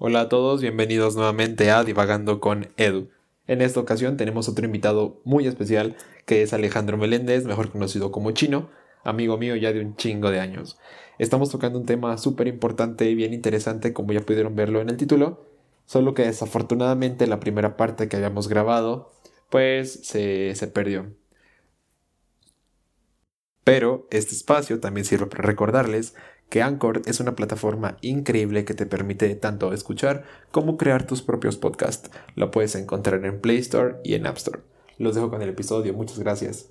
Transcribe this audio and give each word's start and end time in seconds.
Hola 0.00 0.20
a 0.20 0.28
todos, 0.28 0.62
bienvenidos 0.62 1.16
nuevamente 1.16 1.72
a 1.72 1.82
Divagando 1.82 2.38
con 2.38 2.68
Edu. 2.76 3.08
En 3.48 3.60
esta 3.60 3.80
ocasión 3.80 4.16
tenemos 4.16 4.48
otro 4.48 4.64
invitado 4.64 5.20
muy 5.24 5.48
especial 5.48 5.96
que 6.24 6.42
es 6.42 6.52
Alejandro 6.52 6.96
Meléndez, 6.96 7.46
mejor 7.46 7.72
conocido 7.72 8.12
como 8.12 8.30
Chino, 8.30 8.70
amigo 9.02 9.38
mío 9.38 9.56
ya 9.56 9.72
de 9.72 9.80
un 9.80 9.96
chingo 9.96 10.30
de 10.30 10.38
años. 10.38 10.78
Estamos 11.18 11.50
tocando 11.50 11.80
un 11.80 11.84
tema 11.84 12.16
súper 12.16 12.46
importante 12.46 13.10
y 13.10 13.16
bien 13.16 13.34
interesante 13.34 13.92
como 13.92 14.12
ya 14.12 14.20
pudieron 14.20 14.54
verlo 14.54 14.80
en 14.80 14.88
el 14.88 14.96
título, 14.96 15.44
solo 15.84 16.14
que 16.14 16.22
desafortunadamente 16.22 17.26
la 17.26 17.40
primera 17.40 17.76
parte 17.76 18.08
que 18.08 18.18
habíamos 18.18 18.46
grabado 18.46 19.10
pues 19.50 19.94
se, 20.04 20.54
se 20.54 20.68
perdió. 20.68 21.12
Pero 23.64 24.06
este 24.12 24.36
espacio 24.36 24.78
también 24.78 25.04
sirve 25.04 25.26
para 25.26 25.42
recordarles 25.42 26.14
que 26.48 26.62
Anchor 26.62 27.02
es 27.06 27.20
una 27.20 27.36
plataforma 27.36 27.98
increíble 28.00 28.64
que 28.64 28.74
te 28.74 28.86
permite 28.86 29.34
tanto 29.34 29.72
escuchar 29.72 30.24
como 30.50 30.76
crear 30.76 31.06
tus 31.06 31.22
propios 31.22 31.56
podcasts. 31.56 32.10
Lo 32.34 32.50
puedes 32.50 32.74
encontrar 32.74 33.24
en 33.24 33.40
Play 33.40 33.58
Store 33.58 33.96
y 34.02 34.14
en 34.14 34.26
App 34.26 34.38
Store. 34.38 34.60
Los 34.96 35.14
dejo 35.14 35.30
con 35.30 35.42
el 35.42 35.50
episodio, 35.50 35.92
muchas 35.92 36.18
gracias. 36.18 36.70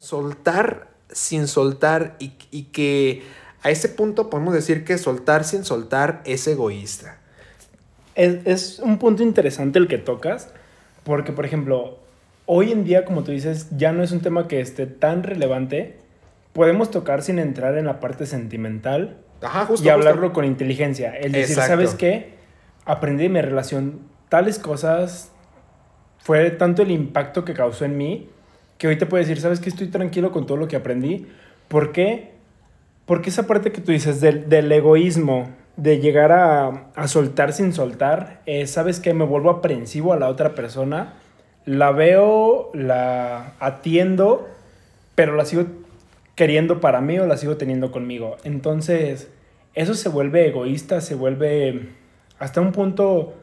Soltar 0.00 0.90
sin 1.10 1.46
soltar 1.46 2.16
y, 2.18 2.32
y 2.50 2.64
que 2.64 3.22
a 3.62 3.70
ese 3.70 3.88
punto 3.88 4.30
podemos 4.30 4.54
decir 4.54 4.84
que 4.84 4.96
soltar 4.96 5.44
sin 5.44 5.64
soltar 5.64 6.22
es 6.24 6.46
egoísta. 6.46 7.18
Es, 8.14 8.46
es, 8.46 8.78
un 8.78 8.98
punto 8.98 9.22
interesante 9.22 9.78
el 9.78 9.88
que 9.88 9.98
tocas, 9.98 10.48
porque 11.04 11.32
por 11.32 11.44
ejemplo, 11.44 11.98
hoy 12.46 12.72
en 12.72 12.84
día, 12.84 13.04
como 13.04 13.22
tú 13.22 13.32
dices, 13.32 13.68
ya 13.76 13.92
no 13.92 14.02
es 14.02 14.12
un 14.12 14.20
tema 14.20 14.48
que 14.48 14.60
esté 14.60 14.86
tan 14.86 15.22
relevante 15.22 15.98
podemos 16.52 16.90
tocar 16.90 17.22
sin 17.22 17.38
entrar 17.38 17.78
en 17.78 17.86
la 17.86 18.00
parte 18.00 18.26
sentimental 18.26 19.18
Ajá, 19.42 19.66
justo, 19.66 19.86
y 19.86 19.90
hablarlo 19.90 20.32
con 20.32 20.44
inteligencia. 20.44 21.16
El 21.16 21.32
decir, 21.32 21.52
Exacto. 21.52 21.72
¿sabes 21.72 21.94
qué? 21.94 22.34
Aprendí 22.84 23.24
de 23.24 23.28
mi 23.28 23.40
relación 23.40 24.00
tales 24.28 24.58
cosas, 24.58 25.32
fue 26.18 26.50
tanto 26.50 26.82
el 26.82 26.90
impacto 26.90 27.44
que 27.44 27.54
causó 27.54 27.84
en 27.84 27.96
mí, 27.96 28.30
que 28.78 28.88
hoy 28.88 28.96
te 28.96 29.06
puedo 29.06 29.20
decir, 29.22 29.40
¿sabes 29.40 29.60
qué? 29.60 29.68
Estoy 29.68 29.88
tranquilo 29.88 30.32
con 30.32 30.46
todo 30.46 30.56
lo 30.56 30.68
que 30.68 30.76
aprendí. 30.76 31.26
¿Por 31.68 31.92
qué? 31.92 32.32
Porque 33.06 33.30
esa 33.30 33.46
parte 33.46 33.72
que 33.72 33.80
tú 33.80 33.92
dices 33.92 34.20
del, 34.20 34.48
del 34.48 34.70
egoísmo, 34.70 35.50
de 35.76 35.98
llegar 35.98 36.32
a, 36.32 36.90
a, 36.94 37.08
soltar 37.08 37.52
sin 37.52 37.72
soltar, 37.72 38.42
eh, 38.46 38.66
¿sabes 38.66 39.00
qué? 39.00 39.14
Me 39.14 39.24
vuelvo 39.24 39.50
aprensivo 39.50 40.12
a 40.12 40.18
la 40.18 40.28
otra 40.28 40.54
persona, 40.54 41.14
la 41.64 41.90
veo, 41.90 42.70
la 42.74 43.54
atiendo, 43.60 44.48
pero 45.14 45.34
la 45.36 45.44
sigo 45.44 45.64
queriendo 46.40 46.80
para 46.80 47.02
mí 47.02 47.18
o 47.18 47.26
la 47.26 47.36
sigo 47.36 47.58
teniendo 47.58 47.92
conmigo. 47.92 48.38
Entonces, 48.44 49.28
eso 49.74 49.92
se 49.92 50.08
vuelve 50.08 50.46
egoísta, 50.46 51.02
se 51.02 51.14
vuelve 51.14 51.90
hasta 52.38 52.62
un 52.62 52.72
punto 52.72 53.34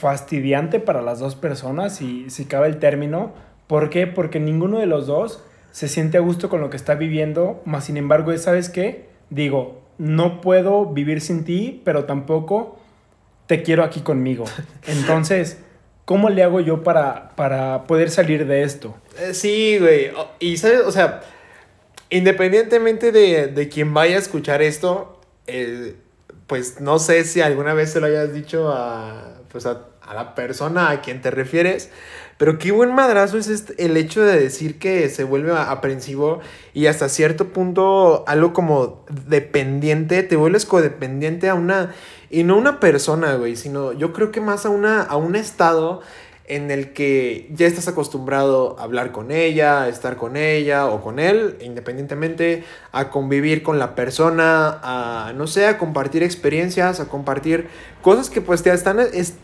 fastidiante 0.00 0.80
para 0.80 1.00
las 1.00 1.20
dos 1.20 1.36
personas, 1.36 1.94
si, 1.94 2.28
si 2.28 2.46
cabe 2.46 2.66
el 2.66 2.80
término. 2.80 3.34
¿Por 3.68 3.88
qué? 3.88 4.08
Porque 4.08 4.40
ninguno 4.40 4.80
de 4.80 4.86
los 4.86 5.06
dos 5.06 5.44
se 5.70 5.86
siente 5.86 6.18
a 6.18 6.22
gusto 6.22 6.48
con 6.48 6.60
lo 6.60 6.70
que 6.70 6.76
está 6.76 6.96
viviendo, 6.96 7.62
más 7.66 7.84
sin 7.84 7.96
embargo, 7.96 8.36
¿sabes 8.36 8.68
qué? 8.68 9.06
Digo, 9.30 9.80
no 9.96 10.40
puedo 10.40 10.86
vivir 10.86 11.20
sin 11.20 11.44
ti, 11.44 11.82
pero 11.84 12.06
tampoco 12.06 12.80
te 13.46 13.62
quiero 13.62 13.84
aquí 13.84 14.00
conmigo. 14.00 14.44
Entonces, 14.88 15.62
¿cómo 16.04 16.30
le 16.30 16.42
hago 16.42 16.58
yo 16.58 16.82
para, 16.82 17.30
para 17.36 17.84
poder 17.84 18.10
salir 18.10 18.48
de 18.48 18.64
esto? 18.64 18.92
Eh, 19.20 19.34
sí, 19.34 19.78
güey. 19.78 20.10
Y, 20.40 20.56
¿sabes? 20.56 20.80
O 20.80 20.90
sea, 20.90 21.20
independientemente 22.12 23.10
de, 23.10 23.46
de 23.46 23.68
quien 23.70 23.94
vaya 23.94 24.16
a 24.16 24.18
escuchar 24.18 24.60
esto, 24.60 25.18
eh, 25.46 25.96
pues 26.46 26.78
no 26.80 26.98
sé 26.98 27.24
si 27.24 27.40
alguna 27.40 27.72
vez 27.72 27.90
se 27.90 28.00
lo 28.00 28.06
hayas 28.06 28.34
dicho 28.34 28.68
a, 28.70 29.40
pues 29.50 29.64
a, 29.64 29.86
a, 30.02 30.12
la 30.12 30.34
persona 30.34 30.90
a 30.90 31.00
quien 31.00 31.22
te 31.22 31.30
refieres, 31.30 31.88
pero 32.36 32.58
qué 32.58 32.70
buen 32.70 32.94
madrazo 32.94 33.38
es 33.38 33.48
este, 33.48 33.82
el 33.82 33.96
hecho 33.96 34.20
de 34.22 34.38
decir 34.38 34.78
que 34.78 35.08
se 35.08 35.24
vuelve 35.24 35.52
aprensivo 35.56 36.40
y 36.74 36.84
hasta 36.84 37.08
cierto 37.08 37.48
punto 37.48 38.24
algo 38.26 38.52
como 38.52 39.06
dependiente, 39.26 40.22
te 40.22 40.36
vuelves 40.36 40.66
codependiente 40.66 41.48
a 41.48 41.54
una, 41.54 41.94
y 42.28 42.42
no 42.42 42.58
una 42.58 42.78
persona, 42.78 43.36
güey, 43.36 43.56
sino 43.56 43.92
yo 43.92 44.12
creo 44.12 44.32
que 44.32 44.42
más 44.42 44.66
a, 44.66 44.68
una, 44.68 45.00
a 45.00 45.16
un 45.16 45.34
estado 45.34 46.02
en 46.54 46.70
el 46.70 46.92
que 46.92 47.48
ya 47.54 47.66
estás 47.66 47.88
acostumbrado 47.88 48.78
a 48.78 48.82
hablar 48.82 49.10
con 49.10 49.30
ella, 49.30 49.82
a 49.82 49.88
estar 49.88 50.16
con 50.16 50.36
ella 50.36 50.86
o 50.86 51.00
con 51.02 51.18
él, 51.18 51.56
independientemente, 51.60 52.64
a 52.92 53.08
convivir 53.08 53.62
con 53.62 53.78
la 53.78 53.94
persona, 53.94 54.78
a, 54.82 55.32
no 55.32 55.46
sé, 55.46 55.66
a 55.66 55.78
compartir 55.78 56.22
experiencias, 56.22 57.00
a 57.00 57.08
compartir 57.08 57.68
cosas 58.02 58.28
que 58.28 58.40
pues 58.42 58.62
te, 58.62 58.70
están, 58.70 58.98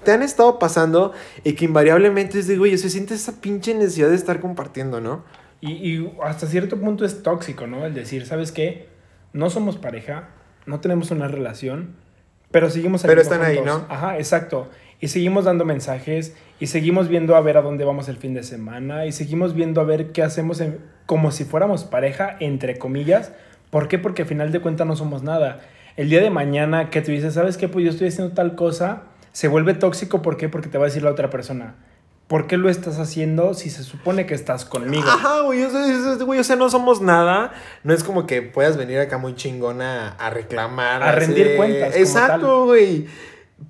te 0.05 0.13
han 0.13 0.23
estado 0.23 0.59
pasando 0.59 1.13
y 1.45 1.55
que 1.55 1.65
invariablemente 1.65 2.39
es 2.39 2.47
de, 2.47 2.59
güey, 2.59 2.77
se 2.77 2.91
siente 2.91 3.15
esa 3.15 3.41
pinche 3.41 3.75
necesidad 3.75 4.11
de 4.11 4.17
estar 4.17 4.41
compartiendo, 4.41 5.01
¿no? 5.01 5.25
Y, 5.61 5.73
y 5.73 6.13
hasta 6.23 6.47
cierto 6.47 6.79
punto 6.79 7.05
es 7.05 7.23
tóxico, 7.23 7.67
¿no? 7.67 7.87
El 7.87 7.95
decir, 7.95 8.27
¿sabes 8.27 8.53
qué? 8.53 8.89
No 9.33 9.49
somos 9.51 9.79
pareja, 9.79 10.29
no 10.67 10.81
tenemos 10.81 11.11
una 11.11 11.27
relación, 11.27 11.97
pero 12.51 12.71
seguimos 12.71 13.03
Pero 13.03 13.21
están 13.21 13.41
juntos. 13.41 13.59
ahí, 13.59 13.65
¿no? 13.65 13.87
Ajá, 13.89 14.17
exacto. 14.19 14.69
Y 15.01 15.09
seguimos 15.09 15.45
dando 15.45 15.65
mensajes 15.65 16.35
y 16.59 16.67
seguimos 16.67 17.09
viendo 17.09 17.37
a 17.37 17.41
ver 17.41 17.57
a 17.57 17.63
dónde 17.63 17.85
vamos 17.85 18.09
el 18.09 18.17
fin 18.17 18.35
de 18.35 18.43
semana 18.43 19.07
y 19.07 19.13
seguimos 19.13 19.55
viendo 19.55 19.81
a 19.81 19.85
ver 19.85 20.11
qué 20.11 20.23
hacemos 20.23 20.61
en, 20.61 20.79
como 21.07 21.31
si 21.31 21.45
fuéramos 21.45 21.85
pareja, 21.85 22.37
entre 22.41 22.79
comillas. 22.79 23.33
¿Por 23.71 23.87
qué? 23.87 23.99
Porque 23.99 24.23
al 24.23 24.29
final 24.29 24.51
de 24.51 24.61
cuentas 24.61 24.87
no 24.87 24.97
somos 24.97 25.23
nada. 25.23 25.61
El 25.97 26.11
día 26.11 26.21
de 26.21 26.31
mañana 26.31 26.91
que 26.91 27.01
tú 27.01 27.13
dices, 27.13 27.35
¿sabes 27.35 27.57
qué? 27.57 27.69
Pues 27.69 27.85
yo 27.85 27.91
estoy 27.91 28.09
haciendo 28.09 28.35
tal 28.35 28.57
cosa, 28.57 29.03
se 29.33 29.47
vuelve 29.47 29.75
tóxico. 29.75 30.21
¿Por 30.21 30.37
qué? 30.37 30.49
Porque 30.49 30.69
te 30.69 30.79
va 30.79 30.85
a 30.85 30.89
decir 30.89 31.03
la 31.03 31.11
otra 31.11 31.31
persona. 31.31 31.77
¿Por 32.27 32.47
qué 32.47 32.59
lo 32.59 32.69
estás 32.69 32.99
haciendo 32.99 33.55
si 33.55 33.71
se 33.71 33.83
supone 33.83 34.27
que 34.27 34.35
estás 34.35 34.67
conmigo? 34.67 35.09
Ajá, 35.09 35.41
güey, 35.43 35.65
güey, 36.25 36.39
o 36.41 36.45
sea, 36.45 36.57
no 36.57 36.69
somos 36.69 37.01
nada. 37.01 37.53
No 37.85 37.95
es 37.95 38.05
como 38.05 38.27
que 38.27 38.43
puedas 38.43 38.77
venir 38.77 38.99
acá 38.99 39.17
muy 39.17 39.35
chingona 39.35 40.11
a 40.11 40.29
reclamar. 40.29 41.03
A 41.03 41.13
rendir 41.13 41.57
cuentas. 41.57 41.97
Exacto, 41.97 42.67
güey. 42.67 43.07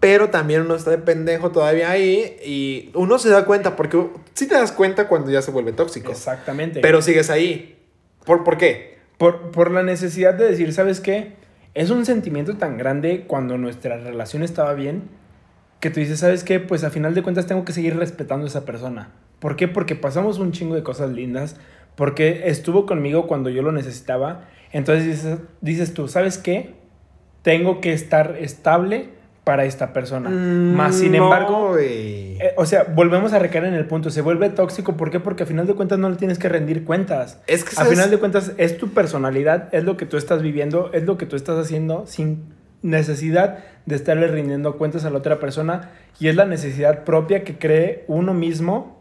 Pero 0.00 0.30
también 0.30 0.62
uno 0.62 0.74
está 0.74 0.90
de 0.90 0.98
pendejo 0.98 1.50
todavía 1.50 1.90
ahí 1.90 2.36
y 2.44 2.90
uno 2.94 3.18
se 3.18 3.30
da 3.30 3.44
cuenta, 3.44 3.74
porque 3.74 4.06
sí 4.34 4.46
te 4.46 4.54
das 4.54 4.70
cuenta 4.70 5.08
cuando 5.08 5.30
ya 5.30 5.42
se 5.42 5.50
vuelve 5.50 5.72
tóxico. 5.72 6.12
Exactamente. 6.12 6.80
Pero 6.80 7.02
sigues 7.02 7.30
ahí. 7.30 7.78
¿Por, 8.24 8.44
por 8.44 8.58
qué? 8.58 8.98
Por, 9.16 9.50
por 9.50 9.70
la 9.70 9.82
necesidad 9.82 10.34
de 10.34 10.48
decir, 10.48 10.72
¿sabes 10.72 11.00
qué? 11.00 11.36
Es 11.74 11.90
un 11.90 12.04
sentimiento 12.04 12.56
tan 12.56 12.76
grande 12.76 13.24
cuando 13.26 13.56
nuestra 13.56 13.96
relación 13.96 14.42
estaba 14.42 14.74
bien 14.74 15.04
que 15.80 15.90
tú 15.90 16.00
dices, 16.00 16.20
¿sabes 16.20 16.44
qué? 16.44 16.60
Pues 16.60 16.84
a 16.84 16.90
final 16.90 17.14
de 17.14 17.22
cuentas 17.22 17.46
tengo 17.46 17.64
que 17.64 17.72
seguir 17.72 17.96
respetando 17.96 18.44
a 18.44 18.48
esa 18.48 18.64
persona. 18.64 19.12
¿Por 19.38 19.56
qué? 19.56 19.68
Porque 19.68 19.94
pasamos 19.94 20.38
un 20.38 20.52
chingo 20.52 20.74
de 20.74 20.82
cosas 20.82 21.10
lindas, 21.12 21.56
porque 21.94 22.48
estuvo 22.48 22.86
conmigo 22.86 23.26
cuando 23.26 23.50
yo 23.50 23.62
lo 23.62 23.72
necesitaba. 23.72 24.48
Entonces 24.72 25.06
dices, 25.06 25.38
dices 25.60 25.94
tú, 25.94 26.08
¿sabes 26.08 26.38
qué? 26.38 26.74
Tengo 27.42 27.80
que 27.80 27.92
estar 27.92 28.36
estable 28.40 29.10
para 29.48 29.64
esta 29.64 29.94
persona. 29.94 30.28
Mm, 30.28 30.74
Más 30.74 30.94
sin 30.94 31.14
embargo, 31.14 31.70
no, 31.70 31.78
eh, 31.78 32.52
o 32.58 32.66
sea, 32.66 32.82
volvemos 32.82 33.32
a 33.32 33.38
recaer 33.38 33.64
en 33.64 33.72
el 33.72 33.86
punto, 33.86 34.10
se 34.10 34.20
vuelve 34.20 34.50
tóxico, 34.50 34.98
¿por 34.98 35.10
qué? 35.10 35.20
Porque 35.20 35.44
a 35.44 35.46
final 35.46 35.66
de 35.66 35.72
cuentas 35.72 35.98
no 35.98 36.10
le 36.10 36.16
tienes 36.16 36.38
que 36.38 36.50
rendir 36.50 36.84
cuentas. 36.84 37.40
Es 37.46 37.64
que 37.64 37.74
a 37.80 37.86
final 37.86 38.10
de 38.10 38.18
cuentas 38.18 38.52
es 38.58 38.76
tu 38.76 38.90
personalidad, 38.90 39.70
es 39.72 39.84
lo 39.84 39.96
que 39.96 40.04
tú 40.04 40.18
estás 40.18 40.42
viviendo, 40.42 40.90
es 40.92 41.04
lo 41.04 41.16
que 41.16 41.24
tú 41.24 41.34
estás 41.34 41.56
haciendo 41.56 42.06
sin 42.06 42.44
necesidad 42.82 43.60
de 43.86 43.96
estarle 43.96 44.26
rindiendo 44.26 44.76
cuentas 44.76 45.06
a 45.06 45.10
la 45.10 45.16
otra 45.16 45.40
persona 45.40 45.92
y 46.20 46.28
es 46.28 46.36
la 46.36 46.44
necesidad 46.44 47.04
propia 47.04 47.42
que 47.42 47.56
cree 47.56 48.04
uno 48.06 48.34
mismo 48.34 49.00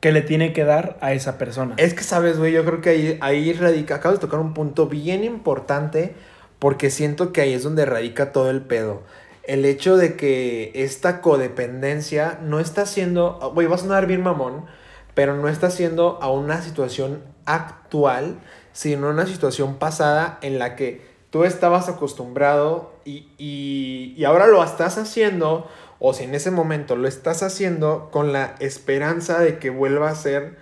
que 0.00 0.10
le 0.10 0.22
tiene 0.22 0.54
que 0.54 0.64
dar 0.64 0.96
a 1.02 1.12
esa 1.12 1.36
persona. 1.36 1.74
Es 1.76 1.92
que 1.92 2.02
sabes, 2.02 2.38
güey, 2.38 2.50
yo 2.50 2.64
creo 2.64 2.80
que 2.80 2.88
ahí, 2.88 3.18
ahí 3.20 3.52
radica, 3.52 3.96
acabas 3.96 4.20
de 4.20 4.26
tocar 4.26 4.40
un 4.40 4.54
punto 4.54 4.86
bien 4.86 5.22
importante 5.22 6.14
porque 6.58 6.88
siento 6.88 7.34
que 7.34 7.42
ahí 7.42 7.52
es 7.52 7.62
donde 7.62 7.84
radica 7.84 8.32
todo 8.32 8.48
el 8.48 8.62
pedo 8.62 9.02
el 9.46 9.64
hecho 9.64 9.96
de 9.96 10.16
que 10.16 10.72
esta 10.74 11.20
codependencia 11.20 12.38
no 12.42 12.60
está 12.60 12.84
siendo, 12.84 13.38
güey, 13.54 13.66
va 13.66 13.76
a 13.76 13.78
sonar 13.78 14.06
bien 14.06 14.22
mamón, 14.22 14.66
pero 15.14 15.36
no 15.36 15.48
está 15.48 15.70
siendo 15.70 16.18
a 16.20 16.30
una 16.30 16.60
situación 16.62 17.22
actual, 17.44 18.38
sino 18.72 19.08
una 19.08 19.26
situación 19.26 19.76
pasada 19.76 20.38
en 20.42 20.58
la 20.58 20.76
que 20.76 21.06
tú 21.30 21.44
estabas 21.44 21.88
acostumbrado 21.88 22.92
y, 23.04 23.28
y, 23.38 24.14
y 24.16 24.24
ahora 24.24 24.46
lo 24.48 24.62
estás 24.62 24.98
haciendo, 24.98 25.68
o 26.00 26.12
si 26.12 26.24
en 26.24 26.34
ese 26.34 26.50
momento 26.50 26.96
lo 26.96 27.08
estás 27.08 27.42
haciendo 27.42 28.10
con 28.10 28.32
la 28.32 28.56
esperanza 28.58 29.38
de 29.38 29.58
que 29.58 29.70
vuelva 29.70 30.10
a 30.10 30.14
ser 30.14 30.56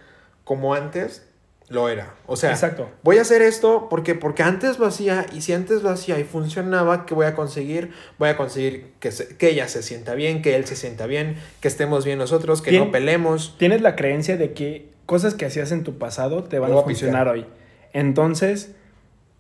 como 0.44 0.74
antes, 0.74 1.26
lo 1.68 1.88
era. 1.88 2.14
O 2.26 2.36
sea, 2.36 2.50
Exacto. 2.50 2.90
voy 3.02 3.18
a 3.18 3.22
hacer 3.22 3.40
esto 3.42 3.88
porque, 3.88 4.14
porque 4.14 4.42
antes 4.42 4.78
lo 4.78 4.86
hacía 4.86 5.24
y 5.32 5.40
si 5.40 5.52
antes 5.54 5.82
lo 5.82 5.90
hacía 5.90 6.18
y 6.18 6.24
funcionaba, 6.24 7.06
¿qué 7.06 7.14
voy 7.14 7.26
a 7.26 7.34
conseguir? 7.34 7.92
Voy 8.18 8.28
a 8.28 8.36
conseguir 8.36 8.92
que, 9.00 9.10
se, 9.12 9.36
que 9.36 9.48
ella 9.50 9.66
se 9.68 9.82
sienta 9.82 10.14
bien, 10.14 10.42
que 10.42 10.56
él 10.56 10.66
se 10.66 10.76
sienta 10.76 11.06
bien, 11.06 11.36
que 11.60 11.68
estemos 11.68 12.04
bien 12.04 12.18
nosotros, 12.18 12.60
que 12.62 12.78
no 12.78 12.90
pelemos. 12.90 13.56
Tienes 13.58 13.80
la 13.80 13.96
creencia 13.96 14.36
de 14.36 14.52
que 14.52 14.90
cosas 15.06 15.34
que 15.34 15.46
hacías 15.46 15.72
en 15.72 15.84
tu 15.84 15.96
pasado 15.98 16.44
te 16.44 16.58
van 16.58 16.72
a 16.72 16.82
funcionar 16.82 17.28
hoy. 17.28 17.46
Entonces, 17.94 18.74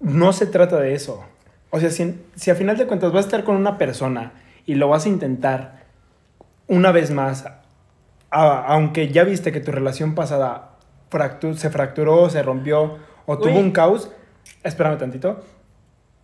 no 0.00 0.32
se 0.32 0.46
trata 0.46 0.80
de 0.80 0.94
eso. 0.94 1.24
O 1.70 1.80
sea, 1.80 1.90
si, 1.90 2.18
si 2.36 2.50
a 2.50 2.54
final 2.54 2.76
de 2.78 2.86
cuentas 2.86 3.12
vas 3.12 3.24
a 3.24 3.28
estar 3.28 3.44
con 3.44 3.56
una 3.56 3.76
persona 3.78 4.32
y 4.64 4.76
lo 4.76 4.88
vas 4.88 5.06
a 5.06 5.08
intentar 5.08 5.84
una 6.68 6.90
vez 6.92 7.10
más, 7.10 7.44
a- 8.30 8.64
aunque 8.66 9.08
ya 9.12 9.24
viste 9.24 9.52
que 9.52 9.60
tu 9.60 9.72
relación 9.72 10.14
pasada 10.14 10.70
fractu- 11.10 11.54
se 11.54 11.70
fracturó, 11.70 12.28
se 12.30 12.42
rompió 12.42 12.98
o 13.26 13.38
tuvo 13.38 13.54
Uy. 13.54 13.58
un 13.60 13.70
caos, 13.70 14.10
espérame 14.62 14.98
tantito, 14.98 15.40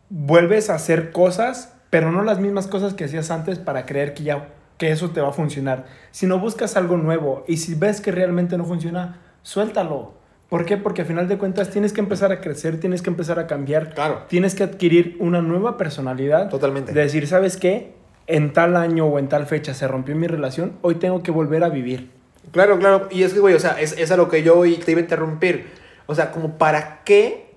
vuelves 0.08 0.70
a 0.70 0.74
hacer 0.74 1.12
cosas, 1.12 1.74
pero 1.90 2.12
no 2.12 2.22
las 2.22 2.40
mismas 2.40 2.66
cosas 2.66 2.94
que 2.94 3.04
hacías 3.04 3.30
antes 3.30 3.58
para 3.58 3.86
creer 3.86 4.14
que 4.14 4.24
ya 4.24 4.48
que 4.78 4.90
eso 4.90 5.10
te 5.10 5.20
va 5.20 5.28
a 5.28 5.32
funcionar, 5.32 5.84
sino 6.10 6.38
buscas 6.38 6.74
algo 6.76 6.96
nuevo 6.96 7.44
y 7.46 7.58
si 7.58 7.74
ves 7.74 8.00
que 8.00 8.12
realmente 8.12 8.56
no 8.56 8.64
funciona, 8.64 9.18
suéltalo. 9.42 10.14
¿Por 10.48 10.64
qué? 10.64 10.78
Porque 10.78 11.02
al 11.02 11.06
final 11.06 11.28
de 11.28 11.36
cuentas 11.36 11.68
tienes 11.70 11.92
que 11.92 12.00
empezar 12.00 12.32
a 12.32 12.40
crecer, 12.40 12.80
tienes 12.80 13.02
que 13.02 13.10
empezar 13.10 13.38
a 13.38 13.46
cambiar, 13.46 13.92
Claro. 13.94 14.22
tienes 14.28 14.54
que 14.54 14.64
adquirir 14.64 15.16
una 15.20 15.42
nueva 15.42 15.76
personalidad. 15.76 16.48
Totalmente. 16.48 16.92
De 16.92 17.02
decir, 17.02 17.26
¿sabes 17.26 17.56
qué? 17.58 17.92
En 18.26 18.52
tal 18.54 18.74
año 18.74 19.04
o 19.06 19.18
en 19.18 19.28
tal 19.28 19.46
fecha 19.46 19.74
se 19.74 19.86
rompió 19.86 20.16
mi 20.16 20.26
relación, 20.26 20.72
hoy 20.80 20.94
tengo 20.96 21.22
que 21.22 21.30
volver 21.30 21.62
a 21.62 21.68
vivir. 21.68 22.10
Claro, 22.52 22.78
claro. 22.78 23.08
Y 23.10 23.22
es 23.22 23.32
que, 23.32 23.40
güey, 23.40 23.54
o 23.54 23.60
sea, 23.60 23.80
es, 23.80 23.92
es 23.96 24.10
a 24.10 24.16
lo 24.16 24.28
que 24.28 24.42
yo 24.42 24.58
hoy 24.58 24.76
te 24.76 24.90
iba 24.92 24.98
a 25.00 25.02
interrumpir. 25.02 25.70
O 26.06 26.14
sea, 26.14 26.32
como 26.32 26.58
para 26.58 27.02
qué 27.04 27.54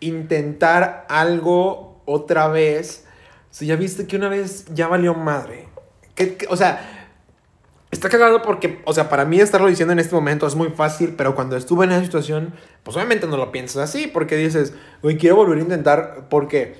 intentar 0.00 1.06
algo 1.08 2.02
otra 2.06 2.48
vez 2.48 3.04
si 3.50 3.66
ya 3.66 3.76
viste 3.76 4.06
que 4.06 4.16
una 4.16 4.28
vez 4.28 4.64
ya 4.72 4.86
valió 4.88 5.14
madre. 5.14 5.68
¿Qué- 6.14 6.38
o 6.48 6.56
sea, 6.56 7.08
está 7.90 8.08
cagado 8.08 8.42
porque, 8.42 8.80
o 8.84 8.92
sea, 8.92 9.08
para 9.08 9.24
mí 9.24 9.40
estarlo 9.40 9.66
diciendo 9.66 9.92
en 9.92 9.98
este 9.98 10.14
momento 10.14 10.46
es 10.46 10.54
muy 10.54 10.68
fácil, 10.70 11.14
pero 11.16 11.34
cuando 11.34 11.56
estuve 11.56 11.84
en 11.84 11.92
esa 11.92 12.04
situación, 12.04 12.54
pues 12.84 12.96
obviamente 12.96 13.26
no 13.26 13.36
lo 13.36 13.50
piensas 13.50 13.82
así, 13.82 14.06
porque 14.06 14.36
dices, 14.36 14.72
güey, 15.02 15.16
quiero 15.18 15.36
volver 15.36 15.58
a 15.58 15.62
intentar, 15.62 16.26
porque 16.30 16.76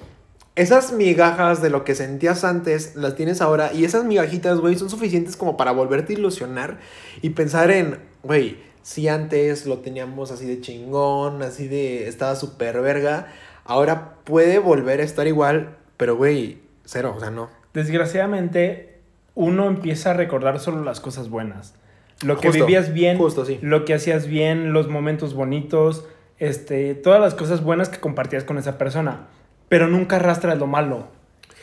esas 0.57 0.93
migajas 0.93 1.63
de 1.63 1.71
lo 1.71 1.85
que 1.85 1.95
sentías 1.95 2.45
antes 2.45 2.97
las 2.97 3.15
tienes 3.15 3.41
ahora 3.41 3.73
y 3.73 3.85
esas 3.85 4.05
migajitas, 4.05 4.59
güey, 4.59 4.77
son 4.77 4.91
suficientes 4.91 5.37
como 5.37 5.57
para 5.57 5.73
volverte 5.73 6.13
a 6.15 6.19
ilusionar 6.19 6.79
y 7.23 7.31
pensar 7.31 7.71
en, 7.71 7.99
güey, 8.23 8.59
si 8.83 9.09
antes 9.09 9.67
lo 9.67 9.79
teníamos 9.79 10.31
así 10.31 10.47
de 10.47 10.61
chingón, 10.61 11.43
así 11.43 11.69
de 11.69 12.09
estaba 12.09 12.35
súper 12.35 12.81
verga, 12.81 13.29
ahora 13.65 14.17
puede 14.25 14.59
volver 14.59 15.01
a 15.01 15.05
estar 15.05 15.27
igual, 15.27 15.77
pero 15.97 16.17
güey, 16.17 16.59
cero, 16.85 17.15
o 17.17 17.21
sea, 17.21 17.31
no. 17.31 17.49
Desgraciadamente, 17.73 18.99
uno 19.35 19.69
empieza 19.69 20.11
a 20.11 20.15
recordar 20.15 20.59
solo 20.59 20.83
las 20.83 21.01
cosas 21.01 21.29
buenas. 21.29 21.75
Lo 22.23 22.39
que 22.39 22.49
Justo, 22.49 22.67
vivías 22.67 22.93
bien, 22.93 23.17
justo, 23.17 23.47
sí. 23.47 23.59
lo 23.63 23.85
que 23.85 23.95
hacías 23.95 24.27
bien, 24.27 24.73
los 24.73 24.89
momentos 24.89 25.33
bonitos, 25.35 26.05
este, 26.39 26.95
todas 26.95 27.21
las 27.21 27.35
cosas 27.35 27.63
buenas 27.63 27.89
que 27.89 27.99
compartías 27.99 28.45
con 28.45 28.59
esa 28.59 28.77
persona. 28.77 29.29
Pero 29.71 29.89
nunca 29.89 30.17
arrastras 30.17 30.59
lo 30.59 30.67
malo. 30.67 31.07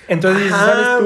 Entonces 0.08 0.42
dices, 0.46 0.58
¿sabes 0.58 0.88
tú? 1.00 1.06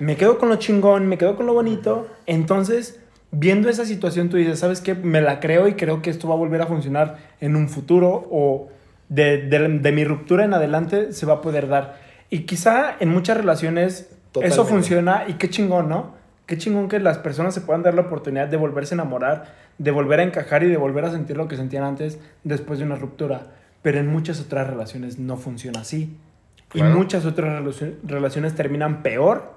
Me 0.00 0.16
quedo 0.16 0.38
con 0.38 0.48
lo 0.48 0.56
chingón, 0.56 1.06
me 1.06 1.16
quedo 1.18 1.36
con 1.36 1.46
lo 1.46 1.54
bonito. 1.54 2.08
Entonces, 2.26 2.98
viendo 3.30 3.68
esa 3.68 3.84
situación, 3.84 4.28
tú 4.30 4.36
dices, 4.38 4.58
¿sabes 4.58 4.80
qué? 4.80 4.94
Me 4.96 5.20
la 5.20 5.38
creo 5.38 5.68
y 5.68 5.74
creo 5.74 6.02
que 6.02 6.10
esto 6.10 6.26
va 6.26 6.34
a 6.34 6.38
volver 6.38 6.62
a 6.62 6.66
funcionar 6.66 7.18
en 7.40 7.54
un 7.54 7.68
futuro 7.68 8.26
o 8.32 8.68
de, 9.08 9.42
de- 9.46 9.78
de 9.78 9.92
mi 9.92 10.04
ruptura 10.04 10.44
en 10.44 10.54
adelante 10.54 11.12
se 11.12 11.26
va 11.26 11.34
a 11.34 11.40
poder 11.42 11.68
dar. 11.68 11.96
Y 12.30 12.40
quizá 12.40 12.96
en 12.98 13.10
muchas 13.10 13.36
relaciones 13.36 14.10
eso 14.46 14.62
funciona 14.70 15.24
y 15.28 15.34
qué 15.34 15.48
chingón, 15.50 15.88
¿no? 15.88 16.16
Qué 16.46 16.56
chingón 16.56 16.88
que 16.88 16.98
las 16.98 17.18
personas 17.18 17.52
se 17.54 17.60
puedan 17.60 17.82
dar 17.82 17.92
la 17.94 18.00
oportunidad 18.02 18.48
de 18.48 18.56
volverse 18.56 18.94
a 18.94 18.96
enamorar, 18.96 19.54
de 19.76 19.90
volver 19.90 20.20
a 20.20 20.22
encajar 20.22 20.62
y 20.62 20.68
de 20.68 20.78
volver 20.78 21.04
a 21.04 21.10
sentir 21.10 21.36
lo 21.36 21.46
que 21.48 21.56
sentían 21.56 21.84
antes 21.84 22.18
después 22.44 22.78
de 22.78 22.86
una 22.86 22.96
ruptura. 22.96 23.48
Pero 23.82 23.98
en 23.98 24.06
muchas 24.08 24.40
otras 24.40 24.66
relaciones 24.66 25.18
no 25.18 25.36
funciona 25.36 25.80
así. 25.80 26.16
Claro. 26.68 26.90
Y 26.90 26.94
muchas 26.98 27.24
otras 27.24 27.50
relacio- 27.62 27.94
relaciones 28.04 28.54
terminan 28.54 29.02
peor 29.02 29.56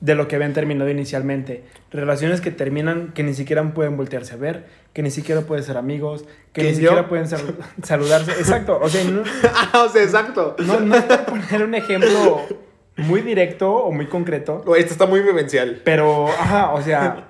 de 0.00 0.14
lo 0.16 0.26
que 0.26 0.34
habían 0.36 0.52
terminado 0.52 0.90
inicialmente. 0.90 1.64
Relaciones 1.92 2.40
que 2.40 2.50
terminan 2.50 3.12
que 3.12 3.22
ni 3.22 3.34
siquiera 3.34 3.62
pueden 3.72 3.96
voltearse 3.96 4.34
a 4.34 4.36
ver, 4.36 4.66
que 4.92 5.02
ni 5.02 5.10
siquiera 5.12 5.42
pueden 5.42 5.64
ser 5.64 5.76
amigos, 5.76 6.24
que 6.52 6.62
ni 6.62 6.68
¿Quién, 6.68 6.74
siquiera 6.74 7.02
yo? 7.02 7.08
pueden 7.08 7.28
sal- 7.28 7.56
saludarse. 7.82 8.32
Exacto. 8.32 8.78
O 8.82 8.88
sea, 8.88 9.04
no, 9.04 9.22
Ah, 9.72 9.84
o 9.84 9.88
sea, 9.88 10.02
exacto. 10.02 10.56
no, 10.58 10.80
no 10.80 10.96
es 10.96 11.02
por 11.04 11.24
poner 11.40 11.64
un 11.64 11.74
ejemplo 11.76 12.42
muy 12.96 13.20
directo 13.22 13.72
o 13.72 13.92
muy 13.92 14.06
concreto, 14.06 14.62
esto 14.76 14.92
está 14.92 15.06
muy 15.06 15.20
vivencial. 15.20 15.80
pero, 15.84 16.28
ajá, 16.28 16.72
o 16.72 16.82
sea, 16.82 17.28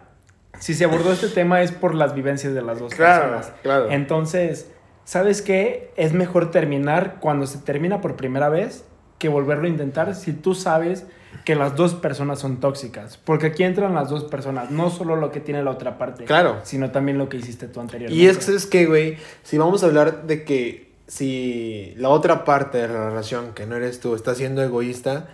si 0.58 0.74
se 0.74 0.84
abordó 0.84 1.12
este 1.12 1.28
tema 1.28 1.62
es 1.62 1.70
por 1.72 1.94
las 1.94 2.14
vivencias 2.14 2.52
de 2.54 2.62
las 2.62 2.80
dos 2.80 2.92
Claro, 2.94 3.30
personas. 3.30 3.52
claro. 3.62 3.90
Entonces, 3.90 4.70
¿sabes 5.04 5.42
qué? 5.42 5.92
Es 5.96 6.12
mejor 6.12 6.50
terminar 6.50 7.18
cuando 7.20 7.46
se 7.46 7.58
termina 7.58 8.00
por 8.00 8.16
primera 8.16 8.48
vez 8.48 8.84
que 9.18 9.28
volverlo 9.28 9.66
a 9.66 9.68
intentar 9.68 10.14
si 10.14 10.32
tú 10.32 10.54
sabes 10.54 11.06
que 11.44 11.54
las 11.54 11.76
dos 11.76 11.94
personas 11.94 12.38
son 12.40 12.60
tóxicas. 12.60 13.16
Porque 13.18 13.46
aquí 13.46 13.62
entran 13.64 13.94
las 13.94 14.08
dos 14.10 14.24
personas, 14.24 14.70
no 14.70 14.90
solo 14.90 15.16
lo 15.16 15.30
que 15.30 15.40
tiene 15.40 15.62
la 15.62 15.70
otra 15.70 15.98
parte, 15.98 16.24
Claro. 16.24 16.60
sino 16.64 16.90
también 16.90 17.18
lo 17.18 17.28
que 17.28 17.36
hiciste 17.38 17.68
tú 17.68 17.80
anteriormente. 17.80 18.22
Y 18.22 18.26
es 18.26 18.36
que, 18.38 18.44
¿sabes 18.44 18.66
qué, 18.66 18.86
güey? 18.86 19.16
Si 19.42 19.58
vamos 19.58 19.82
a 19.82 19.86
hablar 19.86 20.26
de 20.26 20.44
que 20.44 20.92
si 21.06 21.94
la 21.96 22.08
otra 22.08 22.44
parte 22.44 22.78
de 22.78 22.88
la 22.88 23.10
relación, 23.10 23.52
que 23.54 23.66
no 23.66 23.76
eres 23.76 24.00
tú, 24.00 24.14
está 24.14 24.34
siendo 24.34 24.62
egoísta, 24.62 25.28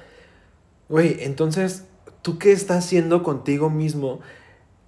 güey, 0.88 1.19
entonces, 1.21 1.85
¿tú 2.23 2.38
qué 2.38 2.53
estás 2.53 2.85
haciendo 2.85 3.23
contigo 3.23 3.71
mismo 3.71 4.21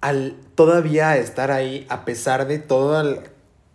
al 0.01 0.35
todavía 0.55 1.15
estar 1.17 1.51
ahí 1.51 1.85
a 1.89 2.05
pesar 2.05 2.47
de 2.47 2.59
todo 2.59 2.99
el, 3.01 3.19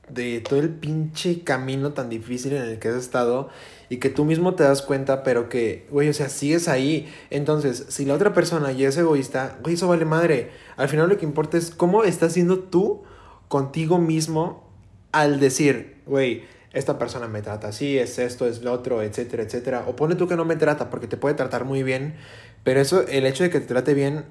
de 0.09 0.41
todo 0.41 0.61
el 0.61 0.71
pinche 0.71 1.43
camino 1.43 1.93
tan 1.93 2.09
difícil 2.09 2.53
en 2.53 2.63
el 2.63 2.79
que 2.79 2.89
has 2.89 2.97
estado 2.97 3.49
y 3.89 3.99
que 3.99 4.11
tú 4.11 4.25
mismo 4.25 4.55
te 4.55 4.65
das 4.65 4.83
cuenta, 4.83 5.23
pero 5.23 5.49
que, 5.49 5.87
güey, 5.91 6.09
o 6.09 6.13
sea, 6.13 6.29
sigues 6.29 6.69
ahí. 6.69 7.13
Entonces, 7.31 7.87
si 7.89 8.05
la 8.05 8.15
otra 8.15 8.33
persona 8.33 8.73
ya 8.73 8.89
es 8.89 8.97
egoísta, 8.97 9.59
güey, 9.63 9.75
eso 9.75 9.89
vale 9.89 10.05
madre. 10.05 10.51
Al 10.77 10.89
final 10.89 11.09
lo 11.09 11.19
que 11.19 11.25
importa 11.25 11.57
es 11.57 11.71
cómo 11.71 12.05
estás 12.05 12.33
siendo 12.33 12.61
tú 12.61 13.03
contigo 13.49 13.99
mismo 13.99 14.69
al 15.13 15.41
decir, 15.41 16.03
güey, 16.07 16.45
esta 16.73 16.99
persona 16.99 17.27
me 17.27 17.43
trata 17.43 17.69
así, 17.69 17.99
es 17.99 18.19
esto, 18.19 18.47
es 18.47 18.63
lo 18.63 18.73
otro, 18.73 19.03
etcétera, 19.03 19.45
etcétera. 19.45 19.85
O 19.87 19.97
pone 19.97 20.15
tú 20.15 20.29
que 20.29 20.37
no 20.37 20.45
me 20.45 20.57
trata 20.57 20.91
porque 20.91 21.07
te 21.07 21.17
puede 21.17 21.35
tratar 21.35 21.65
muy 21.65 21.83
bien, 21.83 22.17
pero 22.65 22.81
eso, 22.81 23.07
el 23.09 23.25
hecho 23.27 23.45
de 23.45 23.51
que 23.51 23.61
te 23.61 23.67
trate 23.67 23.95
bien, 23.95 24.27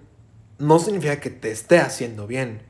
no 0.60 0.80
significa 0.80 1.20
que 1.20 1.30
te 1.30 1.52
esté 1.52 1.80
haciendo 1.80 2.28
bien, 2.28 2.62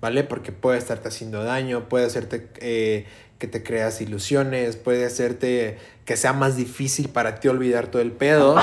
¿vale? 0.00 0.24
Porque 0.24 0.52
puede 0.52 0.78
estarte 0.78 1.08
haciendo 1.08 1.44
daño, 1.44 1.88
puede 1.88 2.06
hacerte 2.06 2.48
eh, 2.60 3.06
que 3.38 3.46
te 3.46 3.62
creas 3.62 4.00
ilusiones, 4.00 4.76
puede 4.76 5.04
hacerte 5.04 5.78
que 6.04 6.16
sea 6.16 6.32
más 6.32 6.56
difícil 6.56 7.08
para 7.08 7.36
ti 7.40 7.48
olvidar 7.48 7.88
todo 7.88 8.02
el 8.02 8.12
pedo 8.12 8.56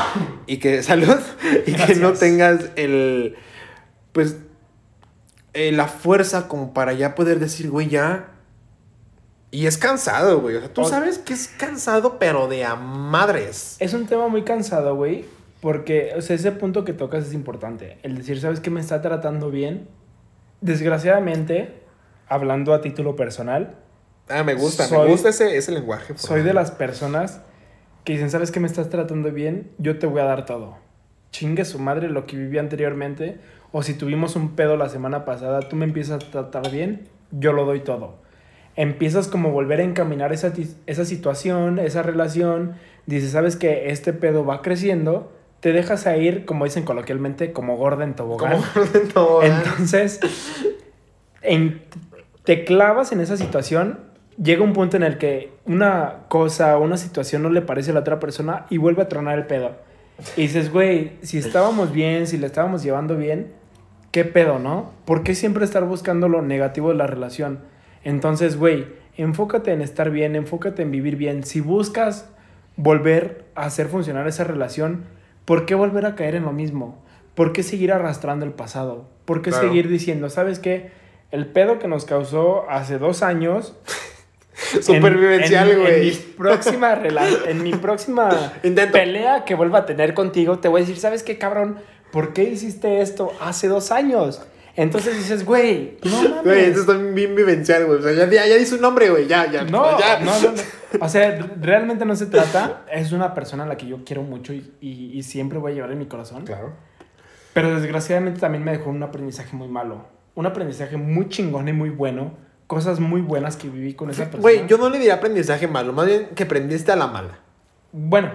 y 0.47 0.57
que 0.57 0.83
salud 0.83 1.19
y 1.65 1.73
que 1.73 1.95
no 1.95 2.13
tengas 2.13 2.69
el 2.75 3.35
pues 4.11 4.37
eh, 5.53 5.71
la 5.71 5.87
fuerza 5.87 6.47
como 6.47 6.73
para 6.73 6.93
ya 6.93 7.15
poder 7.15 7.39
decir, 7.39 7.69
güey, 7.69 7.87
ya 7.87 8.31
y 9.49 9.65
es 9.65 9.77
cansado, 9.77 10.41
güey. 10.41 10.55
O 10.55 10.59
sea, 10.59 10.73
tú 10.73 10.85
sabes 10.85 11.19
que 11.19 11.33
es 11.33 11.47
cansado, 11.47 12.19
pero 12.19 12.47
de 12.47 12.65
a 12.65 12.75
madres. 12.75 13.77
Es 13.79 13.93
un 13.93 14.05
tema 14.05 14.27
muy 14.27 14.43
cansado, 14.43 14.95
güey, 14.95 15.25
porque, 15.61 16.11
o 16.17 16.21
sea, 16.21 16.35
ese 16.35 16.51
punto 16.51 16.83
que 16.83 16.93
tocas 16.93 17.25
es 17.25 17.33
importante. 17.33 17.97
El 18.03 18.17
decir, 18.17 18.39
¿sabes 18.39 18.59
qué 18.59 18.69
me 18.69 18.81
está 18.81 19.01
tratando 19.01 19.49
bien? 19.49 19.87
Desgraciadamente, 20.61 21.81
hablando 22.27 22.73
a 22.73 22.81
título 22.81 23.15
personal, 23.15 23.75
Ah, 24.29 24.43
me 24.43 24.55
gusta, 24.55 24.83
Soy- 24.85 25.05
me 25.05 25.11
gusta 25.11 25.29
ese, 25.29 25.55
ese 25.55 25.71
lenguaje. 25.71 26.13
soy 26.17 26.41
de 26.41 26.53
las 26.53 26.71
personas 26.71 27.39
que 28.03 28.13
dicen, 28.13 28.29
¿sabes 28.29 28.51
qué 28.51 28.59
me 28.59 28.67
estás 28.67 28.89
tratando 28.89 29.31
bien? 29.31 29.71
Yo 29.77 29.99
te 29.99 30.05
voy 30.07 30.19
a 30.19 30.25
dar 30.25 30.45
todo. 30.45 30.75
Chingue 31.31 31.63
su 31.63 31.79
madre 31.79 32.09
lo 32.09 32.25
que 32.25 32.35
viví 32.35 32.57
anteriormente. 32.57 33.37
O 33.71 33.83
si 33.83 33.93
tuvimos 33.93 34.35
un 34.35 34.55
pedo 34.55 34.75
la 34.75 34.89
semana 34.89 35.23
pasada, 35.23 35.61
tú 35.61 35.75
me 35.77 35.85
empiezas 35.85 36.23
a 36.23 36.29
tratar 36.31 36.71
bien, 36.71 37.07
yo 37.31 37.53
lo 37.53 37.63
doy 37.65 37.81
todo. 37.81 38.15
Empiezas 38.75 39.27
como 39.29 39.51
volver 39.51 39.79
a 39.79 39.83
encaminar 39.83 40.33
esa, 40.33 40.51
esa 40.87 41.05
situación, 41.05 41.79
esa 41.79 42.03
relación. 42.03 42.73
Dices, 43.05 43.31
¿sabes 43.31 43.55
que 43.55 43.91
Este 43.91 44.11
pedo 44.13 44.45
va 44.45 44.61
creciendo. 44.61 45.31
Te 45.59 45.73
dejas 45.73 46.05
a 46.07 46.17
ir, 46.17 46.45
como 46.45 46.65
dicen 46.65 46.83
coloquialmente, 46.83 47.51
como 47.51 47.77
gorda 47.77 48.03
en 48.03 48.15
tobogán. 48.15 48.61
Como 48.73 48.85
todo, 49.13 49.43
¿eh? 49.43 49.47
Entonces, 49.47 50.19
en- 51.41 51.81
te 52.43 52.63
clavas 52.63 53.11
en 53.11 53.19
esa 53.19 53.37
situación, 53.37 53.99
llega 54.41 54.63
un 54.63 54.73
punto 54.73 54.97
en 54.97 55.03
el 55.03 55.17
que 55.17 55.51
una 55.65 56.19
cosa 56.29 56.77
o 56.77 56.83
una 56.83 56.97
situación 56.97 57.41
no 57.43 57.49
le 57.49 57.61
parece 57.61 57.91
a 57.91 57.93
la 57.93 58.01
otra 58.01 58.19
persona 58.19 58.65
y 58.69 58.77
vuelve 58.77 59.01
a 59.01 59.09
tronar 59.09 59.37
el 59.37 59.45
pedo. 59.47 59.71
Y 60.35 60.43
dices, 60.43 60.71
güey, 60.71 61.13
si 61.21 61.37
estábamos 61.37 61.91
bien, 61.91 62.25
si 62.27 62.37
le 62.37 62.47
estábamos 62.47 62.83
llevando 62.83 63.17
bien, 63.17 63.51
¿qué 64.11 64.25
pedo, 64.25 64.59
no? 64.59 64.91
¿Por 65.05 65.23
qué 65.23 65.35
siempre 65.35 65.65
estar 65.65 65.83
buscando 65.83 66.29
lo 66.29 66.41
negativo 66.41 66.89
de 66.89 66.95
la 66.95 67.07
relación? 67.07 67.59
Entonces, 68.03 68.57
güey, 68.57 68.87
enfócate 69.17 69.71
en 69.73 69.81
estar 69.81 70.09
bien, 70.09 70.35
enfócate 70.35 70.81
en 70.83 70.91
vivir 70.91 71.17
bien. 71.17 71.43
Si 71.43 71.59
buscas 71.61 72.29
volver 72.77 73.45
a 73.55 73.65
hacer 73.65 73.87
funcionar 73.87 74.27
esa 74.27 74.43
relación, 74.43 75.03
¿por 75.47 75.65
qué 75.65 75.73
volver 75.73 76.05
a 76.05 76.13
caer 76.13 76.35
en 76.35 76.43
lo 76.43 76.51
mismo? 76.51 77.03
¿Por 77.33 77.53
qué 77.53 77.63
seguir 77.63 77.91
arrastrando 77.91 78.45
el 78.45 78.51
pasado? 78.51 79.07
¿Por 79.25 79.41
qué 79.41 79.49
Claro. 79.49 79.67
seguir 79.67 79.87
diciendo, 79.87 80.29
sabes 80.29 80.59
qué? 80.59 80.91
El 81.31 81.47
pedo 81.47 81.79
que 81.79 81.87
nos 81.87 82.05
causó 82.05 82.69
hace 82.69 82.99
dos 82.99 83.23
años 83.23 83.75
Supervivencial, 84.81 85.69
en- 85.69 85.77
mi 85.77 85.83
güey. 85.83 86.11
próxima, 86.37 86.99
en 87.47 87.63
mi 87.63 87.71
próxima 87.73 88.53
Intento. 88.63 88.91
pelea 88.93 89.45
que 89.45 89.55
vuelva 89.55 89.79
a 89.79 89.85
tener 89.85 90.13
contigo, 90.13 90.59
te 90.59 90.67
voy 90.67 90.81
a 90.81 90.83
decir, 90.83 90.97
¿sabes 90.99 91.23
qué, 91.23 91.37
cabrón? 91.37 91.77
¿Por 92.11 92.33
qué 92.33 92.43
hiciste 92.43 93.01
esto 93.01 93.31
hace 93.39 93.67
dos 93.67 93.91
años? 93.91 94.41
Entonces 94.77 95.17
dices, 95.17 95.43
güey, 95.43 95.97
no 96.05 96.21
mames. 96.29 96.43
Güey, 96.43 96.65
esto 96.65 96.81
está 96.81 96.93
bien 96.97 97.35
vivencial, 97.35 97.85
güey. 97.85 97.99
O 97.99 98.01
sea, 98.01 98.13
ya, 98.13 98.29
ya, 98.29 98.45
ya 98.47 98.55
dice 98.55 98.75
un 98.75 98.81
nombre, 98.81 99.09
güey. 99.09 99.27
Ya, 99.27 99.51
ya. 99.51 99.63
No, 99.63 99.99
ya. 99.99 100.19
no, 100.19 100.39
no, 100.39 100.51
no. 100.51 100.61
O 101.05 101.09
sea, 101.09 101.37
realmente 101.59 102.05
no 102.05 102.15
se 102.15 102.27
trata. 102.27 102.85
Es 102.89 103.11
una 103.11 103.33
persona 103.33 103.63
a 103.63 103.67
la 103.67 103.75
que 103.75 103.87
yo 103.87 104.05
quiero 104.05 104.21
mucho 104.23 104.53
y, 104.53 104.71
y- 104.79 105.11
y 105.17 105.23
siempre 105.23 105.57
voy 105.59 105.73
a 105.73 105.75
llevar 105.75 105.91
en 105.91 105.97
mi 105.99 106.05
corazón. 106.05 106.45
Claro. 106.45 106.73
Pero 107.53 107.73
desgraciadamente 107.77 108.39
también 108.39 108.63
me 108.63 108.71
dejó 108.71 108.89
un 108.91 109.01
aprendizaje 109.03 109.53
muy 109.55 109.67
malo. 109.67 110.05
Un 110.35 110.45
aprendizaje 110.45 110.95
muy 110.95 111.27
chingón 111.27 111.67
y 111.67 111.73
muy 111.73 111.89
bueno. 111.89 112.37
Cosas 112.67 112.99
muy 112.99 113.21
buenas 113.21 113.57
que 113.57 113.69
viví 113.69 113.95
con 113.95 114.11
esa 114.11 114.25
persona. 114.25 114.41
Güey, 114.43 114.67
yo 114.67 114.77
no 114.77 114.89
le 114.89 114.99
diría 114.99 115.15
aprendizaje 115.15 115.67
malo. 115.67 115.91
Más 115.91 116.05
bien 116.05 116.27
que 116.35 116.43
aprendiste 116.43 116.91
a 116.91 116.95
la 116.95 117.07
mala. 117.07 117.39
Bueno, 117.91 118.31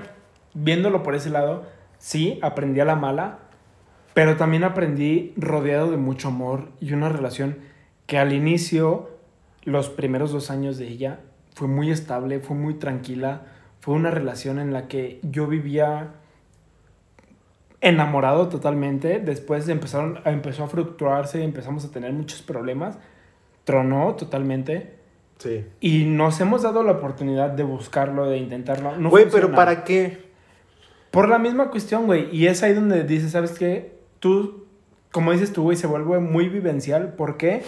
viéndolo 0.54 1.02
por 1.04 1.14
ese 1.14 1.30
lado, 1.30 1.66
sí, 1.99 2.38
aprendí 2.42 2.80
a 2.80 2.84
la 2.84 2.96
mala. 2.96 3.38
Pero 4.14 4.37
también 4.37 4.64
aprendí 4.64 5.33
rodeado 5.37 5.90
de 5.90 5.97
mucho 5.97 6.28
amor 6.28 6.69
y 6.81 6.92
una 6.92 7.09
relación 7.09 7.59
que 8.07 8.19
al 8.19 8.33
inicio, 8.33 9.11
los 9.62 9.88
primeros 9.88 10.33
dos 10.33 10.50
años 10.50 10.76
de 10.76 10.88
ella, 10.88 11.21
fue 11.54 11.69
muy 11.69 11.90
estable, 11.90 12.40
fue 12.40 12.57
muy 12.57 12.75
tranquila. 12.75 13.42
Fue 13.81 13.95
una 13.95 14.11
relación 14.11 14.59
en 14.59 14.73
la 14.73 14.87
que 14.88 15.19
yo 15.23 15.47
vivía 15.47 16.12
enamorado 17.81 18.49
totalmente. 18.49 19.19
Después 19.19 19.69
empezaron, 19.69 20.21
empezó 20.25 20.64
a 20.64 20.69
fluctuarse, 20.69 21.42
empezamos 21.42 21.85
a 21.85 21.90
tener 21.90 22.12
muchos 22.12 22.42
problemas. 22.42 22.99
Tronó 23.64 24.14
totalmente. 24.14 24.95
Sí. 25.38 25.64
Y 25.81 26.04
nos 26.04 26.40
hemos 26.40 26.62
dado 26.62 26.83
la 26.85 26.92
oportunidad 26.92 27.50
de 27.50 27.64
buscarlo, 27.64 28.28
de 28.28 28.38
intentarlo. 28.38 28.97
No 28.97 29.11
Güey, 29.11 29.28
pero. 29.31 29.52
¿para 29.52 29.85
qué? 29.85 30.31
Por 31.11 31.28
la 31.28 31.38
misma 31.38 31.71
cuestión, 31.71 32.07
güey. 32.07 32.35
Y 32.35 32.47
es 32.47 32.62
ahí 32.62 32.73
donde 32.73 33.04
dices, 33.04 33.33
¿sabes 33.33 33.52
qué? 33.59 34.01
Tú, 34.22 34.66
como 35.10 35.32
dices 35.32 35.52
tú, 35.52 35.64
güey, 35.64 35.76
se 35.76 35.88
vuelve 35.88 36.20
muy 36.20 36.48
vivencial. 36.48 37.14
¿Por 37.14 37.36
qué? 37.36 37.64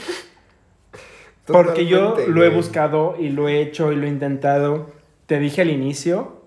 Porque 1.46 1.87
yo 1.87 2.16
lo 2.28 2.44
he 2.44 2.49
buscado 2.49 3.16
y 3.18 3.30
lo 3.30 3.49
he 3.49 3.61
hecho 3.61 3.90
y 3.90 3.96
lo 3.96 4.06
he 4.06 4.08
intentado. 4.08 4.87
Te 5.26 5.40
dije 5.40 5.62
al 5.62 5.70
inicio, 5.70 6.40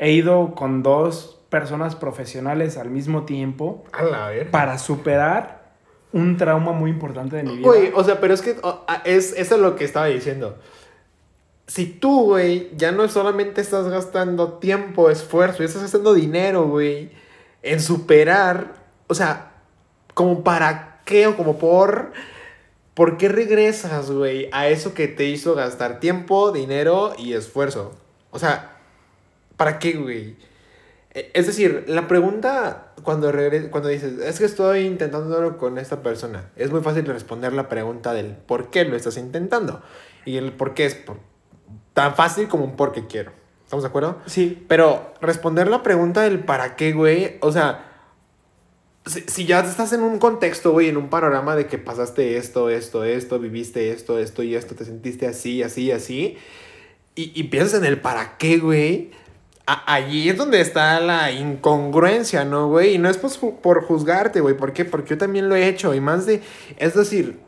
he 0.00 0.10
ido 0.10 0.56
con 0.56 0.82
dos 0.82 1.40
personas 1.50 1.94
profesionales 1.94 2.76
al 2.76 2.90
mismo 2.90 3.24
tiempo 3.24 3.84
A 3.92 4.02
la 4.02 4.32
para 4.50 4.76
superar 4.78 5.72
un 6.12 6.36
trauma 6.36 6.72
muy 6.72 6.90
importante 6.90 7.36
de 7.36 7.44
mi 7.44 7.58
vida. 7.58 7.68
Güey, 7.68 7.92
o 7.94 8.02
sea, 8.02 8.20
pero 8.20 8.34
es 8.34 8.42
que 8.42 8.56
es, 9.04 9.34
eso 9.36 9.54
es 9.54 9.60
lo 9.60 9.76
que 9.76 9.84
estaba 9.84 10.06
diciendo. 10.06 10.58
Si 11.68 11.86
tú, 11.86 12.24
güey, 12.24 12.70
ya 12.76 12.90
no 12.90 13.06
solamente 13.08 13.60
estás 13.60 13.88
gastando 13.88 14.54
tiempo, 14.54 15.10
esfuerzo, 15.10 15.58
ya 15.58 15.66
estás 15.66 15.82
gastando 15.82 16.12
dinero, 16.12 16.66
güey, 16.66 17.12
en 17.62 17.80
superar, 17.80 18.74
o 19.08 19.14
sea, 19.14 19.52
como 20.14 20.44
para 20.44 21.00
qué 21.04 21.26
o 21.26 21.36
como 21.36 21.58
por... 21.58 22.12
¿Por 22.94 23.16
qué 23.16 23.28
regresas, 23.28 24.10
güey, 24.10 24.48
a 24.50 24.66
eso 24.66 24.92
que 24.92 25.06
te 25.06 25.24
hizo 25.26 25.54
gastar 25.54 26.00
tiempo, 26.00 26.50
dinero 26.50 27.12
y 27.16 27.34
esfuerzo? 27.34 27.94
O 28.32 28.40
sea, 28.40 28.76
¿para 29.56 29.78
qué, 29.78 29.92
güey? 29.92 30.36
Eh, 31.14 31.30
Es 31.32 31.46
decir, 31.46 31.84
la 31.86 32.08
pregunta 32.08 32.88
cuando, 33.04 33.30
regre- 33.30 33.70
cuando 33.70 33.88
dices, 33.88 34.18
es 34.18 34.40
que 34.40 34.46
estoy 34.46 34.80
intentándolo 34.80 35.58
con 35.58 35.78
esta 35.78 36.02
persona, 36.02 36.50
es 36.56 36.72
muy 36.72 36.80
fácil 36.80 37.06
responder 37.06 37.52
la 37.52 37.68
pregunta 37.68 38.12
del 38.14 38.32
por 38.34 38.68
qué 38.70 38.84
lo 38.84 38.96
estás 38.96 39.16
intentando. 39.16 39.80
Y 40.24 40.36
el 40.36 40.52
por 40.52 40.74
qué 40.74 40.84
es 40.86 40.96
por- 40.96 41.20
tan 41.94 42.16
fácil 42.16 42.48
como 42.48 42.64
un 42.64 42.74
por 42.74 42.90
qué 42.90 43.06
quiero. 43.06 43.30
¿Estamos 43.62 43.84
de 43.84 43.90
acuerdo? 43.90 44.18
Sí, 44.26 44.64
Pero 44.66 45.14
responder 45.20 45.68
la 45.68 45.84
pregunta 45.84 46.22
del 46.22 46.40
para 46.40 46.74
qué, 46.74 46.92
güey, 46.92 47.36
o 47.42 47.52
sea, 47.52 47.87
si, 49.08 49.22
si 49.26 49.46
ya 49.46 49.60
estás 49.60 49.92
en 49.92 50.02
un 50.02 50.18
contexto, 50.18 50.72
güey, 50.72 50.88
en 50.88 50.96
un 50.96 51.08
panorama 51.08 51.56
de 51.56 51.66
que 51.66 51.78
pasaste 51.78 52.36
esto, 52.36 52.70
esto, 52.70 53.04
esto, 53.04 53.38
viviste 53.38 53.90
esto, 53.90 54.18
esto 54.18 54.42
y 54.42 54.54
esto, 54.54 54.74
te 54.74 54.84
sentiste 54.84 55.26
así, 55.26 55.62
así, 55.62 55.90
así, 55.90 56.36
y, 57.14 57.32
y 57.34 57.44
piensas 57.44 57.80
en 57.80 57.86
el 57.86 58.00
para 58.00 58.36
qué, 58.38 58.58
güey, 58.58 59.10
allí 59.66 60.28
es 60.28 60.36
donde 60.36 60.60
está 60.60 61.00
la 61.00 61.30
incongruencia, 61.32 62.44
¿no, 62.44 62.68
güey? 62.68 62.94
Y 62.94 62.98
no 62.98 63.08
es 63.10 63.20
ju- 63.20 63.56
por 63.60 63.82
juzgarte, 63.84 64.40
güey, 64.40 64.56
¿por 64.56 64.72
qué? 64.72 64.84
Porque 64.84 65.10
yo 65.10 65.18
también 65.18 65.48
lo 65.48 65.56
he 65.56 65.68
hecho, 65.68 65.94
y 65.94 66.00
más 66.00 66.24
de, 66.26 66.42
es 66.78 66.94
decir, 66.94 67.40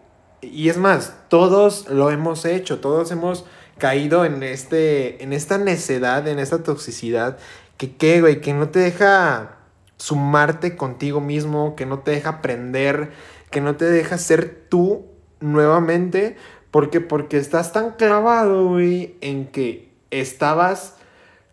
y 0.43 0.69
es 0.69 0.77
más, 0.77 1.15
todos 1.29 1.89
lo 1.89 2.11
hemos 2.11 2.45
hecho, 2.45 2.81
todos 2.81 3.11
hemos 3.11 3.45
caído 3.79 4.25
en, 4.25 4.43
este, 4.43 5.23
en 5.23 5.33
esta 5.33 5.57
necedad, 5.59 6.27
en 6.29 6.39
esta 6.39 6.63
toxicidad, 6.63 7.39
que 7.79 7.95
qué, 7.97 8.21
güey, 8.21 8.41
que 8.43 8.53
no 8.53 8.69
te 8.69 8.79
deja 8.81 9.57
sumarte 10.01 10.77
contigo 10.77 11.21
mismo, 11.21 11.77
que 11.77 11.85
no 11.85 11.99
te 11.99 12.13
deja 12.13 12.31
aprender, 12.31 13.11
que 13.51 13.61
no 13.61 13.77
te 13.77 13.85
deja 13.85 14.17
ser 14.17 14.65
tú 14.71 15.05
nuevamente. 15.41 16.37
¿Por 16.71 16.89
qué? 16.89 17.01
Porque 17.03 17.37
estás 17.37 17.73
tan 17.73 17.93
clavado, 17.93 18.69
güey, 18.69 19.17
en 19.21 19.47
que 19.49 19.91
estabas 20.11 20.97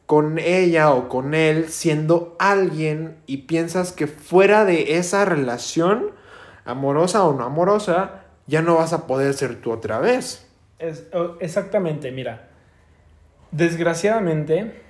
con 0.06 0.40
ella 0.40 0.92
o 0.92 1.10
con 1.10 1.34
él 1.34 1.68
siendo 1.68 2.38
alguien 2.40 3.18
y 3.26 3.38
piensas 3.40 3.92
que 3.92 4.08
fuera 4.08 4.64
de 4.64 4.98
esa 4.98 5.26
relación, 5.26 6.12
amorosa 6.64 7.26
o 7.26 7.34
no 7.38 7.44
amorosa, 7.44 8.24
ya 8.46 8.62
no 8.62 8.76
vas 8.76 8.94
a 8.94 9.08
poder 9.08 9.34
ser 9.34 9.60
tú 9.60 9.72
otra 9.72 10.00
vez. 10.00 10.48
Es- 10.80 11.04
o- 11.14 11.36
exactamente, 11.42 12.12
mira. 12.12 12.48
Desgraciadamente, 13.52 14.82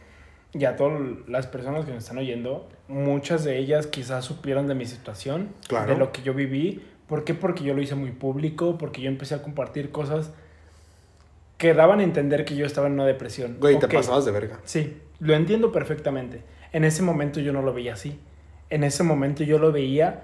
ya 0.58 0.76
todas 0.76 1.00
las 1.28 1.48
personas 1.48 1.86
que 1.86 1.92
me 1.92 1.98
están 1.98 2.18
oyendo, 2.18 2.68
muchas 2.88 3.44
de 3.44 3.58
ellas 3.58 3.88
quizás 3.88 4.26
supieron 4.26 4.68
de 4.68 4.76
mi 4.76 4.86
situación, 4.86 5.50
Claro. 5.68 5.94
de 5.94 5.98
lo 6.00 6.12
que 6.12 6.22
yo 6.22 6.34
viví. 6.34 6.84
¿Por 7.08 7.24
qué? 7.24 7.34
Porque 7.34 7.64
yo 7.64 7.74
lo 7.74 7.82
hice 7.82 7.96
muy 7.96 8.12
público, 8.12 8.78
porque 8.78 9.02
yo 9.02 9.08
empecé 9.10 9.36
a 9.36 9.42
compartir 9.42 9.92
cosas 9.92 10.32
que 11.58 11.74
daban 11.74 12.00
a 12.00 12.04
entender 12.04 12.46
que 12.46 12.56
yo 12.56 12.66
estaba 12.66 12.88
en 12.88 12.94
una 12.94 13.06
depresión. 13.06 13.58
Güey, 13.60 13.80
te 13.80 13.86
Ok, 13.88 13.94
pasabas 13.94 14.26
de 14.26 14.32
verga. 14.32 14.60
Sí, 14.66 14.98
lo 15.20 15.34
entiendo 15.34 15.72
perfectamente. 15.72 16.42
En 16.74 16.84
ese 16.84 17.02
momento 17.02 17.40
yo 17.40 17.54
no 17.54 17.62
lo 17.62 17.74
veía 17.74 17.94
así. 17.94 18.20
En 18.70 18.84
ese 18.84 19.04
momento 19.04 19.44
yo 19.44 19.58
lo 19.58 19.72
veía 19.72 20.24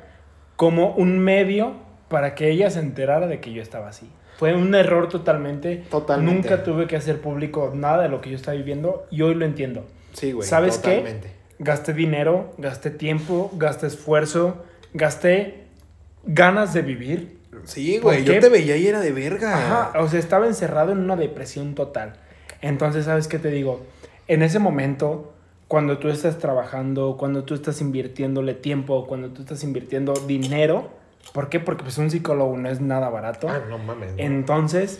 como 0.57 0.93
un 0.95 1.19
medio 1.19 1.73
para 2.09 2.35
que 2.35 2.49
ella 2.51 2.69
se 2.69 2.79
enterara 2.79 3.27
de 3.27 3.39
que 3.39 3.51
yo 3.53 3.61
estaba 3.61 3.87
así. 3.87 4.09
Fue 4.37 4.53
un 4.53 4.75
error 4.75 5.09
totalmente. 5.09 5.77
Totalmente. 5.89 6.33
Nunca 6.49 6.63
tuve 6.63 6.85
que 6.85 6.95
hacer 6.95 7.21
público 7.21 7.71
nada 7.73 8.03
de 8.03 8.09
lo 8.09 8.19
que 8.21 8.29
yo 8.29 8.35
estaba 8.35 8.57
viviendo 8.57 9.05
y 9.09 9.21
hoy 9.21 9.33
lo 9.35 9.45
entiendo. 9.45 9.85
Sí, 10.13 10.31
güey. 10.31 10.47
¿Sabes 10.47 10.77
qué? 10.77 10.97
totalmente. 10.97 11.31
Gasté 11.59 11.93
dinero, 11.93 12.53
gasté 12.57 12.89
tiempo, 12.89 13.51
gasté 13.55 13.87
esfuerzo, 13.87 14.63
gasté 14.93 15.63
ganas 16.25 16.73
de 16.73 16.81
vivir. 16.81 17.37
Sí, 17.65 17.99
¿Por 18.01 18.13
güey. 18.13 18.23
Yo 18.25 18.33
qué? 18.33 18.39
te 18.41 18.49
veía 18.49 18.75
y 18.77 18.87
era 18.87 18.99
de 18.99 19.11
verga. 19.11 19.55
Ajá, 19.91 19.99
o 20.01 20.07
sea, 20.09 20.19
estaba 20.19 20.47
encerrado 20.47 20.91
en 20.91 20.99
una 20.99 21.15
depresión 21.15 21.75
total. 21.75 22.13
Entonces, 22.61 23.05
¿sabes 23.05 23.27
qué 23.27 23.39
te 23.39 23.49
digo? 23.49 23.81
En 24.27 24.41
ese 24.41 24.59
momento, 24.59 25.33
cuando 25.67 25.97
tú 25.99 26.09
estás 26.09 26.39
trabajando, 26.39 27.15
cuando 27.17 27.43
tú 27.43 27.53
estás 27.53 27.79
invirtiéndole 27.81 28.53
tiempo, 28.53 29.05
cuando 29.07 29.29
tú 29.29 29.41
estás 29.43 29.63
invirtiendo 29.63 30.13
dinero, 30.27 30.89
¿por 31.33 31.49
qué? 31.49 31.59
Porque 31.59 31.83
pues 31.83 31.97
un 31.97 32.09
psicólogo 32.09 32.57
no 32.57 32.69
es 32.69 32.81
nada 32.81 33.09
barato. 33.09 33.47
Ah, 33.49 33.61
no 33.69 33.77
mames. 33.77 34.11
Entonces, 34.17 34.99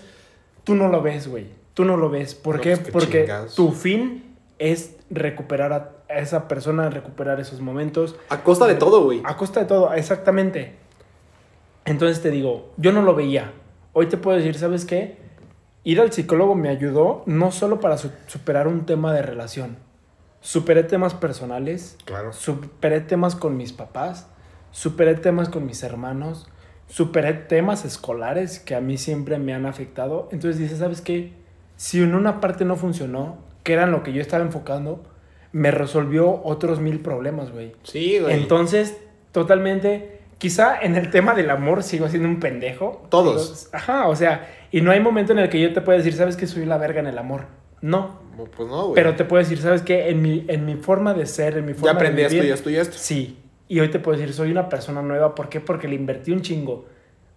tú 0.63 0.75
no 0.75 0.87
lo 0.87 1.01
ves, 1.01 1.27
güey. 1.27 1.47
Tú 1.73 1.85
no 1.85 1.97
lo 1.97 2.09
ves. 2.09 2.35
¿Por 2.35 2.57
No, 2.57 2.61
qué? 2.61 2.77
pues, 2.77 2.85
qué 2.85 2.91
Porque 2.91 3.21
chingados. 3.21 3.55
tu 3.55 3.71
fin 3.71 4.32
es 4.59 4.95
recuperar 5.09 5.73
a 5.73 5.91
esa 6.19 6.47
persona, 6.47 6.89
recuperar 6.89 7.39
esos 7.39 7.59
momentos. 7.61 8.15
A 8.29 8.43
costa 8.43 8.65
de 8.67 8.75
todo, 8.75 9.03
güey. 9.03 9.21
A 9.25 9.35
costa 9.37 9.59
de 9.61 9.65
todo, 9.65 9.93
exactamente. 9.93 10.75
Entonces 11.85 12.21
te 12.21 12.29
digo, 12.31 12.71
yo 12.77 12.91
no 12.91 13.01
lo 13.01 13.15
veía. 13.15 13.51
Hoy 13.93 14.07
te 14.07 14.17
puedo 14.17 14.37
decir, 14.37 14.55
¿sabes 14.55 14.85
qué? 14.85 15.17
Ir 15.83 15.99
al 15.99 16.11
psicólogo 16.13 16.55
me 16.55 16.69
ayudó 16.69 17.23
no 17.25 17.51
solo 17.51 17.79
para 17.79 17.97
su- 17.97 18.11
superar 18.27 18.67
un 18.67 18.85
tema 18.85 19.13
de 19.13 19.21
relación. 19.21 19.77
Superé 20.39 20.83
temas 20.83 21.13
personales, 21.13 21.97
Claro. 22.05 22.31
superé 22.33 23.01
temas 23.01 23.35
con 23.35 23.57
mis 23.57 23.73
papás, 23.73 24.27
superé 24.71 25.15
temas 25.15 25.49
con 25.49 25.65
mis 25.65 25.83
hermanos, 25.83 26.47
superé 26.87 27.33
temas 27.33 27.85
escolares 27.85 28.59
que 28.59 28.75
a 28.75 28.81
mí 28.81 28.97
siempre 28.97 29.37
me 29.39 29.53
han 29.53 29.65
afectado. 29.65 30.29
Entonces 30.31 30.59
dices, 30.59 30.79
¿sabes 30.79 31.01
qué? 31.01 31.33
Si 31.75 32.01
en 32.01 32.15
una 32.15 32.39
parte 32.39 32.65
no 32.65 32.75
funcionó, 32.75 33.37
que 33.63 33.73
era 33.73 33.83
en 33.83 33.91
lo 33.91 34.03
que 34.03 34.13
yo 34.13 34.21
estaba 34.21 34.43
enfocando, 34.43 35.03
me 35.51 35.71
resolvió 35.71 36.41
otros 36.43 36.79
mil 36.79 36.99
problemas, 36.99 37.51
güey. 37.51 37.73
Sí, 37.83 38.19
güey. 38.19 38.33
Entonces, 38.33 38.97
totalmente, 39.31 40.19
quizá 40.37 40.79
en 40.81 40.95
el 40.95 41.09
tema 41.09 41.33
del 41.33 41.49
amor 41.49 41.83
sigo 41.83 42.07
siendo 42.09 42.27
un 42.27 42.39
pendejo. 42.39 43.05
Todos. 43.09 43.69
Ajá, 43.71 44.07
o 44.07 44.15
sea, 44.15 44.47
y 44.71 44.81
no 44.81 44.91
hay 44.91 44.99
momento 44.99 45.31
en 45.31 45.39
el 45.39 45.49
que 45.49 45.61
yo 45.61 45.73
te 45.73 45.81
pueda 45.81 45.97
decir, 45.97 46.13
¿sabes 46.13 46.35
que 46.35 46.47
soy 46.47 46.65
la 46.65 46.77
verga 46.77 46.99
en 46.99 47.07
el 47.07 47.17
amor? 47.17 47.45
No. 47.81 48.21
Pues 48.35 48.67
no, 48.67 48.87
güey. 48.87 48.95
Pero 48.95 49.15
te 49.15 49.25
puedo 49.25 49.43
decir, 49.43 49.59
¿sabes 49.59 49.83
qué? 49.83 50.09
En 50.09 50.21
mi, 50.21 50.45
en 50.47 50.65
mi 50.65 50.75
forma 50.75 51.13
de 51.13 51.27
ser, 51.27 51.57
en 51.57 51.65
mi 51.65 51.73
ya 51.73 51.79
forma 51.79 51.91
aprendí 51.91 52.21
de 52.21 52.23
esto 52.23 52.35
vivir, 52.35 52.49
y 52.49 52.53
esto 52.53 52.69
y 52.71 52.75
esto. 52.77 52.97
Sí. 52.97 53.39
Y 53.67 53.79
hoy 53.79 53.89
te 53.89 53.99
puedo 53.99 54.17
decir, 54.17 54.33
soy 54.33 54.51
una 54.51 54.69
persona 54.69 55.01
nueva. 55.01 55.35
¿Por 55.35 55.49
qué? 55.49 55.59
Porque 55.59 55.87
le 55.87 55.95
invertí 55.95 56.31
un 56.31 56.41
chingo. 56.41 56.85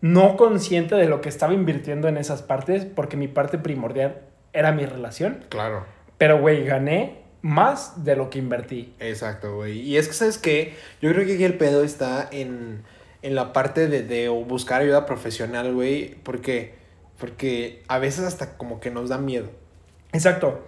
No 0.01 0.37
consciente 0.37 0.95
de 0.95 1.07
lo 1.07 1.21
que 1.21 1.29
estaba 1.29 1.53
invirtiendo 1.53 2.09
en 2.09 2.17
esas 2.17 2.43
partes, 2.43 2.87
porque 2.87 3.17
mi 3.17 3.29
parte 3.29 3.59
primordial 3.59 4.23
era 4.53 4.73
mi 4.73 4.87
relación. 4.87 5.45
Claro. 5.49 5.85
Pero, 6.19 6.41
güey, 6.41 6.65
gané 6.65 7.23
más 7.43 8.05
de 8.05 8.17
lo 8.17 8.31
que 8.31 8.39
invertí. 8.39 8.95
Exacto, 8.99 9.57
güey. 9.57 9.81
Y 9.81 9.97
es 9.97 10.09
que, 10.09 10.15
¿sabes 10.15 10.39
qué? 10.39 10.75
Yo 11.01 11.13
creo 11.13 11.27
que 11.27 11.35
aquí 11.35 11.45
el 11.45 11.55
pedo 11.55 11.85
está 11.85 12.29
en, 12.31 12.83
en 13.23 13.35
la 13.35 13.53
parte 13.53 13.89
de, 13.89 14.03
de 14.03 14.29
buscar 14.29 14.83
ayuda 14.83 15.07
profesional, 15.07 15.73
güey. 15.75 16.17
Porque, 16.23 16.75
porque 17.19 17.83
a 17.89 17.99
veces 17.99 18.25
hasta 18.25 18.57
como 18.57 18.81
que 18.81 18.91
nos 18.91 19.09
da 19.09 19.19
miedo. 19.19 19.51
Exacto. 20.13 20.67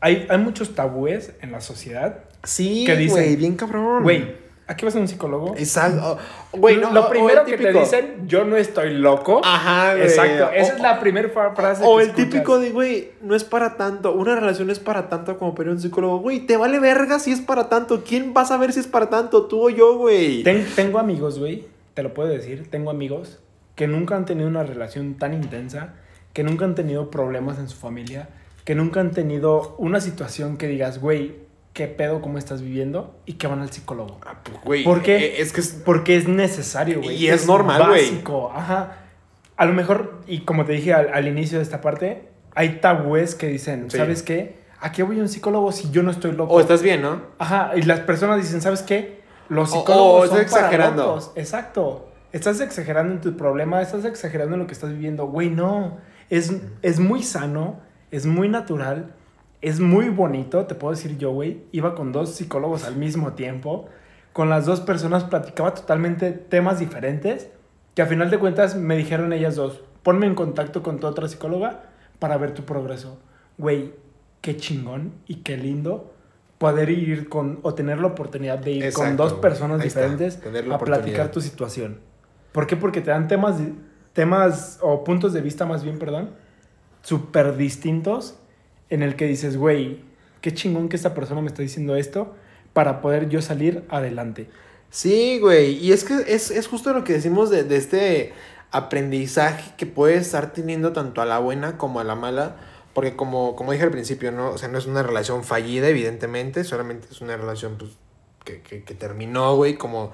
Hay, 0.00 0.26
hay 0.28 0.38
muchos 0.38 0.74
tabúes 0.74 1.32
en 1.40 1.52
la 1.52 1.60
sociedad. 1.60 2.24
Sí, 2.44 2.84
¿Qué 2.86 2.96
dicen? 2.96 3.16
güey, 3.22 3.36
bien 3.36 3.56
cabrón. 3.56 4.02
Güey, 4.02 4.36
¿aquí 4.66 4.84
vas 4.84 4.96
a 4.96 4.98
un 4.98 5.08
psicólogo? 5.08 5.54
Exacto. 5.56 6.18
Güey, 6.52 6.76
no, 6.78 6.90
lo 6.92 7.02
o- 7.02 7.06
o 7.06 7.10
primero 7.10 7.44
que 7.44 7.56
te 7.56 7.72
dicen, 7.72 8.26
yo 8.26 8.44
no 8.44 8.56
estoy 8.56 8.94
loco. 8.94 9.40
Ajá, 9.44 9.92
güey. 9.94 10.04
Exacto. 10.06 10.50
Esa 10.52 10.72
O- 10.72 10.76
es 10.76 10.82
la 10.82 11.00
primera 11.00 11.28
frase. 11.54 11.82
O 11.86 11.96
que 11.96 12.02
el 12.04 12.08
escuchas. 12.10 12.30
típico 12.30 12.58
de, 12.58 12.70
güey, 12.70 13.10
no 13.22 13.34
es 13.34 13.44
para 13.44 13.76
tanto. 13.76 14.12
Una 14.12 14.34
relación 14.34 14.70
es 14.70 14.78
para 14.78 15.08
tanto 15.08 15.38
como 15.38 15.54
para 15.54 15.70
un 15.70 15.80
psicólogo. 15.80 16.18
Güey, 16.20 16.40
te 16.46 16.56
vale 16.56 16.78
verga 16.80 17.18
si 17.18 17.32
es 17.32 17.40
para 17.40 17.68
tanto. 17.68 18.02
¿Quién 18.04 18.32
va 18.36 18.42
a 18.42 18.46
saber 18.46 18.72
si 18.72 18.80
es 18.80 18.86
para 18.86 19.10
tanto? 19.10 19.46
Tú 19.46 19.66
o 19.66 19.70
yo, 19.70 19.96
güey. 19.96 20.42
Ten- 20.42 20.66
tengo 20.76 20.98
amigos, 20.98 21.38
güey, 21.38 21.66
te 21.94 22.02
lo 22.02 22.14
puedo 22.14 22.28
decir, 22.28 22.68
tengo 22.70 22.90
amigos 22.90 23.40
que 23.74 23.86
nunca 23.88 24.16
han 24.16 24.24
tenido 24.24 24.48
una 24.48 24.62
relación 24.62 25.14
tan 25.14 25.34
intensa, 25.34 25.94
que 26.32 26.42
nunca 26.44 26.64
han 26.64 26.74
tenido 26.74 27.10
problemas 27.10 27.58
en 27.58 27.68
su 27.68 27.76
familia, 27.76 28.28
que 28.64 28.74
nunca 28.74 29.00
han 29.00 29.10
tenido 29.10 29.74
una 29.78 30.00
situación 30.00 30.56
que 30.56 30.68
digas, 30.68 31.00
güey, 31.00 31.34
¿qué 31.74 31.86
pedo 31.88 32.22
cómo 32.22 32.38
estás 32.38 32.62
viviendo? 32.62 33.18
Y 33.26 33.34
que 33.34 33.46
van 33.46 33.60
al 33.60 33.70
psicólogo. 33.70 34.18
Ah, 34.26 34.36
pues, 34.64 34.86
eh, 35.06 35.34
Es 35.38 35.52
que 35.52 35.60
es. 35.60 35.82
Porque 35.84 36.16
es 36.16 36.26
necesario, 36.26 37.02
güey. 37.02 37.16
Y 37.16 37.28
es 37.28 37.46
normal, 37.46 37.82
güey. 37.88 38.10
básico, 38.10 38.50
ajá. 38.54 38.98
A 39.56 39.66
lo 39.66 39.74
mejor, 39.74 40.20
y 40.26 40.40
como 40.40 40.64
te 40.64 40.72
dije 40.72 40.94
al, 40.94 41.12
al 41.12 41.28
inicio 41.28 41.58
de 41.58 41.64
esta 41.64 41.80
parte, 41.82 42.28
hay 42.54 42.80
tabúes 42.80 43.34
que 43.34 43.48
dicen, 43.48 43.90
Sí. 43.90 43.98
¿sabes 43.98 44.22
qué? 44.22 44.64
¿A 44.80 44.92
qué 44.92 45.02
voy 45.02 45.18
a 45.18 45.22
un 45.22 45.28
psicólogo 45.28 45.70
si 45.72 45.90
yo 45.90 46.02
no 46.02 46.10
estoy 46.10 46.32
loco? 46.32 46.52
O 46.54 46.60
estás 46.60 46.82
bien, 46.82 47.02
¿no? 47.02 47.20
Ajá, 47.38 47.72
y 47.76 47.82
las 47.82 48.00
personas 48.00 48.40
dicen, 48.40 48.60
¿sabes 48.62 48.82
qué? 48.82 49.22
Los 49.48 49.70
psicólogos 49.70 50.24
o 50.24 50.28
son 50.28 50.38
estás 50.38 50.52
para 50.52 50.66
exagerando. 50.66 51.02
locos. 51.06 51.32
Exacto. 51.36 52.08
Estás 52.32 52.60
exagerando 52.60 53.12
en 53.14 53.20
tu 53.20 53.36
problema, 53.36 53.80
estás 53.80 54.04
exagerando 54.04 54.54
en 54.54 54.60
lo 54.62 54.66
que 54.66 54.72
estás 54.72 54.90
viviendo. 54.90 55.26
Güey, 55.26 55.50
no. 55.50 55.98
Es, 56.30 56.52
es 56.82 56.98
muy 56.98 57.22
sano, 57.22 57.80
es 58.10 58.26
muy 58.26 58.48
natural, 58.48 59.14
es 59.64 59.80
muy 59.80 60.10
bonito, 60.10 60.66
te 60.66 60.74
puedo 60.74 60.92
decir 60.92 61.16
yo, 61.16 61.32
güey. 61.32 61.62
Iba 61.72 61.94
con 61.94 62.12
dos 62.12 62.34
psicólogos 62.34 62.84
al 62.84 62.96
mismo 62.96 63.32
tiempo. 63.32 63.88
Con 64.34 64.50
las 64.50 64.66
dos 64.66 64.82
personas 64.82 65.24
platicaba 65.24 65.72
totalmente 65.72 66.32
temas 66.32 66.80
diferentes. 66.80 67.48
Que 67.94 68.02
a 68.02 68.06
final 68.06 68.28
de 68.28 68.38
cuentas 68.38 68.76
me 68.76 68.94
dijeron 68.94 69.32
ellas 69.32 69.56
dos, 69.56 69.80
ponme 70.02 70.26
en 70.26 70.34
contacto 70.34 70.82
con 70.82 71.00
tu 71.00 71.06
otra 71.06 71.28
psicóloga 71.28 71.84
para 72.18 72.36
ver 72.36 72.52
tu 72.52 72.64
progreso. 72.64 73.18
Güey, 73.56 73.94
qué 74.42 74.54
chingón 74.58 75.14
y 75.26 75.36
qué 75.36 75.56
lindo 75.56 76.12
poder 76.58 76.90
ir 76.90 77.30
con 77.30 77.60
o 77.62 77.72
tener 77.72 78.00
la 78.00 78.08
oportunidad 78.08 78.58
de 78.58 78.72
ir 78.72 78.92
con 78.92 79.16
dos 79.16 79.32
personas 79.32 79.82
está, 79.82 80.02
diferentes 80.02 80.40
a 80.70 80.78
platicar 80.78 81.30
tu 81.30 81.40
situación. 81.40 82.00
¿Por 82.52 82.66
qué? 82.66 82.76
Porque 82.76 83.00
te 83.00 83.10
dan 83.10 83.28
temas, 83.28 83.56
temas 84.12 84.78
o 84.82 85.04
puntos 85.04 85.32
de 85.32 85.40
vista 85.40 85.64
más 85.64 85.82
bien, 85.82 85.98
perdón, 85.98 86.32
súper 87.00 87.56
distintos 87.56 88.38
en 88.90 89.02
el 89.02 89.16
que 89.16 89.26
dices, 89.26 89.56
güey, 89.56 90.00
qué 90.40 90.52
chingón 90.52 90.88
que 90.88 90.96
esta 90.96 91.14
persona 91.14 91.40
me 91.40 91.48
está 91.48 91.62
diciendo 91.62 91.96
esto 91.96 92.34
para 92.72 93.00
poder 93.00 93.28
yo 93.28 93.40
salir 93.40 93.84
adelante. 93.88 94.48
Sí, 94.90 95.38
güey. 95.40 95.74
Y 95.84 95.92
es 95.92 96.04
que 96.04 96.14
es, 96.28 96.50
es 96.50 96.68
justo 96.68 96.92
lo 96.92 97.04
que 97.04 97.14
decimos 97.14 97.50
de, 97.50 97.64
de 97.64 97.76
este 97.76 98.32
aprendizaje 98.70 99.72
que 99.76 99.86
puede 99.86 100.16
estar 100.16 100.52
teniendo 100.52 100.92
tanto 100.92 101.20
a 101.20 101.24
la 101.24 101.38
buena 101.38 101.78
como 101.78 102.00
a 102.00 102.04
la 102.04 102.14
mala. 102.14 102.56
Porque 102.92 103.16
como, 103.16 103.56
como 103.56 103.72
dije 103.72 103.84
al 103.84 103.90
principio, 103.90 104.30
¿no? 104.30 104.50
O 104.50 104.58
sea, 104.58 104.68
no 104.68 104.78
es 104.78 104.86
una 104.86 105.02
relación 105.02 105.42
fallida, 105.42 105.88
evidentemente. 105.88 106.62
Solamente 106.62 107.08
es 107.10 107.20
una 107.20 107.36
relación, 107.36 107.76
pues, 107.76 107.92
que, 108.44 108.60
que, 108.62 108.84
que 108.84 108.94
terminó, 108.94 109.56
güey, 109.56 109.74
como, 109.74 110.12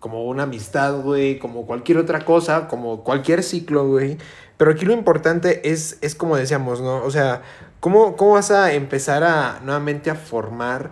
como 0.00 0.24
una 0.24 0.44
amistad, 0.44 1.00
güey, 1.00 1.38
como 1.38 1.66
cualquier 1.66 1.98
otra 1.98 2.24
cosa, 2.24 2.66
como 2.66 3.04
cualquier 3.04 3.42
ciclo, 3.42 3.86
güey. 3.86 4.16
Pero 4.56 4.72
aquí 4.72 4.84
lo 4.84 4.92
importante 4.92 5.70
es, 5.70 5.98
es 6.00 6.14
como 6.14 6.36
decíamos, 6.36 6.80
¿no? 6.80 7.04
O 7.04 7.10
sea, 7.10 7.42
¿cómo, 7.80 8.16
¿cómo 8.16 8.32
vas 8.32 8.50
a 8.50 8.72
empezar 8.72 9.22
a 9.22 9.60
nuevamente 9.62 10.10
a 10.10 10.14
formar 10.14 10.90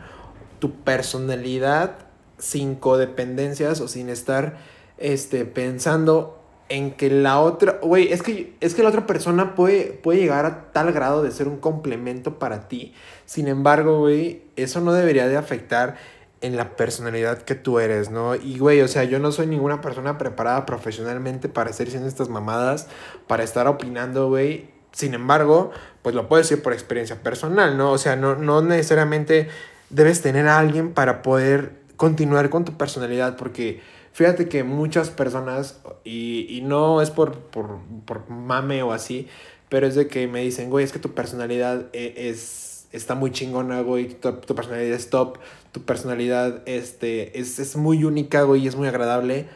tu 0.59 0.73
personalidad 0.85 1.97
sin 2.37 2.77
codependencias 2.77 3.81
o 3.81 3.89
sin 3.89 4.11
estar 4.11 4.59
este, 4.99 5.45
pensando 5.45 6.39
en 6.69 6.91
que 6.93 7.09
la 7.11 7.41
otra, 7.41 7.79
güey, 7.83 8.13
es 8.13 8.23
que, 8.23 8.55
es 8.61 8.75
que 8.75 8.83
la 8.83 8.91
otra 8.91 9.07
persona 9.07 9.55
puede, 9.55 9.85
puede 9.87 10.21
llegar 10.21 10.45
a 10.45 10.71
tal 10.73 10.93
grado 10.93 11.23
de 11.23 11.31
ser 11.31 11.49
un 11.49 11.59
complemento 11.59 12.39
para 12.39 12.69
ti. 12.69 12.95
Sin 13.25 13.49
embargo, 13.49 14.01
güey, 14.01 14.43
eso 14.57 14.81
no 14.81 14.93
debería 14.93 15.29
de 15.29 15.37
afectar 15.39 15.97
en 16.41 16.57
la 16.57 16.77
personalidad 16.77 17.43
que 17.43 17.55
tú 17.55 17.81
eres, 17.81 18.11
¿no? 18.11 18.35
Y, 18.37 18.59
güey, 18.59 18.81
o 18.81 18.89
sea, 18.89 19.05
yo 19.05 19.19
no 19.19 19.33
soy 19.33 19.47
ninguna 19.47 19.81
persona 19.81 20.19
preparada 20.19 20.67
profesionalmente 20.67 21.49
para 21.49 21.71
estar 21.71 21.87
diciendo 21.87 22.09
estas 22.09 22.29
mamadas, 22.29 22.89
para 23.27 23.43
estar 23.43 23.67
opinando, 23.67 24.29
güey. 24.29 24.71
Sin 24.93 25.15
embargo, 25.15 25.71
pues 26.03 26.15
lo 26.15 26.29
puedo 26.29 26.43
decir 26.43 26.63
por 26.63 26.73
experiencia 26.73 27.23
personal, 27.23 27.77
¿no? 27.77 27.93
O 27.93 27.99
sea, 27.99 28.17
no, 28.17 28.37
no 28.37 28.63
necesariamente 28.63 29.49
debes 29.91 30.23
tener 30.23 30.47
a 30.49 30.59
alguien 30.59 30.93
para 30.93 31.23
poder 31.23 31.73
continuar 31.97 32.51
con 32.51 32.65
tu 32.65 32.77
personalidad, 32.77 33.37
porque 33.37 33.81
fíjate 34.13 34.49
que 34.49 34.63
muchas 34.63 35.11
personas, 35.11 35.81
y, 36.05 36.47
y 36.49 36.61
no 36.63 37.03
es 37.03 37.11
por, 37.11 37.37
por, 37.37 37.81
por 38.07 38.31
mame 38.31 38.83
o 38.83 38.93
así, 38.93 39.29
pero 39.69 39.87
es 39.87 39.95
de 39.95 40.07
que 40.07 40.27
me 40.29 40.41
dicen, 40.41 40.71
güey, 40.71 40.85
es 40.85 40.93
que 40.93 40.99
tu 40.99 41.13
personalidad 41.15 41.87
e- 41.93 42.15
es, 42.31 42.68
está 42.93 43.15
muy 43.15 43.31
chingona, 43.31 43.81
güey, 43.83 44.09
tu, 44.09 44.33
tu 44.33 44.55
personalidad 44.55 44.95
es 44.95 45.11
top, 45.11 45.39
tu 45.73 45.83
personalidad 45.83 46.63
este, 46.67 47.39
es, 47.39 47.59
es 47.59 47.77
muy 47.77 48.05
única, 48.05 48.43
güey, 48.43 48.63
y 48.65 48.69
es 48.69 48.77
muy 48.77 48.89
agradable. 48.89 49.47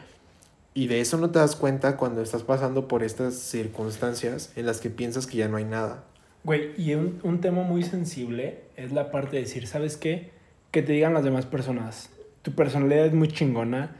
Y 0.75 0.87
de 0.87 1.01
eso 1.01 1.17
no 1.17 1.29
te 1.29 1.39
das 1.39 1.55
cuenta 1.55 1.97
cuando 1.97 2.21
estás 2.21 2.43
pasando 2.43 2.87
por 2.87 3.03
estas 3.03 3.35
circunstancias 3.35 4.51
en 4.55 4.65
las 4.65 4.79
que 4.79 4.89
piensas 4.89 5.27
que 5.27 5.37
ya 5.37 5.47
no 5.47 5.57
hay 5.57 5.65
nada. 5.65 6.03
Güey, 6.43 6.71
y 6.77 6.93
un, 6.95 7.19
un 7.23 7.41
tema 7.41 7.63
muy 7.63 7.83
sensible 7.83 8.63
es 8.75 8.91
la 8.91 9.11
parte 9.11 9.37
de 9.37 9.43
decir, 9.43 9.67
¿sabes 9.67 9.97
qué? 9.97 10.31
Que 10.71 10.81
te 10.81 10.93
digan 10.93 11.13
las 11.13 11.23
demás 11.23 11.45
personas, 11.45 12.09
tu 12.41 12.51
personalidad 12.53 13.05
es 13.05 13.13
muy 13.13 13.29
chingona, 13.29 13.95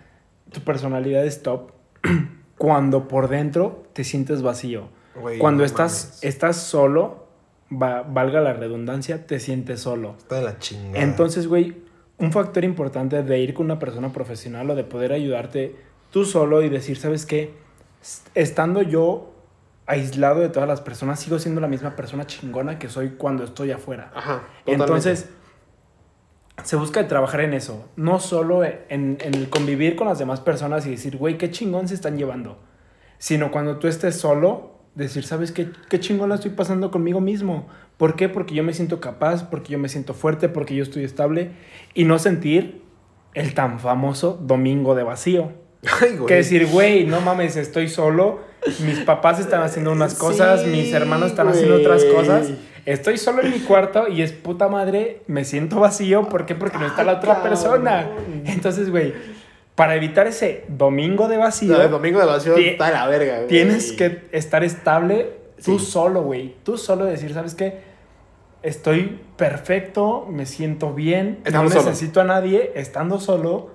tu 0.52 0.62
personalidad 0.62 1.26
es 1.26 1.42
top, 1.42 1.72
cuando 2.58 3.08
por 3.08 3.30
dentro 3.30 3.84
te 3.94 4.04
sientes 4.04 4.42
vacío. 4.42 4.90
Güey, 5.16 5.40
cuando 5.40 5.60
no 5.60 5.66
estás, 5.66 6.06
mames. 6.06 6.24
estás 6.24 6.58
solo, 6.58 7.23
va- 7.82 8.04
valga 8.04 8.42
la 8.42 8.54
redundancia, 8.54 9.26
te 9.28 9.40
sientes 9.40 9.80
solo. 9.82 10.16
Está 10.18 10.36
de 10.36 10.42
la 10.44 10.60
chingada. 10.60 11.04
Entonces, 11.04 11.48
güey, 11.48 11.76
un 12.18 12.32
factor 12.32 12.64
importante 12.64 13.24
de 13.24 13.40
ir 13.40 13.54
con 13.54 13.66
una 13.66 13.80
persona 13.80 14.12
profesional 14.14 14.70
o 14.70 14.76
de 14.76 14.84
poder 14.84 15.12
ayudarte 15.14 15.76
tú 16.12 16.26
solo 16.26 16.62
y 16.62 16.70
decir, 16.70 16.98
¿sabes 16.98 17.26
qué? 17.26 17.54
Estando 18.36 18.82
yo 18.82 19.32
aislado 19.86 20.40
de 20.40 20.50
todas 20.50 20.68
las 20.70 20.80
personas, 20.82 21.20
sigo 21.20 21.40
siendo 21.40 21.60
la 21.60 21.68
misma 21.68 21.96
persona 21.96 22.26
chingona 22.26 22.80
que 22.80 22.88
soy 22.90 23.12
cuando 23.18 23.44
estoy 23.44 23.72
afuera. 23.72 24.12
Ajá. 24.16 24.44
Entonces, 24.66 25.30
se 26.64 26.76
busca 26.76 27.06
trabajar 27.08 27.42
en 27.42 27.54
eso, 27.54 27.90
no 27.96 28.20
solo 28.20 28.64
en, 28.64 28.78
en 28.90 29.34
el 29.34 29.50
convivir 29.50 29.96
con 29.96 30.08
las 30.08 30.20
demás 30.20 30.40
personas 30.40 30.86
y 30.86 30.92
decir, 30.92 31.18
güey, 31.18 31.38
qué 31.38 31.50
chingón 31.52 31.88
se 31.88 31.96
están 31.96 32.18
llevando, 32.18 32.60
sino 33.18 33.52
cuando 33.52 33.78
tú 33.80 33.88
estés 33.88 34.16
solo, 34.18 34.73
decir, 34.96 35.24
¿sabes 35.24 35.52
qué, 35.52 35.70
qué 35.90 36.00
chingón 36.00 36.30
la 36.30 36.36
estoy 36.36 36.52
pasando 36.52 36.92
conmigo 36.92 37.22
mismo? 37.22 37.68
¿Por 37.98 38.16
qué? 38.16 38.30
Porque 38.30 38.56
yo 38.56 38.64
me 38.64 38.74
siento 38.74 39.00
capaz, 39.00 39.50
porque 39.50 39.74
yo 39.74 39.80
me 39.80 39.90
siento 39.90 40.14
fuerte, 40.14 40.50
porque 40.50 40.76
yo 40.76 40.84
estoy 40.84 41.04
estable 41.04 41.52
y 41.94 42.06
no 42.06 42.20
sentir 42.20 42.82
el 43.34 43.54
tan 43.54 43.80
famoso 43.80 44.40
domingo 44.42 44.96
de 44.96 45.04
vacío. 45.04 45.52
Ay. 46.02 46.18
Que 46.28 46.36
decir, 46.36 46.68
güey, 46.68 47.06
no 47.06 47.22
mames, 47.22 47.56
estoy 47.58 47.90
solo, 47.90 48.40
mis 48.86 49.00
papás 49.00 49.40
están 49.40 49.62
haciendo 49.64 49.92
unas 49.92 50.16
cosas, 50.16 50.62
Sí, 50.62 50.68
mis 50.70 50.94
hermanos 50.94 51.32
están 51.32 51.48
haciendo 51.50 51.76
otras 51.76 52.04
cosas. 52.06 52.52
Estoy 52.86 53.18
solo 53.18 53.42
en 53.42 53.52
mi 53.52 53.60
cuarto 53.60 54.10
y 54.10 54.22
es 54.22 54.34
puta 54.34 54.68
madre, 54.68 55.22
me 55.28 55.46
siento 55.46 55.80
vacío. 55.80 56.28
¿Por 56.28 56.46
qué? 56.46 56.54
Porque 56.54 56.78
no 56.78 56.86
está 56.86 57.04
la 57.06 57.14
otra 57.14 57.36
Ah, 57.40 57.44
persona. 57.44 58.10
Entonces, 58.46 58.90
güey, 58.90 59.14
para 59.76 59.96
evitar 59.96 60.28
ese 60.28 60.66
domingo 60.68 61.28
de 61.28 61.38
vacío, 61.38 61.74
No, 61.78 61.82
el 61.82 61.90
domingo 61.92 62.20
de 62.20 62.26
vacío 62.26 62.56
está 62.58 62.88
de 62.88 62.92
la 62.94 63.08
verga, 63.08 63.36
güey. 63.38 63.48
tienes 63.48 63.92
que 63.94 64.28
estar 64.32 64.64
estable 64.64 65.34
tú 65.64 65.80
Sí. 65.80 65.86
solo, 65.86 66.22
güey. 66.24 66.56
Tú 66.64 66.78
solo 66.78 67.06
decir, 67.06 67.34
¿sabes 67.34 67.56
qué? 67.56 67.80
Estoy 68.62 69.20
perfecto, 69.36 70.26
me 70.30 70.46
siento 70.46 70.94
bien, 70.94 71.40
Estando 71.44 71.64
no 71.70 71.70
solo. 71.76 71.90
necesito 71.90 72.22
a 72.22 72.24
nadie, 72.24 72.72
estando 72.76 73.20
solo. 73.20 73.72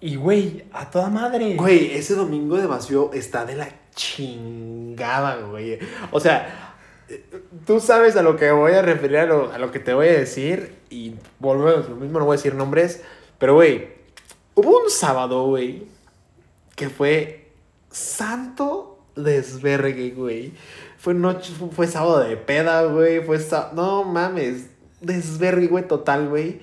Y, 0.00 0.14
güey, 0.16 0.64
a 0.72 0.90
toda 0.90 1.08
madre. 1.10 1.56
Güey, 1.56 1.92
ese 1.96 2.14
domingo 2.14 2.56
de 2.56 2.66
vacío 2.66 3.10
está 3.12 3.44
de 3.44 3.56
la 3.56 3.68
chingada, 3.94 5.36
güey. 5.50 5.78
O 6.12 6.20
sea, 6.20 6.74
tú 7.66 7.80
sabes 7.80 8.16
a 8.16 8.22
lo 8.22 8.36
que 8.36 8.50
voy 8.52 8.72
a 8.72 8.82
referir, 8.82 9.18
a 9.18 9.26
lo, 9.26 9.52
a 9.52 9.58
lo 9.58 9.70
que 9.72 9.80
te 9.80 9.92
voy 9.92 10.08
a 10.08 10.12
decir. 10.12 10.76
Y 10.90 11.14
volvemos 11.40 11.86
a 11.86 11.90
lo 11.90 11.96
mismo, 11.96 12.18
no 12.18 12.24
voy 12.26 12.34
a 12.34 12.36
decir 12.38 12.54
nombres. 12.54 13.02
Pero, 13.38 13.54
güey, 13.54 13.97
hubo 14.58 14.80
un 14.84 14.90
sábado, 14.90 15.44
güey, 15.46 15.84
que 16.76 16.88
fue 16.88 17.50
santo 17.90 18.98
desvergue, 19.16 20.10
güey. 20.10 20.52
fue 20.98 21.14
noche, 21.14 21.52
fue, 21.74 21.86
sábado 21.86 22.18
de 22.20 22.36
peda, 22.36 22.82
güey, 22.84 23.20
fue 23.20 23.38
sá- 23.38 23.70
no 23.74 24.02
mames, 24.04 24.66
desvergue, 25.00 25.68
güey, 25.68 25.86
total, 25.86 26.28
güey. 26.28 26.60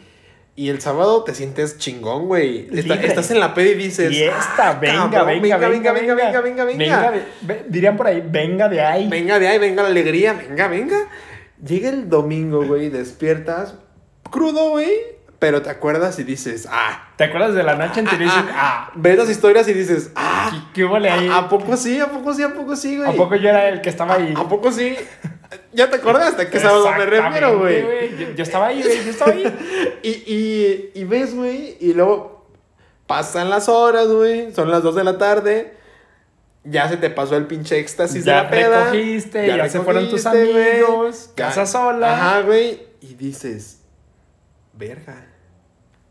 Y 0.58 0.70
el 0.70 0.80
sábado 0.82 1.24
te 1.24 1.34
sientes 1.34 1.78
chingón, 1.78 2.28
güey. 2.28 2.68
Está- 2.72 2.96
estás 2.96 3.32
en 3.32 3.40
la 3.40 3.54
peda 3.54 3.70
y 3.72 3.76
dices, 3.76 4.10
Fiesta, 4.10 4.70
"Ah, 4.70 4.80
venga, 4.80 5.10
cabrón, 5.12 5.42
venga, 5.42 5.58
venga, 5.58 5.92
venga, 5.94 6.14
venga, 6.16 6.42
venga, 6.42 6.64
venga, 6.66 6.66
venga. 7.12 7.24
ve- 7.42 7.66
dirían 7.70 7.96
por 7.98 8.08
ahí, 8.08 8.22
venga 8.26 8.68
de 8.70 8.82
ahí. 8.82 9.08
Venga 9.10 9.40
de 9.40 9.48
ahí, 9.48 9.58
venga 9.58 9.84
la 9.84 9.90
alegría, 9.90 10.34
venga, 10.34 10.68
venga. 10.68 11.10
Llega 11.66 11.90
el 11.90 12.10
domingo, 12.10 12.66
güey, 12.66 12.90
despiertas 12.90 13.76
crudo, 14.30 14.70
güey, 14.72 14.92
pero 15.46 15.62
te 15.62 15.70
acuerdas 15.70 16.18
y 16.18 16.24
dices, 16.24 16.68
ah. 16.72 17.10
¿Te 17.18 17.26
acuerdas 17.26 17.54
de 17.54 17.62
la 17.62 17.76
noche 17.76 18.00
anterior? 18.00 18.22
y 18.24 18.26
dices, 18.26 18.44
ah, 18.52 18.88
ah, 18.88 18.92
ves 18.96 19.16
las 19.16 19.30
historias 19.30 19.68
y 19.68 19.74
dices, 19.74 20.10
ah. 20.16 20.50
¿qué, 20.52 20.82
qué 20.82 20.86
huele 20.86 21.08
ahí? 21.08 21.30
¿A, 21.30 21.38
a 21.38 21.50
poco 21.50 21.78
sí? 21.78 22.00
¿A 22.00 22.08
poco 22.08 22.34
sí? 22.34 22.42
¿A 22.42 22.52
poco 22.52 22.76
sí, 22.76 22.98
güey? 22.98 23.08
¿A 23.08 23.14
poco 23.14 23.36
yo 23.36 23.50
era 23.50 23.70
el 23.70 23.80
que 23.80 23.90
estaba 23.90 24.16
ahí? 24.16 24.34
¿A 24.36 24.50
poco 24.50 24.72
sí? 24.72 24.96
¿Ya 25.72 25.88
te 25.92 25.98
acordaste 25.98 26.48
qué 26.50 26.60
sábado 26.60 26.92
me 26.98 27.06
refiero, 27.06 27.60
güey? 27.60 28.18
Yo, 28.18 28.32
yo 28.32 28.42
estaba 28.42 28.66
ahí, 28.66 28.82
güey, 28.82 29.04
yo 29.06 29.12
estaba 29.12 29.34
ahí. 29.34 29.44
Y, 30.02 30.10
y, 30.10 30.92
y 30.96 31.04
ves, 31.04 31.36
güey, 31.36 31.78
y 31.80 31.94
luego 31.94 32.48
pasan 33.06 33.52
las 33.52 33.70
horas, 33.70 34.08
güey, 34.08 34.52
son 34.52 34.72
las 34.72 34.82
2 34.82 34.96
de 34.96 35.04
la 35.04 35.20
tarde, 35.20 35.78
ya 36.64 36.90
se 36.90 36.98
te 36.98 37.12
pasó 37.12 37.38
el 37.38 37.46
pinche 37.46 37.78
éxtasis 37.78 38.26
de 38.26 38.32
ya 38.32 38.44
la 38.44 38.50
peda. 38.50 38.86
recogiste, 38.86 39.46
ya, 39.46 39.70
se 39.70 39.80
fueron 39.82 40.10
tus 40.10 40.26
amigos, 40.26 41.30
Ya- 41.38 41.46
casa 41.46 41.68
sola. 41.68 42.14
Ajá, 42.16 42.42
güey, 42.42 42.82
y 43.02 43.14
dices, 43.14 43.84
verga, 44.74 45.26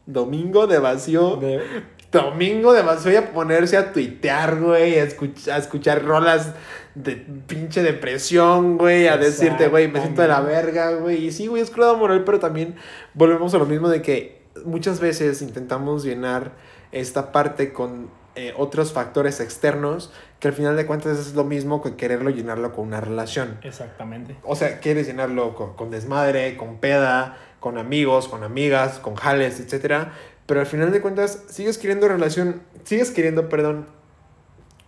domingo 0.06 0.66
de 0.66 0.78
vacío. 0.78 1.36
De- 1.36 1.94
Domingo 2.12 2.72
de 2.72 2.82
vacío 2.82 3.10
y 3.10 3.16
a 3.16 3.32
ponerse 3.32 3.76
a 3.76 3.92
tuitear, 3.92 4.60
güey, 4.60 5.00
a, 5.00 5.04
escuch- 5.04 5.48
a 5.50 5.56
escuchar 5.56 6.04
rolas 6.04 6.52
de 6.94 7.16
pinche 7.16 7.82
depresión, 7.82 8.78
güey, 8.78 9.08
a 9.08 9.16
decirte, 9.16 9.66
güey, 9.66 9.88
me 9.88 10.00
siento 10.00 10.22
de 10.22 10.28
la 10.28 10.40
verga, 10.40 10.92
güey. 10.92 11.26
Y 11.26 11.32
sí, 11.32 11.48
güey, 11.48 11.60
es 11.60 11.70
crudo 11.70 11.96
moral, 11.96 12.22
pero 12.22 12.38
también 12.38 12.76
volvemos 13.14 13.52
a 13.54 13.58
lo 13.58 13.66
mismo 13.66 13.88
de 13.88 14.00
que 14.00 14.42
muchas 14.64 15.00
veces 15.00 15.42
intentamos 15.42 16.04
llenar 16.04 16.52
esta 16.92 17.32
parte 17.32 17.72
con 17.72 18.10
eh, 18.36 18.54
otros 18.56 18.92
factores 18.92 19.40
externos 19.40 20.12
que 20.38 20.46
al 20.46 20.54
final 20.54 20.76
de 20.76 20.86
cuentas 20.86 21.18
es 21.18 21.34
lo 21.34 21.42
mismo 21.42 21.82
que 21.82 21.96
quererlo 21.96 22.30
llenarlo 22.30 22.72
con 22.72 22.86
una 22.86 23.00
relación. 23.00 23.58
Exactamente. 23.64 24.36
O 24.44 24.54
sea, 24.54 24.78
quieres 24.78 25.08
llenarlo 25.08 25.56
con, 25.56 25.74
con 25.74 25.90
desmadre, 25.90 26.56
con 26.56 26.76
peda, 26.78 27.38
con 27.64 27.78
amigos, 27.78 28.28
con 28.28 28.42
amigas, 28.44 28.98
con 28.98 29.14
jales, 29.14 29.58
etcétera. 29.58 30.12
Pero 30.44 30.60
al 30.60 30.66
final 30.66 30.92
de 30.92 31.00
cuentas, 31.00 31.44
sigues 31.48 31.78
queriendo 31.78 32.06
relación, 32.08 32.60
sigues 32.82 33.10
queriendo, 33.10 33.48
perdón, 33.48 33.86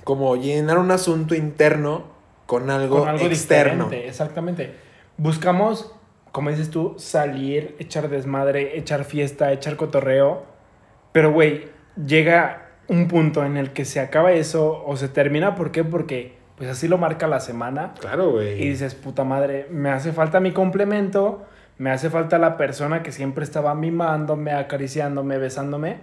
como 0.05 0.37
llenar 0.37 0.77
un 0.77 0.91
asunto 0.91 1.35
interno 1.35 2.05
con 2.45 2.69
algo, 2.69 2.99
Con 2.99 3.09
algo 3.09 3.25
externo. 3.25 3.89
exactamente. 3.91 4.75
Buscamos, 5.17 5.91
como 6.33 6.51
dices 6.51 6.69
tú, 6.69 6.97
salir, 6.99 7.75
echar 7.79 8.11
desmadre, 8.11 8.77
echar 8.77 9.05
fiesta, 9.05 9.51
echar 9.53 9.77
cotorreo. 9.77 10.45
Pero, 11.13 11.33
güey, 11.33 11.71
llega 12.07 12.73
un 12.89 13.09
punto 13.09 13.43
en 13.47 13.57
el 13.57 13.73
que 13.73 13.87
se 13.87 14.01
acaba 14.01 14.33
eso 14.33 14.85
o 14.87 14.99
se 14.99 15.09
termina. 15.09 15.55
¿Por 15.55 15.71
qué? 15.73 15.83
Porque, 15.83 16.37
pues 16.59 16.69
así 16.69 16.89
lo 16.89 16.99
marca 16.99 17.27
la 17.27 17.41
semana. 17.41 17.95
Claro, 17.99 18.33
güey. 18.33 18.63
Y 18.63 18.69
dices, 18.69 18.95
puta 18.95 19.25
madre, 19.25 19.67
me 19.71 19.89
hace 19.89 20.13
falta 20.13 20.41
mi 20.41 20.53
complemento, 20.53 21.43
me 21.79 21.91
hace 21.91 22.11
falta 22.11 22.39
la 22.39 22.57
persona 22.57 23.03
que 23.03 23.13
siempre 23.13 23.45
estaba 23.45 23.75
mimándome, 23.75 24.53
acariciándome, 24.53 25.39
besándome. 25.39 25.99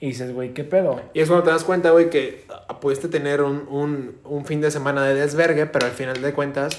Y 0.00 0.08
dices, 0.08 0.32
güey, 0.32 0.54
¿qué 0.54 0.62
pedo? 0.62 1.00
Y 1.12 1.20
es 1.20 1.28
cuando 1.28 1.44
te 1.44 1.50
das 1.50 1.64
cuenta, 1.64 1.90
güey, 1.90 2.08
que 2.08 2.44
ah, 2.68 2.78
pudiste 2.78 3.08
tener 3.08 3.42
un, 3.42 3.66
un, 3.68 4.18
un 4.24 4.44
fin 4.44 4.60
de 4.60 4.70
semana 4.70 5.02
de 5.02 5.14
desvergue, 5.14 5.66
pero 5.66 5.86
al 5.86 5.92
final 5.92 6.22
de 6.22 6.32
cuentas, 6.32 6.78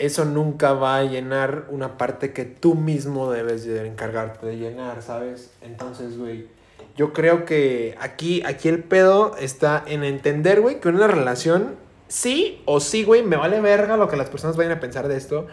eso 0.00 0.24
nunca 0.24 0.72
va 0.72 0.96
a 0.96 1.04
llenar 1.04 1.66
una 1.68 1.96
parte 1.96 2.32
que 2.32 2.44
tú 2.44 2.74
mismo 2.74 3.30
debes 3.30 3.64
de 3.64 3.86
encargarte 3.86 4.46
de 4.46 4.56
llenar, 4.56 5.00
¿sabes? 5.02 5.52
Entonces, 5.62 6.18
güey, 6.18 6.48
yo 6.96 7.12
creo 7.12 7.44
que 7.44 7.96
aquí, 8.00 8.42
aquí 8.44 8.68
el 8.68 8.82
pedo 8.82 9.36
está 9.38 9.84
en 9.86 10.02
entender, 10.02 10.60
güey, 10.60 10.80
que 10.80 10.88
una 10.88 11.06
relación, 11.06 11.76
sí 12.08 12.62
o 12.64 12.80
sí, 12.80 13.04
güey, 13.04 13.22
me 13.22 13.36
vale 13.36 13.60
verga 13.60 13.96
lo 13.96 14.08
que 14.08 14.16
las 14.16 14.28
personas 14.28 14.56
vayan 14.56 14.72
a 14.72 14.80
pensar 14.80 15.06
de 15.06 15.16
esto 15.16 15.46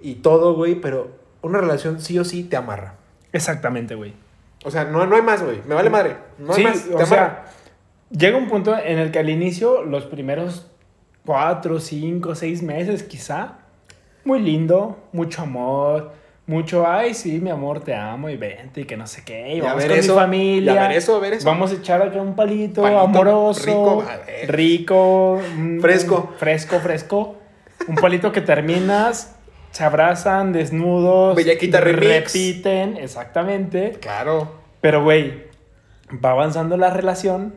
y 0.00 0.16
todo, 0.16 0.54
güey, 0.54 0.76
pero 0.76 1.10
una 1.42 1.58
relación 1.60 2.00
sí 2.00 2.18
o 2.18 2.24
sí 2.24 2.44
te 2.44 2.56
amarra. 2.56 2.94
Exactamente, 3.32 3.94
güey. 3.94 4.14
O 4.64 4.70
sea, 4.70 4.84
no, 4.84 5.06
no 5.06 5.16
hay 5.16 5.22
más, 5.22 5.42
güey. 5.42 5.60
Me 5.66 5.74
vale 5.74 5.90
madre. 5.90 6.16
No 6.38 6.52
hay 6.52 6.56
sí, 6.56 6.64
más. 6.64 6.84
Te 6.84 6.90
o 6.94 6.96
amarra. 6.96 7.06
sea, 7.06 7.44
llega 8.10 8.36
un 8.36 8.48
punto 8.48 8.76
en 8.76 8.98
el 8.98 9.10
que 9.10 9.18
al 9.18 9.28
inicio, 9.30 9.82
los 9.84 10.04
primeros 10.06 10.66
cuatro, 11.24 11.78
cinco, 11.80 12.34
seis 12.34 12.62
meses 12.62 13.02
quizá, 13.02 13.58
muy 14.24 14.40
lindo, 14.40 14.98
mucho 15.12 15.42
amor, 15.42 16.12
mucho, 16.46 16.86
ay, 16.86 17.12
sí, 17.12 17.38
mi 17.40 17.50
amor, 17.50 17.80
te 17.80 17.94
amo 17.94 18.30
y 18.30 18.36
vente 18.38 18.80
y 18.80 18.84
que 18.84 18.96
no 18.96 19.06
sé 19.06 19.22
qué, 19.24 19.52
y 19.54 19.58
Y 19.58 19.60
a 19.60 19.64
vamos 19.64 19.78
ver 19.82 19.90
con 19.90 19.98
eso, 19.98 20.14
mi 20.14 20.20
familia. 20.20 20.72
y 20.74 20.78
a 20.78 20.88
ver 20.88 20.92
eso, 20.96 21.16
a 21.16 21.18
ver 21.20 21.34
eso. 21.34 21.46
Vamos 21.46 21.70
a 21.70 21.74
echar 21.74 22.00
acá 22.00 22.20
un 22.22 22.34
palito, 22.34 22.80
Palito 22.82 23.00
amoroso, 23.00 23.64
rico, 23.66 24.02
a 24.08 24.16
ver. 24.24 24.50
rico, 24.56 25.40
mm, 25.56 25.80
Fresco. 25.80 26.32
fresco, 26.38 26.78
fresco. 26.80 27.36
Un 27.86 27.94
palito 27.96 28.32
que 28.32 28.40
terminas, 28.40 29.36
se 29.78 29.84
abrazan 29.84 30.52
desnudos, 30.52 31.36
Bellaquita 31.36 31.80
remix. 31.80 32.02
repiten, 32.34 32.96
exactamente. 32.96 33.92
Claro. 34.00 34.52
Pero, 34.80 35.04
güey, 35.04 35.44
va 36.24 36.32
avanzando 36.32 36.76
la 36.76 36.90
relación 36.90 37.54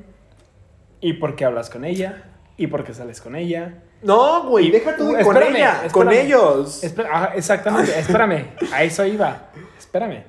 y 0.99 1.13
porque 1.13 1.45
hablas 1.45 1.69
con 1.71 1.83
ella 1.83 2.25
y 2.57 2.67
porque 2.67 2.93
sales 2.93 3.21
con 3.21 3.35
ella. 3.35 3.79
No, 4.03 4.43
güey, 4.43 4.69
deja 4.71 4.95
tú 4.95 5.09
Uh, 5.09 5.23
con 5.23 5.35
espérame, 5.37 5.55
ella, 5.55 5.81
con 5.91 6.11
ellos. 6.11 6.83
Ajá, 7.11 7.31
exactamente, 7.35 7.97
espérame, 7.99 8.45
a 8.71 8.83
eso 8.83 9.03
iba. 9.05 9.49
Espérame. 9.79 10.23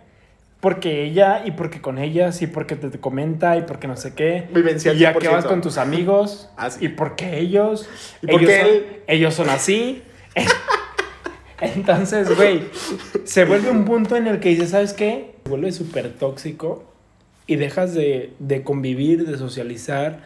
Porque 0.61 1.03
ella 1.05 1.43
y 1.45 1.51
porque 1.51 1.81
con 1.83 1.99
ellas 1.99 2.41
y 2.41 2.47
porque 2.47 2.77
te, 2.77 2.89
te 2.89 3.01
comenta 3.01 3.57
y 3.57 3.63
porque 3.63 3.89
no 3.89 3.97
sé 3.97 4.15
qué. 4.15 4.49
Vivencial 4.55 4.97
Y 4.97 5.01
ya 5.01 5.13
que 5.13 5.29
100%. 5.29 5.33
vas 5.33 5.45
con 5.45 5.61
tus 5.61 5.77
amigos 5.77 6.49
Ah, 6.57 6.71
sí. 6.71 6.85
y 6.87 6.89
porque 6.89 7.39
ellos. 7.39 7.89
Y 8.23 8.29
porque 8.29 8.45
ellos, 8.45 8.61
son, 8.61 8.67
él- 8.77 9.03
ellos 9.09 9.35
son 9.35 9.51
así. 9.51 10.03
Entonces, 11.63 12.35
güey, 12.35 12.65
se 13.25 13.45
vuelve 13.45 13.71
un 13.71 13.85
punto 13.85 14.17
en 14.17 14.27
el 14.27 14.41
que 14.41 14.49
dices, 14.49 14.71
¿sabes 14.71 14.93
qué? 14.93 15.37
Se 15.45 15.51
vuelve 15.51 15.71
súper 15.71 16.13
tóxico 16.13 16.85
y 17.47 17.55
dejas 17.55 17.95
de, 17.95 18.33
de 18.41 18.65
convivir, 18.65 19.27
de 19.27 19.39
socializar, 19.39 20.25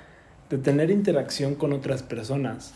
de 0.49 0.57
tener 0.57 0.91
interacción 0.91 1.55
con 1.55 1.75
otras 1.75 2.03
personas. 2.03 2.73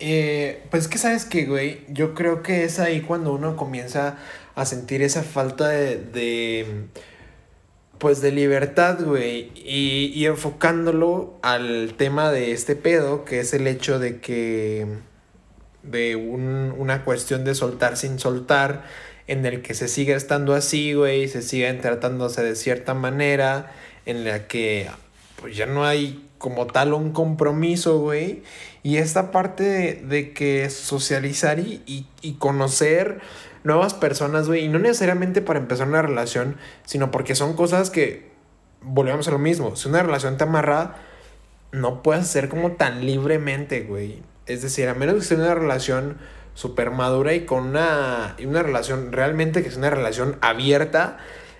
Eh, 0.00 0.64
pues 0.70 0.88
que 0.88 0.98
sabes 0.98 1.24
que, 1.24 1.46
güey, 1.46 1.82
yo 1.88 2.14
creo 2.14 2.42
que 2.42 2.64
es 2.64 2.80
ahí 2.80 3.00
cuando 3.00 3.32
uno 3.32 3.54
comienza 3.54 4.16
a 4.56 4.64
sentir 4.64 5.00
esa 5.00 5.22
falta 5.22 5.68
de, 5.68 5.98
de 5.98 6.66
pues 7.98 8.20
de 8.22 8.32
libertad, 8.32 8.98
güey, 9.04 9.52
y, 9.54 10.10
y 10.14 10.26
enfocándolo 10.26 11.38
al 11.42 11.94
tema 11.96 12.32
de 12.32 12.50
este 12.50 12.74
pedo, 12.74 13.24
que 13.24 13.38
es 13.40 13.54
el 13.54 13.68
hecho 13.68 14.00
de 14.00 14.20
que, 14.20 14.86
de 15.82 16.16
un- 16.16 16.74
una 16.76 17.04
cuestión 17.04 17.44
de 17.44 17.54
soltar 17.54 17.96
sin 17.96 18.18
soltar, 18.18 18.84
en 19.26 19.46
el 19.46 19.62
que 19.62 19.74
se 19.74 19.88
siga 19.88 20.16
estando 20.16 20.54
así, 20.54 20.94
güey, 20.94 21.28
se 21.28 21.42
sigan 21.42 21.80
tratándose 21.80 22.42
de 22.42 22.56
cierta 22.56 22.94
manera, 22.94 23.72
en 24.06 24.24
la 24.24 24.46
que 24.48 24.88
pues 25.40 25.56
ya 25.56 25.66
no 25.66 25.84
hay 25.84 26.26
como 26.38 26.66
tal 26.66 26.92
un 26.94 27.12
compromiso, 27.12 27.98
güey. 28.00 28.42
Y 28.82 28.96
esta 28.96 29.30
parte 29.30 30.02
de, 30.04 30.32
que 30.32 30.68
socializar 30.70 31.58
y, 31.60 31.82
y, 31.86 32.06
y 32.22 32.34
conocer 32.34 33.20
nuevas 33.62 33.94
personas, 33.94 34.48
güey. 34.48 34.64
Y 34.64 34.68
no 34.68 34.78
necesariamente 34.78 35.42
para 35.42 35.58
empezar 35.60 35.86
una 35.86 36.02
relación, 36.02 36.56
sino 36.86 37.10
porque 37.10 37.34
son 37.34 37.54
cosas 37.54 37.90
que 37.90 38.30
volvemos 38.82 39.28
a 39.28 39.32
lo 39.32 39.38
mismo. 39.38 39.76
Si 39.76 39.88
una 39.88 40.02
relación 40.02 40.38
te 40.38 40.44
amarra, 40.44 40.96
no 41.72 42.02
puedes 42.02 42.26
ser 42.26 42.48
como 42.48 42.72
tan 42.72 43.04
libremente, 43.06 43.82
güey. 43.82 44.22
Es 44.52 44.62
decir, 44.62 44.88
a 44.88 44.94
menos 44.94 45.16
que 45.16 45.22
sea 45.22 45.36
una 45.38 45.54
relación 45.54 46.16
súper 46.54 46.90
madura 46.90 47.34
y 47.34 47.44
con 47.46 47.66
una, 47.68 48.34
y 48.38 48.46
una 48.46 48.62
relación 48.62 49.12
realmente 49.12 49.62
que 49.62 49.70
sea 49.70 49.78
una 49.78 49.90
relación 49.90 50.36
abierta 50.40 51.18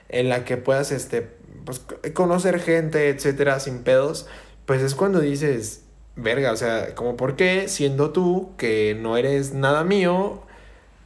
en 0.09 0.29
la 0.29 0.45
que 0.45 0.57
puedas, 0.57 0.91
este, 0.93 1.29
pues, 1.65 1.81
conocer 2.15 2.59
gente, 2.61 3.09
etcétera, 3.09 3.61
sin 3.61 3.79
pedos, 3.85 4.27
pues 4.67 4.83
es 4.83 4.95
cuando 4.95 5.21
dices, 5.21 5.85
verga, 6.17 6.53
o 6.53 6.57
sea, 6.57 6.95
como 6.95 7.17
por 7.17 7.37
qué 7.37 7.69
siendo 7.69 8.11
tú, 8.11 8.51
que 8.59 8.97
no 9.01 9.17
eres 9.17 9.55
nada 9.55 9.85
mío, 9.85 10.43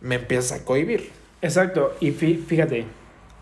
me 0.00 0.16
empiezas 0.16 0.60
a 0.60 0.64
cohibir. 0.64 1.10
Exacto, 1.42 1.94
y 2.00 2.12
fí- 2.12 2.42
fíjate, 2.44 2.86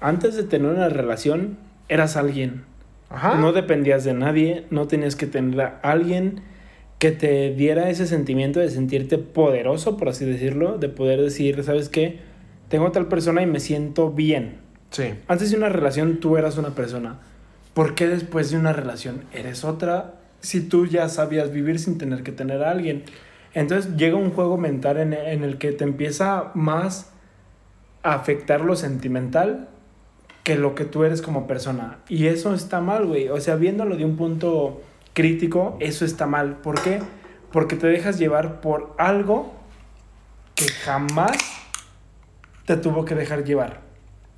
antes 0.00 0.34
de 0.34 0.42
tener 0.42 0.70
una 0.72 0.88
relación, 0.88 1.58
eras 1.88 2.16
alguien. 2.16 2.64
Ajá. 3.08 3.36
No 3.36 3.52
dependías 3.52 4.02
de 4.04 4.14
nadie, 4.14 4.66
no 4.70 4.88
tenías 4.88 5.14
que 5.16 5.26
tener 5.26 5.60
a 5.60 5.78
alguien 5.82 6.42
que 7.02 7.10
te 7.10 7.52
diera 7.52 7.90
ese 7.90 8.06
sentimiento 8.06 8.60
de 8.60 8.70
sentirte 8.70 9.18
poderoso, 9.18 9.96
por 9.96 10.08
así 10.08 10.24
decirlo, 10.24 10.78
de 10.78 10.88
poder 10.88 11.20
decir, 11.20 11.64
¿sabes 11.64 11.88
qué? 11.88 12.20
Tengo 12.68 12.86
a 12.86 12.92
tal 12.92 13.08
persona 13.08 13.42
y 13.42 13.46
me 13.46 13.58
siento 13.58 14.12
bien. 14.12 14.58
Sí. 14.90 15.14
Antes 15.26 15.50
de 15.50 15.56
una 15.56 15.68
relación 15.68 16.20
tú 16.20 16.36
eras 16.36 16.58
una 16.58 16.76
persona. 16.76 17.18
¿Por 17.74 17.96
qué 17.96 18.06
después 18.06 18.52
de 18.52 18.56
una 18.56 18.72
relación 18.72 19.24
eres 19.32 19.64
otra 19.64 20.20
si 20.38 20.60
tú 20.60 20.86
ya 20.86 21.08
sabías 21.08 21.50
vivir 21.50 21.80
sin 21.80 21.98
tener 21.98 22.22
que 22.22 22.30
tener 22.30 22.62
a 22.62 22.70
alguien? 22.70 23.02
Entonces 23.52 23.96
llega 23.96 24.14
un 24.14 24.30
juego 24.30 24.56
mental 24.56 24.98
en, 24.98 25.12
en 25.12 25.42
el 25.42 25.58
que 25.58 25.72
te 25.72 25.82
empieza 25.82 26.52
más 26.54 27.10
a 28.04 28.14
afectar 28.14 28.60
lo 28.60 28.76
sentimental 28.76 29.68
que 30.44 30.54
lo 30.54 30.76
que 30.76 30.84
tú 30.84 31.02
eres 31.02 31.20
como 31.20 31.48
persona. 31.48 31.98
Y 32.08 32.26
eso 32.26 32.54
está 32.54 32.80
mal, 32.80 33.06
güey. 33.06 33.28
O 33.28 33.40
sea, 33.40 33.56
viéndolo 33.56 33.96
de 33.96 34.04
un 34.04 34.16
punto 34.16 34.82
crítico, 35.14 35.76
eso 35.80 36.04
está 36.04 36.26
mal. 36.26 36.56
¿Por 36.58 36.80
qué? 36.82 37.00
Porque 37.52 37.76
te 37.76 37.86
dejas 37.86 38.18
llevar 38.18 38.60
por 38.60 38.94
algo 38.98 39.52
que 40.54 40.66
jamás 40.68 41.36
te 42.66 42.76
tuvo 42.76 43.04
que 43.04 43.14
dejar 43.14 43.44
llevar. 43.44 43.80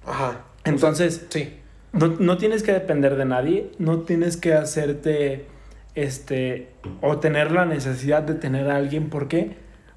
Ajá. 0.06 0.40
Entonces, 0.64 1.26
Sí. 1.30 1.58
no, 1.92 2.08
no 2.18 2.38
tienes 2.38 2.62
que 2.62 2.72
depender 2.72 3.16
de 3.16 3.24
nadie, 3.24 3.70
no 3.78 4.00
tienes 4.00 4.36
que 4.36 4.54
hacerte, 4.54 5.46
este, 5.94 6.70
o 7.00 7.18
tener 7.18 7.52
la 7.52 7.66
necesidad 7.66 8.22
de 8.22 8.34
tener 8.34 8.70
a 8.70 8.76
alguien. 8.76 9.10
¿Por 9.10 9.28
qué? 9.28 9.56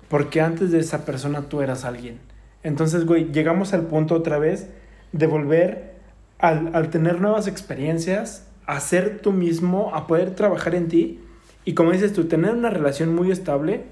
Porque 0.09 0.41
antes 0.41 0.71
de 0.71 0.79
esa 0.79 1.05
persona 1.05 1.43
tú 1.49 1.61
eras 1.61 1.85
alguien. 1.85 2.19
Entonces, 2.63 3.05
güey, 3.05 3.31
llegamos 3.31 3.73
al 3.73 3.83
punto 3.83 4.15
otra 4.15 4.37
vez 4.37 4.67
de 5.11 5.27
volver 5.27 5.95
al, 6.39 6.75
al 6.75 6.89
tener 6.89 7.19
nuevas 7.21 7.47
experiencias, 7.47 8.46
a 8.67 8.79
ser 8.79 9.19
tú 9.21 9.31
mismo, 9.31 9.91
a 9.95 10.05
poder 10.05 10.35
trabajar 10.35 10.75
en 10.75 10.87
ti. 10.87 11.19
Y 11.65 11.73
como 11.73 11.91
dices 11.91 12.13
tú, 12.13 12.25
tener 12.25 12.51
una 12.51 12.69
relación 12.69 13.15
muy 13.15 13.31
estable, 13.31 13.85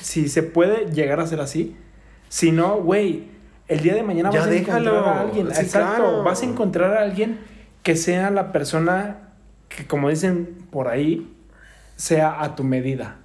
si 0.00 0.28
se 0.28 0.42
puede 0.42 0.90
llegar 0.90 1.20
a 1.20 1.26
ser 1.26 1.40
así. 1.40 1.76
Si 2.28 2.50
no, 2.50 2.76
güey, 2.82 3.24
el 3.68 3.80
día 3.80 3.94
de 3.94 4.02
mañana 4.02 4.30
Ya 4.32 4.40
vas 4.40 4.48
a 4.48 4.50
déjalo. 4.50 4.90
encontrar 4.90 5.16
a 5.16 5.20
alguien. 5.20 5.54
Sí, 5.54 5.60
Exacto, 5.62 5.96
claro. 6.02 6.22
vas 6.24 6.42
a 6.42 6.44
encontrar 6.46 6.96
a 6.96 7.02
alguien 7.02 7.38
que 7.82 7.96
sea 7.96 8.30
la 8.30 8.50
persona 8.50 9.28
que, 9.68 9.86
como 9.86 10.08
dicen 10.10 10.66
por 10.70 10.88
ahí, 10.88 11.30
sea 11.96 12.42
a 12.42 12.56
tu 12.56 12.64
medida. 12.64 13.18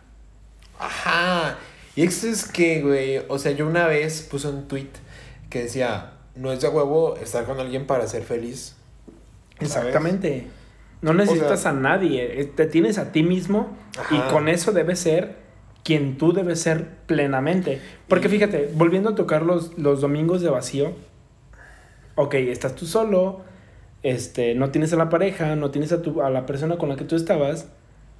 Ajá. 0.78 1.58
Y 1.96 2.04
eso 2.04 2.28
es 2.28 2.46
que, 2.46 2.82
güey, 2.82 3.22
o 3.28 3.40
sea, 3.40 3.52
yo 3.52 3.68
una 3.68 3.88
vez 3.88 4.22
puse 4.22 4.48
un 4.48 4.68
tweet 4.68 4.90
que 5.50 5.64
decía, 5.64 6.12
no 6.36 6.52
es 6.52 6.62
de 6.62 6.68
huevo 6.70 7.18
estar 7.18 7.46
con 7.46 7.60
alguien 7.60 7.88
para 7.88 8.08
ser 8.08 8.24
feliz. 8.24 8.76
¿sabes? 9.60 9.76
Exactamente. 9.76 10.48
No 11.02 11.14
necesitas 11.14 11.62
sea- 11.62 11.72
a 11.72 11.74
nadie, 11.74 12.42
eh, 12.42 12.46
te 12.46 12.66
tienes 12.66 12.98
a 12.98 13.12
ti 13.12 13.24
mismo 13.24 13.70
y 14.12 14.20
con 14.32 14.50
eso 14.50 14.72
debes 14.74 15.00
ser 15.00 15.36
quien 15.84 16.18
tú 16.18 16.34
debes 16.34 16.60
ser 16.62 16.88
plenamente. 17.06 17.82
Porque 18.08 18.28
Y- 18.28 18.32
fíjate, 18.32 18.70
volviendo 18.76 19.10
a 19.10 19.16
tocar 19.16 19.44
los, 19.44 19.78
los 19.78 20.02
domingos 20.02 20.42
de 20.42 20.50
vacío, 20.50 20.92
ok, 22.16 22.34
estás 22.36 22.76
tú 22.76 22.86
solo, 22.86 23.42
este, 24.04 24.56
no 24.56 24.72
tienes 24.72 24.92
a 24.94 24.98
la 24.98 25.10
pareja, 25.10 25.56
no 25.56 25.72
tienes 25.72 25.92
a, 25.94 26.02
tu, 26.02 26.22
a 26.22 26.30
la 26.30 26.46
persona 26.46 26.78
con 26.78 26.90
la 26.90 26.96
que 26.98 27.06
tú 27.06 27.16
estabas, 27.16 27.70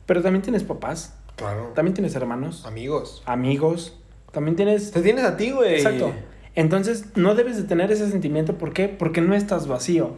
pero 0.06 0.22
también 0.22 0.42
tienes 0.42 0.64
papás, 0.64 1.16
Claro. 1.36 1.72
también 1.76 1.94
tienes 1.94 2.16
hermanos, 2.16 2.66
Amigos. 2.66 3.24
amigos, 3.26 3.98
también 4.32 4.56
tienes... 4.56 4.92
Te 4.92 5.02
tienes 5.02 5.26
a 5.26 5.36
ti, 5.38 5.52
güey. 5.52 5.76
Exacto. 5.76 6.14
Entonces, 6.56 7.06
no 7.16 7.36
debes 7.36 7.58
de 7.58 7.64
tener 7.64 7.92
ese 7.92 8.10
sentimiento. 8.10 8.58
¿Por 8.58 8.74
qué? 8.74 8.88
Porque 8.90 9.22
no 9.22 9.34
estás 9.36 9.68
vacío. 9.68 10.16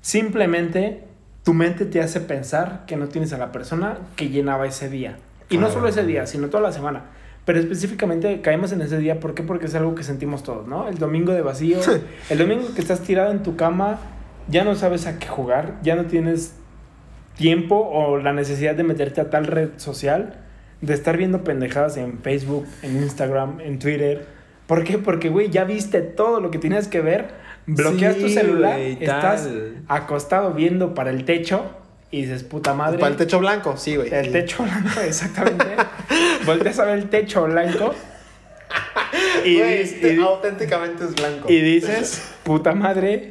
Simplemente 0.00 1.04
tu 1.44 1.54
mente 1.54 1.86
te 1.86 2.00
hace 2.00 2.20
pensar 2.20 2.84
que 2.86 2.96
no 2.96 3.08
tienes 3.08 3.32
a 3.32 3.38
la 3.38 3.52
persona 3.52 3.98
que 4.16 4.28
llenaba 4.28 4.66
ese 4.66 4.88
día. 4.88 5.16
Y 5.48 5.54
no 5.56 5.62
Claro. 5.66 5.74
solo 5.74 5.88
ese 5.88 6.04
día, 6.04 6.26
sino 6.26 6.48
toda 6.48 6.62
la 6.62 6.72
semana. 6.72 7.04
Pero 7.44 7.58
específicamente 7.58 8.40
caemos 8.42 8.70
en 8.72 8.82
ese 8.82 8.98
día. 8.98 9.18
¿Por 9.18 9.34
qué? 9.34 9.42
Porque 9.42 9.66
es 9.66 9.74
algo 9.74 9.94
que 9.94 10.02
sentimos 10.04 10.42
todos, 10.42 10.68
¿no? 10.68 10.88
El 10.88 10.98
domingo 10.98 11.32
de 11.32 11.42
vacío. 11.42 11.78
el 12.30 12.38
domingo 12.38 12.74
que 12.74 12.80
estás 12.80 13.00
tirado 13.00 13.30
en 13.32 13.42
tu 13.42 13.56
cama, 13.56 13.98
ya 14.48 14.62
no 14.64 14.74
sabes 14.74 15.06
a 15.06 15.18
qué 15.18 15.26
jugar, 15.26 15.76
ya 15.82 15.96
no 15.96 16.04
tienes 16.04 16.54
tiempo 17.36 17.76
o 17.76 18.18
la 18.18 18.32
necesidad 18.32 18.74
de 18.74 18.82
meterte 18.84 19.20
a 19.20 19.30
tal 19.30 19.46
red 19.46 19.70
social, 19.76 20.34
de 20.82 20.94
estar 20.94 21.16
viendo 21.16 21.42
pendejadas 21.42 21.96
en 21.96 22.18
Facebook, 22.18 22.66
en 22.82 22.96
Instagram, 23.02 23.60
en 23.60 23.78
Twitter. 23.78 24.26
¿Por 24.66 24.84
qué? 24.84 24.98
Porque, 24.98 25.30
güey, 25.30 25.50
ya 25.50 25.64
viste 25.64 26.00
todo 26.02 26.40
lo 26.40 26.50
que 26.50 26.58
tienes 26.58 26.86
que 26.88 27.00
ver, 27.00 27.28
bloqueas 27.66 28.16
tu 28.16 28.28
celular, 28.28 28.76
güey, 28.78 28.92
estás 29.00 29.44
tal. 29.44 29.82
acostado 29.88 30.52
viendo 30.52 30.94
para 30.94 31.10
el 31.10 31.24
techo 31.24 31.62
y 32.10 32.22
dices, 32.22 32.42
puta 32.44 32.74
madre. 32.74 32.98
Para 32.98 33.12
el 33.12 33.16
techo 33.16 33.38
blanco, 33.38 33.76
sí, 33.76 33.96
güey. 33.96 34.12
El 34.12 34.32
techo 34.32 34.62
blanco, 34.64 35.00
exactamente. 35.04 35.64
Volteas 36.44 36.78
a 36.78 36.84
ver 36.86 36.98
el 36.98 37.08
techo 37.08 37.44
blanco 37.44 37.94
y, 39.44 39.54
dices- 39.56 39.92
este 39.94 40.14
y 40.14 40.18
auténticamente 40.20 41.04
es 41.04 41.14
blanco. 41.14 41.50
y 41.50 41.60
dices, 41.60 42.32
puta 42.44 42.72
madre, 42.74 43.30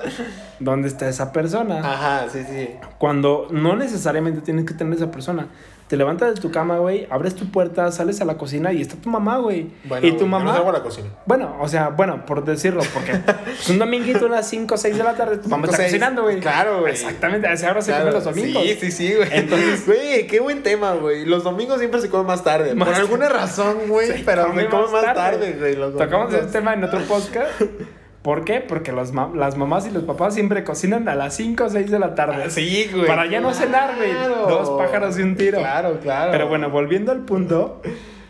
¿dónde 0.59 0.87
está 0.87 1.07
esa 1.09 1.31
persona? 1.31 1.79
Ajá, 1.79 2.27
sí, 2.31 2.39
sí. 2.49 2.69
Cuando 2.97 3.47
no 3.51 3.75
necesariamente 3.75 4.41
tienes 4.41 4.65
que 4.65 4.73
tener 4.73 4.93
esa 4.95 5.11
persona. 5.11 5.47
Te 5.89 5.97
levantas 5.97 6.35
de 6.35 6.39
tu 6.39 6.51
cama, 6.51 6.77
güey, 6.77 7.07
abres 7.09 7.33
tu 7.33 7.49
puerta, 7.51 7.91
sales 7.91 8.21
a 8.21 8.25
la 8.25 8.37
cocina 8.37 8.71
y 8.71 8.79
está 8.79 8.95
tu 8.95 9.09
mamá, 9.09 9.37
güey. 9.39 9.71
Bueno, 9.85 10.05
y 10.05 10.11
tu 10.11 10.19
yo 10.19 10.27
mamá. 10.27 10.45
no 10.45 10.53
salgo 10.53 10.69
a 10.69 10.73
la 10.73 10.83
cocina. 10.83 11.09
Bueno, 11.25 11.57
o 11.59 11.67
sea, 11.67 11.89
bueno, 11.89 12.27
por 12.27 12.45
decirlo, 12.45 12.83
porque 12.93 13.11
es 13.59 13.69
un 13.71 13.79
dominguito 13.79 14.27
a 14.27 14.29
las 14.29 14.47
5 14.47 14.75
o 14.75 14.77
6 14.77 14.95
de 14.97 15.03
la 15.03 15.15
tarde, 15.15 15.37
tu 15.39 15.49
mamá 15.49 15.63
Cinco, 15.63 15.71
está 15.71 15.77
seis. 15.77 15.89
cocinando, 15.93 16.21
güey. 16.21 16.39
Claro, 16.39 16.81
güey. 16.81 16.93
Exactamente, 16.93 17.47
así 17.47 17.65
ahora 17.65 17.81
se 17.81 17.91
comen 17.91 18.13
los 18.13 18.23
domingos. 18.23 18.61
Sí, 18.63 18.77
sí, 18.79 18.91
sí, 18.91 19.13
güey. 19.15 19.29
Entonces- 19.31 19.85
güey, 19.87 20.27
qué 20.27 20.39
buen 20.39 20.61
tema, 20.61 20.93
güey. 20.93 21.25
Los 21.25 21.43
domingos 21.43 21.79
siempre 21.79 21.99
se 22.01 22.09
comen 22.09 22.27
más 22.27 22.43
tarde. 22.43 22.75
Más 22.75 22.87
Por 22.87 22.95
alguna 22.97 23.27
razón, 23.27 23.87
güey, 23.87 24.23
pero 24.23 24.45
come 24.47 24.61
se 24.61 24.69
come 24.69 24.91
más 24.91 25.13
tarde. 25.15 25.53
güey. 25.57 25.75
Tocamos 25.97 26.31
ese 26.31 26.47
tema 26.51 26.75
en 26.75 26.83
otro 26.83 26.99
podcast. 27.01 27.61
¿Por 28.21 28.43
qué? 28.43 28.59
Porque 28.59 28.91
los 28.91 29.13
ma- 29.13 29.31
las 29.33 29.55
mamás 29.55 29.87
y 29.87 29.91
los 29.91 30.03
papás 30.03 30.33
siempre 30.33 30.63
cocinan 30.65 31.07
a 31.07 31.15
las 31.15 31.35
5 31.35 31.63
o 31.63 31.69
6 31.69 31.89
de 31.89 31.99
la 31.99 32.15
tarde. 32.15 32.43
Ah, 32.45 32.49
Sí, 32.49 32.89
güey. 32.93 33.07
Para 33.07 33.25
ya 33.27 33.39
no 33.39 33.53
cenar, 33.53 33.95
güey. 33.95 34.11
Dos 34.13 34.69
pájaros 34.71 35.15
de 35.15 35.23
un 35.23 35.35
tiro. 35.37 35.59
Claro, 35.59 35.99
claro. 36.01 36.31
Pero 36.31 36.47
bueno, 36.49 36.69
volviendo 36.69 37.11
al 37.13 37.21
punto, 37.21 37.81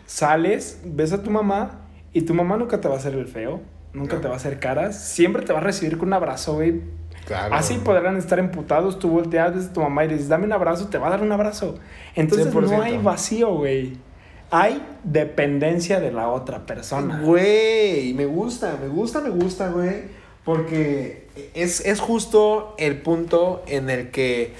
sales, 0.06 0.80
ves 0.84 1.12
a 1.12 1.22
tu 1.22 1.30
mamá 1.30 1.80
y 2.12 2.22
tu 2.22 2.34
mamá 2.34 2.56
nunca 2.56 2.80
te 2.80 2.88
va 2.88 2.94
a 2.94 2.98
hacer 2.98 3.14
el 3.14 3.26
feo, 3.26 3.60
nunca 3.92 4.16
No. 4.16 4.20
te 4.22 4.28
va 4.28 4.34
a 4.34 4.36
hacer 4.36 4.58
caras, 4.60 4.98
siempre 5.02 5.42
te 5.42 5.52
va 5.52 5.58
a 5.58 5.62
recibir 5.62 5.98
con 5.98 6.08
un 6.08 6.14
abrazo, 6.14 6.54
güey. 6.54 6.82
Claro. 7.26 7.54
Así 7.54 7.74
podrán 7.84 8.16
estar 8.16 8.38
emputados, 8.38 8.98
tú 8.98 9.08
volteas 9.10 9.66
a 9.66 9.72
tu 9.72 9.80
mamá 9.80 10.04
y 10.04 10.08
dices, 10.08 10.28
dame 10.28 10.46
un 10.46 10.52
abrazo, 10.52 10.88
te 10.88 10.98
va 10.98 11.08
a 11.08 11.10
dar 11.10 11.22
un 11.22 11.30
abrazo. 11.32 11.78
Entonces 12.16 12.52
no 12.52 12.60
100%. 12.62 12.82
hay 12.82 12.98
vacío, 12.98 13.54
güey. 13.54 13.92
Hay 14.50 14.84
dependencia 15.04 16.00
de 16.00 16.12
la 16.12 16.28
otra 16.28 16.66
persona. 16.66 17.20
Güey, 17.20 18.14
me 18.14 18.26
gusta, 18.26 18.76
me 18.80 18.88
gusta, 18.88 19.20
me 19.20 19.30
gusta, 19.30 19.68
güey. 19.68 20.20
Porque 20.44 21.28
es, 21.54 21.84
es 21.84 22.00
justo 22.00 22.74
el 22.78 23.00
punto 23.00 23.62
en 23.66 23.90
el 23.90 24.10
que 24.10 24.54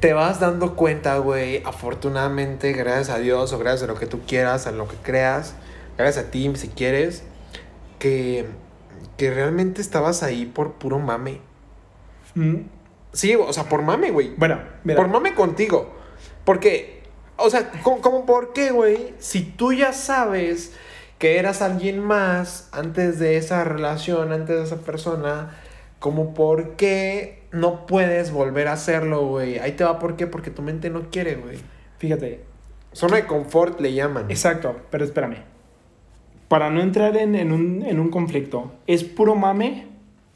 te 0.00 0.12
vas 0.14 0.40
dando 0.40 0.74
cuenta, 0.74 1.18
güey, 1.18 1.62
afortunadamente, 1.64 2.72
gracias 2.72 3.10
a 3.10 3.18
Dios 3.18 3.52
o 3.52 3.58
gracias 3.58 3.84
a 3.84 3.92
lo 3.92 3.98
que 3.98 4.06
tú 4.06 4.20
quieras, 4.26 4.66
a 4.66 4.72
lo 4.72 4.88
que 4.88 4.96
creas, 4.96 5.54
gracias 5.96 6.24
a 6.24 6.30
ti 6.30 6.50
si 6.56 6.68
quieres, 6.68 7.22
que, 8.00 8.46
que 9.16 9.30
realmente 9.30 9.80
estabas 9.80 10.24
ahí 10.24 10.46
por 10.46 10.72
puro 10.72 10.98
mame. 10.98 11.40
Mm, 12.34 12.62
Sí, 13.12 13.34
o 13.34 13.52
sea, 13.52 13.68
por 13.68 13.82
mame, 13.82 14.10
güey. 14.10 14.34
Bueno, 14.36 14.58
mira, 14.84 14.96
Por 14.96 15.08
mame 15.08 15.34
contigo. 15.34 15.92
Porque, 16.44 17.01
o 17.42 17.50
sea, 17.50 17.70
¿cómo, 17.82 18.00
cómo 18.00 18.26
por 18.26 18.52
qué, 18.52 18.70
güey? 18.70 19.14
Si 19.18 19.42
tú 19.42 19.72
ya 19.72 19.92
sabes 19.92 20.72
que 21.18 21.38
eras 21.38 21.62
alguien 21.62 22.00
más 22.00 22.68
antes 22.72 23.18
de 23.18 23.36
esa 23.36 23.64
relación, 23.64 24.32
antes 24.32 24.56
de 24.56 24.62
esa 24.64 24.78
persona, 24.78 25.56
como 25.98 26.34
por 26.34 26.76
qué 26.76 27.42
no 27.52 27.86
puedes 27.86 28.32
volver 28.32 28.66
a 28.66 28.72
hacerlo, 28.72 29.26
güey? 29.26 29.58
Ahí 29.58 29.72
te 29.72 29.84
va 29.84 29.98
por 29.98 30.16
qué, 30.16 30.26
porque 30.26 30.50
tu 30.50 30.62
mente 30.62 30.90
no 30.90 31.10
quiere, 31.10 31.36
güey. 31.36 31.58
fíjate, 31.98 32.44
Zona 32.92 33.16
de 33.16 33.26
confort 33.26 33.80
le 33.80 33.94
llaman. 33.94 34.30
exacto, 34.30 34.76
pero 34.90 35.04
espérame. 35.04 35.36
Para 36.48 36.70
no 36.70 36.82
entrar 36.82 37.16
en, 37.16 37.34
en 37.34 37.52
un, 37.52 37.82
en 37.86 38.00
un 38.00 38.10
conflicto, 38.10 38.72
es 38.86 39.04
puro 39.04 39.34
mame 39.34 39.86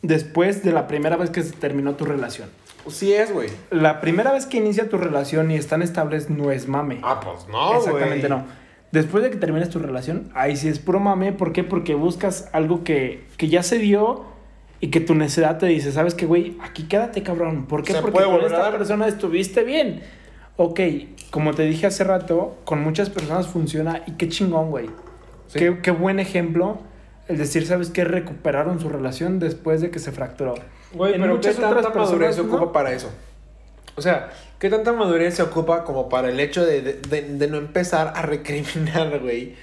después 0.03 0.63
de 0.63 0.73
la 0.73 0.87
primera 0.87 1.17
vez 1.17 1.31
que 1.31 1.43
se 1.43 1.53
terminó 1.53 1.95
tu 1.97 2.05
relación. 2.05 2.49
Sí 2.89 3.13
es, 3.13 3.33
güey. 3.33 3.49
La 3.71 4.01
primera 4.01 4.33
vez 4.33 4.47
que 4.47 4.59
inicia 4.59 4.89
tu 4.89 4.99
relación 4.99 5.51
y 5.51 5.57
están 5.57 5.83
estables 5.83 6.31
no 6.31 6.51
es 6.51 6.69
mame. 6.69 7.01
Ah, 7.03 7.21
pues 7.23 7.49
no, 7.49 7.69
güey. 7.69 7.79
Exactamente 7.79 8.29
no. 8.29 8.45
Después 8.93 9.23
de 9.23 9.31
que 9.31 9.37
termines 9.37 9.69
tu 9.69 9.79
relación, 9.79 10.31
ahí 10.35 10.57
sí 10.57 10.69
es 10.69 10.79
puro 10.79 11.01
mame. 11.01 11.33
¿Por 11.33 11.53
qué? 11.53 11.65
Porque 11.65 11.95
buscas 11.95 12.49
algo 12.53 12.85
que, 12.85 13.27
que 13.37 13.49
ya 13.49 13.63
se 13.63 13.79
dio 13.79 14.25
y 14.81 14.89
que 14.89 15.01
tu 15.01 15.15
necesidad 15.15 15.59
te 15.59 15.67
dice, 15.67 15.93
¿sabes 15.93 16.15
qué, 16.15 16.27
güey? 16.27 16.57
Aquí 16.63 16.85
quédate, 16.85 17.23
cabrón. 17.23 17.67
¿Por 17.67 17.83
qué? 17.83 17.93
Se 17.93 18.01
Porque 18.01 18.13
puede 18.13 18.27
con 18.27 18.45
esta 18.45 18.71
persona 18.71 19.09
estuviste 19.09 19.65
bien. 19.65 20.03
Ok, 20.57 20.81
como 21.31 21.53
te 21.53 21.65
dije 21.65 21.87
hace 21.87 22.05
rato, 22.05 22.57
con 22.65 22.83
muchas 22.83 23.11
personas 23.11 23.47
funciona 23.47 24.03
y 24.07 24.13
qué 24.13 24.29
chingón, 24.29 24.71
güey. 24.71 24.87
Sí. 25.49 25.59
Qué, 25.59 25.79
qué 25.83 25.91
buen 25.91 26.19
ejemplo 26.19 26.79
el 27.29 27.39
decir, 27.39 27.67
¿sabes 27.67 27.91
qué? 27.91 28.05
Recuperaron 28.05 28.81
su 28.81 28.89
relación 28.89 29.39
después 29.39 29.81
de 29.81 29.91
que 29.91 29.99
se 29.99 30.13
fracturó. 30.13 30.55
Güey, 30.93 31.15
En 31.15 31.21
pero 31.21 31.41
¿qué 31.41 31.51
tanta 31.53 31.69
otras 31.69 31.95
madurez 31.95 32.37
se 32.37 32.43
personas, 32.43 32.47
ocupa 32.47 32.67
¿no? 32.67 32.73
para 32.73 32.93
eso? 32.93 33.11
O 33.97 34.03
sea, 34.03 34.31
¿qué 34.59 34.69
tanta 34.71 34.93
madurez 34.93 35.35
se 35.35 35.43
ocupa 35.43 35.85
como 35.85 36.09
para 36.09 36.29
el 36.31 36.39
hecho 36.41 36.65
de, 36.65 36.83
de- 36.83 36.95
de- 36.95 37.23
de 37.23 37.49
no 37.49 37.57
empezar 37.59 38.13
a 38.15 38.23
recriminar, 38.23 39.19
güey? 39.21 39.55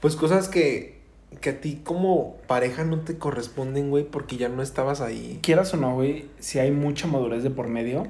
Pues 0.00 0.16
cosas 0.16 0.48
que, 0.48 1.00
que 1.40 1.50
a 1.50 1.60
ti 1.60 1.80
como 1.84 2.36
pareja 2.46 2.84
no 2.84 3.00
te 3.00 3.18
corresponden, 3.18 3.90
güey, 3.90 4.04
porque 4.04 4.36
ya 4.36 4.48
no 4.48 4.62
estabas 4.62 5.00
ahí. 5.00 5.38
quieras 5.42 5.72
o 5.74 5.76
no, 5.76 5.94
güey, 5.94 6.26
si 6.38 6.58
hay 6.58 6.70
mucha 6.70 7.06
madurez 7.06 7.42
de 7.42 7.50
por 7.50 7.68
medio, 7.68 8.06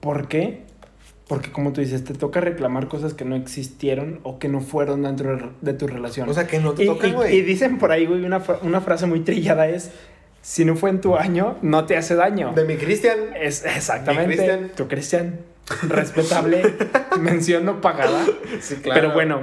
¿por 0.00 0.28
qué? 0.28 0.62
Porque 1.26 1.52
como 1.52 1.72
tú 1.74 1.82
dices, 1.82 2.04
te 2.04 2.14
toca 2.14 2.40
reclamar 2.40 2.88
cosas 2.88 3.12
que 3.12 3.24
no 3.26 3.36
existieron 3.36 4.20
o 4.22 4.38
que 4.38 4.48
no 4.48 4.60
fueron 4.62 5.02
dentro 5.02 5.52
de- 5.60 5.72
tu 5.74 5.86
relación. 5.86 6.28
O 6.28 6.32
sea, 6.34 6.46
que 6.46 6.58
no 6.58 6.72
te 6.72 6.84
y, 6.84 6.86
tocan, 6.86 7.10
y- 7.10 7.12
güey. 7.14 7.36
y 7.36 7.42
dicen 7.42 7.78
por 7.78 7.92
ahí, 7.92 8.06
güey, 8.06 8.24
una, 8.24 8.42
una 8.62 8.80
frase 8.80 9.04
muy 9.06 9.20
trillada 9.20 9.68
es, 9.68 9.90
si 10.42 10.64
no 10.64 10.76
fue 10.76 10.90
en 10.90 11.00
tu 11.00 11.16
año, 11.16 11.56
no 11.62 11.84
te 11.84 11.96
hace 11.96 12.14
daño. 12.14 12.52
De 12.54 12.64
mi 12.64 12.76
Cristian. 12.76 13.18
Es 13.36 13.64
exactamente. 13.64 14.36
Cristian. 14.36 14.70
Tu 14.74 14.88
Cristian. 14.88 15.40
Respetable. 15.88 16.76
mención 17.20 17.64
no 17.64 17.80
pagada. 17.80 18.24
Sí, 18.60 18.76
claro. 18.76 19.00
Pero 19.00 19.14
bueno, 19.14 19.40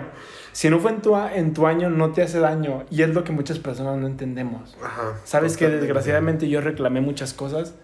si 0.51 0.69
no 0.69 0.79
fue 0.79 0.91
en 0.91 1.01
tu, 1.01 1.15
en 1.15 1.53
tu 1.53 1.67
año, 1.67 1.89
no 1.89 2.11
te 2.11 2.23
hace 2.23 2.39
daño. 2.39 2.85
Y 2.89 3.03
es 3.03 3.09
lo 3.09 3.23
que 3.23 3.31
muchas 3.31 3.59
personas 3.59 3.97
no 3.97 4.07
entendemos. 4.07 4.75
Ajá. 4.81 5.15
Sabes 5.23 5.57
que 5.57 5.67
desgraciadamente 5.67 6.47
yo 6.49 6.61
reclamé 6.61 7.01
muchas 7.01 7.33
cosas 7.33 7.75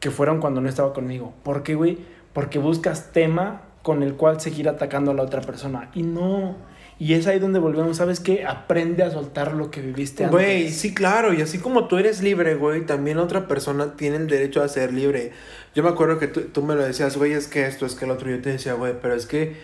que 0.00 0.10
fueron 0.10 0.40
cuando 0.40 0.60
no 0.60 0.68
estaba 0.68 0.92
conmigo. 0.92 1.34
¿Por 1.42 1.62
qué, 1.62 1.74
güey? 1.74 1.98
Porque 2.32 2.58
buscas 2.58 3.12
tema 3.12 3.62
con 3.82 4.02
el 4.02 4.14
cual 4.14 4.40
seguir 4.40 4.68
atacando 4.68 5.10
a 5.10 5.14
la 5.14 5.22
otra 5.22 5.40
persona. 5.40 5.90
Y 5.94 6.02
no. 6.02 6.56
Y 7.00 7.14
es 7.14 7.26
ahí 7.26 7.38
donde 7.38 7.58
volvemos, 7.58 7.96
¿sabes 7.96 8.20
qué? 8.20 8.44
Aprende 8.44 9.02
a 9.02 9.10
soltar 9.10 9.54
lo 9.54 9.70
que 9.70 9.80
viviste 9.80 10.24
antes. 10.24 10.38
Güey, 10.38 10.70
sí, 10.70 10.92
claro, 10.92 11.32
y 11.32 11.40
así 11.40 11.56
como 11.56 11.88
tú 11.88 11.96
eres 11.96 12.22
libre, 12.22 12.56
güey, 12.56 12.84
también 12.84 13.16
otra 13.16 13.48
persona 13.48 13.96
tiene 13.96 14.16
el 14.18 14.26
derecho 14.26 14.62
a 14.62 14.68
ser 14.68 14.92
libre. 14.92 15.32
Yo 15.74 15.82
me 15.82 15.88
acuerdo 15.88 16.18
que 16.18 16.28
tú, 16.28 16.42
tú 16.52 16.62
me 16.62 16.74
lo 16.74 16.82
decías, 16.84 17.16
güey, 17.16 17.32
es 17.32 17.46
que 17.48 17.66
esto, 17.66 17.86
es 17.86 17.94
que 17.94 18.04
el 18.04 18.10
otro, 18.10 18.28
yo 18.28 18.42
te 18.42 18.50
decía, 18.52 18.74
güey, 18.74 18.92
pero 19.00 19.14
es 19.14 19.24
que, 19.24 19.56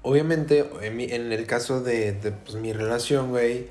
obviamente, 0.00 0.64
en, 0.80 0.96
mi- 0.96 1.12
en 1.12 1.30
el 1.30 1.46
caso 1.46 1.82
de, 1.82 2.12
de 2.12 2.32
pues, 2.32 2.54
mi 2.56 2.72
relación, 2.72 3.28
güey, 3.28 3.66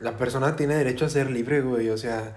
la 0.00 0.16
persona 0.16 0.56
tiene 0.56 0.74
derecho 0.74 1.04
a 1.04 1.10
ser 1.10 1.30
libre, 1.30 1.60
güey, 1.60 1.90
o 1.90 1.98
sea, 1.98 2.34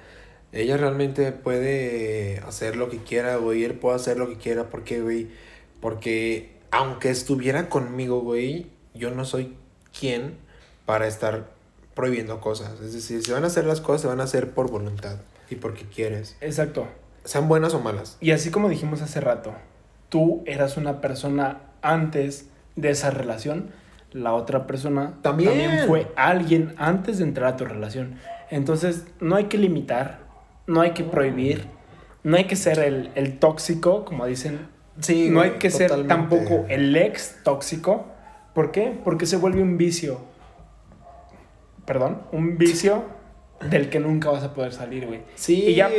ella 0.51 0.75
realmente 0.75 1.31
puede 1.31 2.39
hacer 2.45 2.75
lo 2.75 2.89
que 2.89 2.97
quiera, 2.97 3.37
güey, 3.37 3.63
él 3.63 3.75
puede 3.75 3.95
hacer 3.95 4.17
lo 4.17 4.27
que 4.27 4.35
quiera, 4.35 4.69
porque, 4.69 4.99
güey, 5.01 5.29
porque 5.79 6.51
aunque 6.71 7.09
estuviera 7.11 7.69
conmigo, 7.69 8.19
güey, 8.19 8.67
yo 8.93 9.11
no 9.11 9.23
soy 9.23 9.55
quien 9.97 10.37
para 10.85 11.07
estar 11.07 11.47
prohibiendo 11.93 12.39
cosas. 12.41 12.79
Es 12.81 12.93
decir, 12.93 13.23
si 13.23 13.31
van 13.31 13.43
a 13.43 13.47
hacer 13.47 13.65
las 13.65 13.81
cosas, 13.81 14.01
se 14.01 14.07
van 14.07 14.19
a 14.19 14.23
hacer 14.23 14.51
por 14.51 14.69
voluntad 14.69 15.17
y 15.49 15.55
porque 15.55 15.85
quieres. 15.85 16.37
Exacto. 16.41 16.87
Sean 17.23 17.47
buenas 17.47 17.73
o 17.73 17.79
malas. 17.79 18.17
Y 18.21 18.31
así 18.31 18.51
como 18.51 18.69
dijimos 18.69 19.01
hace 19.01 19.19
rato, 19.21 19.53
tú 20.09 20.43
eras 20.45 20.77
una 20.77 21.01
persona 21.01 21.61
antes 21.81 22.47
de 22.75 22.89
esa 22.89 23.09
relación, 23.09 23.71
la 24.11 24.33
otra 24.33 24.67
persona 24.67 25.15
También. 25.21 25.87
fue 25.87 26.11
alguien 26.15 26.73
antes 26.77 27.17
de 27.17 27.23
entrar 27.23 27.53
a 27.53 27.57
tu 27.57 27.65
relación. 27.65 28.19
Entonces, 28.49 29.05
no 29.19 29.35
hay 29.35 29.45
que 29.45 29.57
limitar, 29.57 30.19
no 30.67 30.81
hay 30.81 30.91
que 30.91 31.03
prohibir, 31.03 31.65
no 32.23 32.37
hay 32.37 32.45
que 32.45 32.55
ser 32.55 32.79
el, 32.79 33.11
el 33.15 33.39
tóxico, 33.39 34.05
como 34.05 34.25
dicen. 34.25 34.67
Sí, 34.99 35.29
no 35.29 35.41
hay 35.41 35.51
que 35.51 35.69
ser 35.69 35.89
totalmente. 35.89 36.37
tampoco 36.37 36.65
el 36.69 36.95
ex 36.95 37.37
tóxico. 37.43 38.07
¿Por 38.55 38.71
qué? 38.71 38.99
Porque 39.03 39.27
se 39.27 39.37
vuelve 39.37 39.61
un 39.61 39.77
vicio. 39.77 40.19
Perdón, 41.85 42.23
un 42.31 42.57
vicio 42.57 43.03
del 43.69 43.89
que 43.91 43.99
nunca 43.99 44.31
vas 44.31 44.43
a 44.43 44.53
poder 44.55 44.73
salir, 44.73 45.05
güey. 45.05 45.21
Sí. 45.35 45.63
Y 45.67 45.75
ya- 45.75 45.89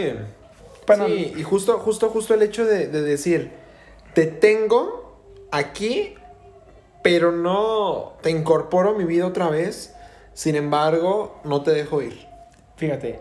Bueno, 0.86 1.06
sí, 1.06 1.32
y 1.36 1.42
justo, 1.42 1.78
justo, 1.78 2.08
justo 2.10 2.34
el 2.34 2.42
hecho 2.42 2.64
de, 2.64 2.88
de 2.88 3.02
decir, 3.02 3.50
te 4.14 4.26
tengo 4.26 5.20
aquí, 5.52 6.14
pero 7.02 7.30
no 7.32 8.14
te 8.22 8.30
incorporo 8.30 8.90
a 8.90 8.94
mi 8.98 9.04
vida 9.04 9.26
otra 9.26 9.48
vez. 9.50 9.94
Sin 10.32 10.54
embargo, 10.54 11.40
no 11.44 11.62
te 11.62 11.72
dejo 11.72 12.02
ir. 12.02 12.26
Fíjate, 12.76 13.20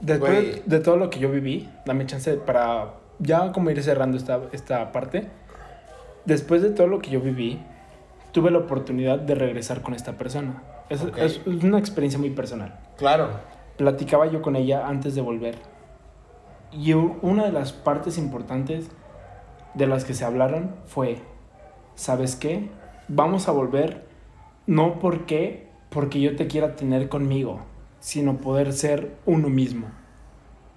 después 0.00 0.62
de 0.66 0.80
todo 0.80 0.96
lo 0.96 1.08
que 1.10 1.18
yo 1.18 1.30
viví, 1.30 1.68
dame 1.86 2.04
chance 2.06 2.34
para 2.34 2.94
ya 3.18 3.52
como 3.52 3.70
ir 3.70 3.82
cerrando 3.82 4.16
esta, 4.16 4.40
esta 4.52 4.92
parte. 4.92 5.28
Después 6.24 6.62
de 6.62 6.70
todo 6.70 6.86
lo 6.88 6.98
que 7.00 7.10
yo 7.10 7.20
viví, 7.20 7.62
tuve 8.32 8.50
la 8.50 8.58
oportunidad 8.58 9.18
de 9.18 9.34
regresar 9.34 9.82
con 9.82 9.94
esta 9.94 10.18
persona. 10.18 10.62
Es, 10.88 11.02
es 11.16 11.40
una 11.46 11.78
experiencia 11.78 12.18
muy 12.18 12.30
personal. 12.30 12.78
Claro. 12.96 13.28
Platicaba 13.76 14.26
yo 14.26 14.42
con 14.42 14.56
ella 14.56 14.86
antes 14.86 15.14
de 15.14 15.20
volver. 15.20 15.56
Y 16.72 16.92
una 16.92 17.44
de 17.44 17.52
las 17.52 17.72
partes 17.72 18.18
importantes 18.18 18.90
de 19.74 19.86
las 19.86 20.04
que 20.04 20.14
se 20.14 20.24
hablaron 20.24 20.74
fue, 20.86 21.18
¿sabes 21.94 22.36
qué? 22.36 22.68
Vamos 23.08 23.48
a 23.48 23.52
volver 23.52 24.06
no 24.66 24.98
porque 25.00 25.70
porque 25.90 26.20
yo 26.20 26.36
te 26.36 26.46
quiera 26.46 26.76
tener 26.76 27.08
conmigo, 27.08 27.60
sino 27.98 28.38
poder 28.38 28.72
ser 28.72 29.16
uno 29.26 29.48
mismo. 29.48 29.88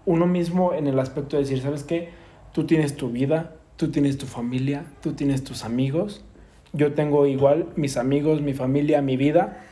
Uno 0.05 0.25
mismo 0.25 0.73
en 0.73 0.87
el 0.87 0.99
aspecto 0.99 1.37
de 1.37 1.43
decir, 1.43 1.61
¿sabes 1.61 1.83
qué? 1.83 2.09
Tú 2.51 2.65
tienes 2.65 2.97
tu 2.97 3.09
vida, 3.09 3.55
tú 3.77 3.89
tienes 3.91 4.17
tu 4.17 4.25
familia, 4.25 4.85
tú 5.01 5.13
tienes 5.13 5.43
tus 5.43 5.63
amigos. 5.63 6.25
Yo 6.73 6.93
tengo 6.93 7.27
igual 7.27 7.67
mis 7.75 7.97
amigos, 7.97 8.41
mi 8.41 8.53
familia, 8.53 9.01
mi 9.01 9.15
vida. 9.15 9.63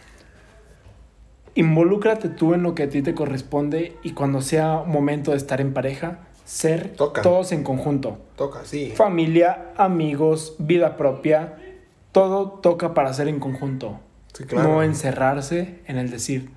Involúcrate 1.55 2.29
tú 2.29 2.53
en 2.53 2.63
lo 2.63 2.75
que 2.75 2.83
a 2.83 2.89
ti 2.89 3.01
te 3.01 3.13
corresponde 3.13 3.97
y 4.03 4.11
cuando 4.11 4.41
sea 4.41 4.83
momento 4.85 5.31
de 5.31 5.37
estar 5.37 5.59
en 5.59 5.73
pareja, 5.73 6.19
ser 6.45 6.93
Toca. 6.93 7.21
todos 7.21 7.51
en 7.51 7.63
conjunto. 7.63 8.19
Toca, 8.35 8.65
sí. 8.65 8.93
Familia, 8.95 9.71
amigos, 9.77 10.55
vida 10.59 10.95
propia, 10.95 11.57
todo 12.11 12.49
toca 12.49 12.93
para 12.93 13.13
ser 13.13 13.27
en 13.27 13.39
conjunto. 13.39 13.99
Sí, 14.33 14.45
claro. 14.45 14.69
No 14.69 14.83
encerrarse 14.83 15.79
en 15.87 15.97
el 15.97 16.09
decir, 16.09 16.49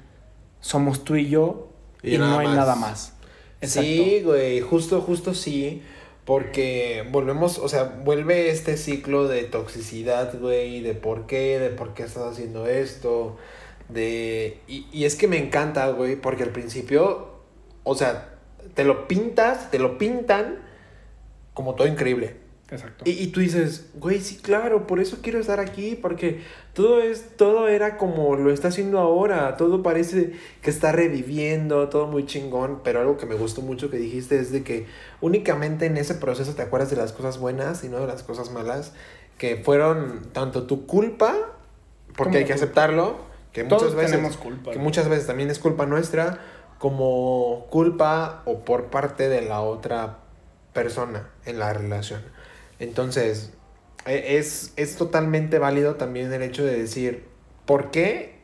somos 0.60 1.04
tú 1.04 1.16
y 1.16 1.28
yo 1.28 1.70
y, 2.02 2.14
Y 2.14 2.18
no 2.18 2.38
hay 2.38 2.48
nada 2.48 2.76
más. 2.76 3.14
Exacto. 3.60 3.88
Sí, 3.88 4.22
güey, 4.22 4.60
justo, 4.60 5.00
justo 5.00 5.34
sí. 5.34 5.82
Porque 6.24 7.06
volvemos, 7.10 7.58
o 7.58 7.68
sea, 7.68 7.84
vuelve 7.84 8.50
este 8.50 8.76
ciclo 8.76 9.28
de 9.28 9.44
toxicidad, 9.44 10.38
güey, 10.40 10.80
de 10.80 10.94
por 10.94 11.26
qué, 11.26 11.58
de 11.58 11.70
por 11.70 11.92
qué 11.94 12.04
estás 12.04 12.32
haciendo 12.32 12.66
esto, 12.66 13.36
de... 13.88 14.60
Y, 14.66 14.86
y 14.90 15.04
es 15.04 15.16
que 15.16 15.28
me 15.28 15.38
encanta, 15.38 15.88
güey, 15.90 16.16
porque 16.16 16.44
al 16.44 16.50
principio, 16.50 17.40
o 17.82 17.94
sea, 17.94 18.38
te 18.74 18.84
lo 18.84 19.06
pintas, 19.06 19.70
te 19.70 19.78
lo 19.78 19.98
pintan 19.98 20.60
como 21.52 21.74
todo 21.74 21.86
increíble. 21.86 22.43
Exacto. 22.70 23.04
Y, 23.06 23.10
y 23.10 23.26
tú 23.28 23.40
dices, 23.40 23.90
güey, 23.94 24.20
sí, 24.20 24.36
claro, 24.36 24.86
por 24.86 24.98
eso 24.98 25.18
quiero 25.22 25.38
estar 25.38 25.60
aquí, 25.60 25.98
porque 26.00 26.42
todo 26.72 27.00
es, 27.02 27.36
todo 27.36 27.68
era 27.68 27.98
como 27.98 28.36
lo 28.36 28.50
está 28.50 28.68
haciendo 28.68 28.98
ahora, 28.98 29.56
todo 29.56 29.82
parece 29.82 30.32
que 30.62 30.70
está 30.70 30.90
reviviendo, 30.90 31.88
todo 31.88 32.06
muy 32.06 32.24
chingón, 32.26 32.80
pero 32.82 33.00
algo 33.00 33.16
que 33.18 33.26
me 33.26 33.34
gustó 33.34 33.60
mucho 33.60 33.90
que 33.90 33.98
dijiste 33.98 34.38
es 34.38 34.50
de 34.50 34.64
que 34.64 34.86
únicamente 35.20 35.86
en 35.86 35.96
ese 35.98 36.14
proceso 36.14 36.54
te 36.54 36.62
acuerdas 36.62 36.90
de 36.90 36.96
las 36.96 37.12
cosas 37.12 37.38
buenas 37.38 37.84
y 37.84 37.88
no 37.88 37.98
de 38.00 38.06
las 38.06 38.22
cosas 38.22 38.50
malas, 38.50 38.92
que 39.38 39.56
fueron 39.56 40.22
tanto 40.32 40.64
tu 40.64 40.86
culpa, 40.86 41.34
porque 42.16 42.38
hay 42.38 42.44
que 42.44 42.54
aceptarlo, 42.54 43.16
que 43.52 43.64
Todos 43.64 43.82
muchas 43.82 43.96
veces 43.96 44.10
tenemos 44.12 44.36
culpa. 44.36 44.70
que 44.70 44.76
güey. 44.78 44.84
muchas 44.84 45.08
veces 45.08 45.26
también 45.26 45.50
es 45.50 45.58
culpa 45.58 45.86
nuestra, 45.86 46.40
como 46.78 47.66
culpa 47.70 48.42
o 48.46 48.60
por 48.64 48.86
parte 48.86 49.28
de 49.28 49.42
la 49.42 49.60
otra 49.60 50.18
persona 50.72 51.28
en 51.44 51.58
la 51.58 51.72
relación. 51.72 52.22
Entonces, 52.78 53.52
e- 54.06 54.36
es, 54.38 54.72
es 54.76 54.96
totalmente 54.96 55.58
válido 55.58 55.96
también 55.96 56.32
el 56.32 56.42
hecho 56.42 56.64
de 56.64 56.76
decir, 56.78 57.24
¿por 57.66 57.90
qué 57.90 58.34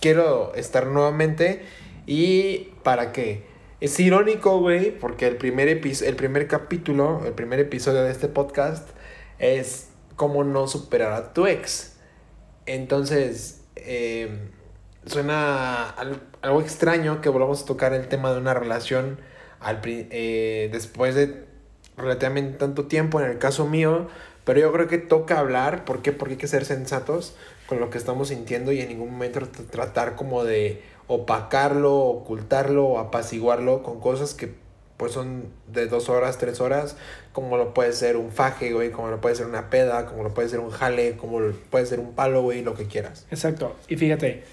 quiero 0.00 0.54
estar 0.54 0.86
nuevamente 0.86 1.62
y 2.06 2.72
para 2.82 3.12
qué? 3.12 3.44
Es 3.80 3.98
irónico, 3.98 4.60
güey, 4.60 4.96
porque 4.96 5.26
el 5.26 5.36
primer, 5.36 5.68
el 5.68 6.16
primer 6.16 6.46
capítulo, 6.46 7.22
el 7.26 7.32
primer 7.32 7.58
episodio 7.58 8.02
de 8.04 8.12
este 8.12 8.28
podcast 8.28 8.88
es 9.40 9.88
cómo 10.14 10.44
no 10.44 10.68
superar 10.68 11.12
a 11.12 11.32
tu 11.32 11.46
ex. 11.48 11.96
Entonces, 12.66 13.62
eh, 13.76 14.28
suena 15.06 15.90
al- 15.90 16.22
algo 16.42 16.60
extraño 16.60 17.20
que 17.20 17.28
volvamos 17.28 17.62
a 17.62 17.66
tocar 17.66 17.92
el 17.92 18.06
tema 18.08 18.32
de 18.32 18.38
una 18.38 18.54
relación 18.54 19.18
al, 19.58 19.80
eh, 19.84 20.68
después 20.72 21.16
de 21.16 21.44
relativamente 22.02 22.58
tanto 22.58 22.84
tiempo, 22.86 23.20
en 23.20 23.30
el 23.30 23.38
caso 23.38 23.66
mío, 23.66 24.08
pero 24.44 24.60
yo 24.60 24.72
creo 24.72 24.88
que 24.88 24.98
toca 24.98 25.38
hablar, 25.38 25.84
¿por 25.84 26.02
qué? 26.02 26.12
Porque 26.12 26.34
hay 26.34 26.38
que 26.38 26.48
ser 26.48 26.64
sensatos 26.64 27.36
con 27.66 27.80
lo 27.80 27.90
que 27.90 27.98
estamos 27.98 28.28
sintiendo 28.28 28.72
y 28.72 28.80
en 28.80 28.88
ningún 28.88 29.12
momento 29.12 29.40
tr- 29.40 29.66
tratar 29.70 30.16
como 30.16 30.44
de 30.44 30.82
opacarlo, 31.06 31.94
ocultarlo 31.96 32.84
o 32.86 32.98
apaciguarlo 32.98 33.82
con 33.82 34.00
cosas 34.00 34.34
que 34.34 34.60
pues 34.96 35.12
son 35.12 35.46
de 35.66 35.86
dos 35.88 36.08
horas, 36.08 36.38
tres 36.38 36.60
horas, 36.60 36.96
como 37.32 37.56
lo 37.56 37.74
puede 37.74 37.92
ser 37.92 38.16
un 38.16 38.30
faje, 38.30 38.72
güey, 38.72 38.90
como 38.92 39.08
lo 39.08 39.20
puede 39.20 39.34
ser 39.34 39.46
una 39.46 39.68
peda, 39.68 40.06
como 40.06 40.22
lo 40.22 40.32
puede 40.32 40.48
ser 40.48 40.60
un 40.60 40.70
jale, 40.70 41.16
como 41.16 41.40
lo 41.40 41.52
puede 41.70 41.86
ser 41.86 41.98
un 41.98 42.12
palo, 42.12 42.42
güey, 42.42 42.62
lo 42.62 42.74
que 42.74 42.86
quieras. 42.86 43.26
Exacto. 43.30 43.74
Y 43.88 43.96
fíjate, 43.96 44.44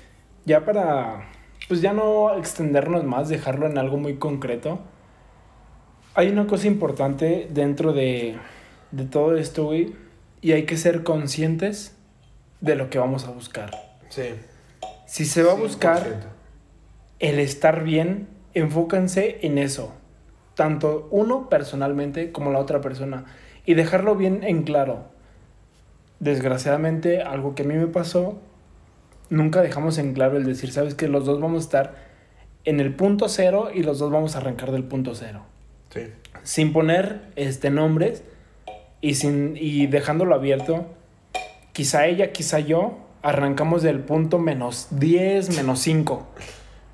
ya 0.45 0.65
para, 0.65 1.29
pues 1.67 1.81
ya 1.81 1.93
no 1.93 2.35
extendernos 2.35 3.03
más, 3.03 3.29
dejarlo 3.29 3.67
en 3.67 3.77
algo 3.77 3.97
muy 3.97 4.15
concreto. 4.15 4.79
Hay 6.19 6.27
una 6.27 6.47
cosa 6.47 6.67
importante 6.67 7.47
dentro 7.49 7.93
de, 7.93 8.35
de 8.91 9.05
todo 9.05 9.37
esto, 9.37 9.67
güey, 9.67 9.95
y 10.41 10.51
hay 10.51 10.65
que 10.65 10.75
ser 10.75 11.03
conscientes 11.03 11.95
de 12.59 12.75
lo 12.75 12.89
que 12.89 12.99
vamos 12.99 13.23
a 13.23 13.31
buscar. 13.31 13.71
Sí. 14.09 14.31
Si 15.05 15.23
se 15.23 15.43
va 15.43 15.53
a 15.53 15.55
100%. 15.55 15.59
buscar 15.59 16.07
el 17.19 17.39
estar 17.39 17.85
bien, 17.85 18.27
enfóquense 18.53 19.39
en 19.43 19.57
eso. 19.57 19.93
Tanto 20.55 21.07
uno 21.09 21.47
personalmente 21.47 22.33
como 22.33 22.51
la 22.51 22.59
otra 22.59 22.81
persona. 22.81 23.23
Y 23.65 23.75
dejarlo 23.75 24.17
bien 24.17 24.43
en 24.43 24.63
claro. 24.63 25.05
desgraciadamente, 26.19 27.21
algo 27.21 27.55
que 27.55 27.63
a 27.63 27.65
mí 27.65 27.75
me 27.75 27.87
pasó, 27.87 28.41
nunca 29.29 29.61
dejamos 29.61 29.97
en 29.97 30.11
claro 30.11 30.35
el 30.35 30.43
decir, 30.43 30.73
sabes 30.73 30.95
que 30.95 31.07
los 31.07 31.23
dos 31.23 31.39
vamos 31.39 31.61
a 31.61 31.63
estar 31.63 31.95
en 32.65 32.81
el 32.81 32.93
punto 32.93 33.29
cero 33.29 33.69
y 33.73 33.83
los 33.83 33.99
dos 33.99 34.11
vamos 34.11 34.35
a 34.35 34.39
arrancar 34.39 34.73
del 34.73 34.83
punto 34.83 35.15
cero. 35.15 35.45
Sí. 35.89 36.01
Sin 36.43 36.73
poner 36.73 37.21
este, 37.35 37.69
nombres 37.69 38.23
y, 39.01 39.15
sin, 39.15 39.55
y 39.57 39.87
dejándolo 39.87 40.35
abierto, 40.35 40.87
quizá 41.73 42.07
ella, 42.07 42.31
quizá 42.31 42.59
yo, 42.59 42.97
arrancamos 43.21 43.81
del 43.83 43.99
punto 43.99 44.39
menos 44.39 44.87
10, 44.91 45.55
menos 45.57 45.79
5. 45.79 46.27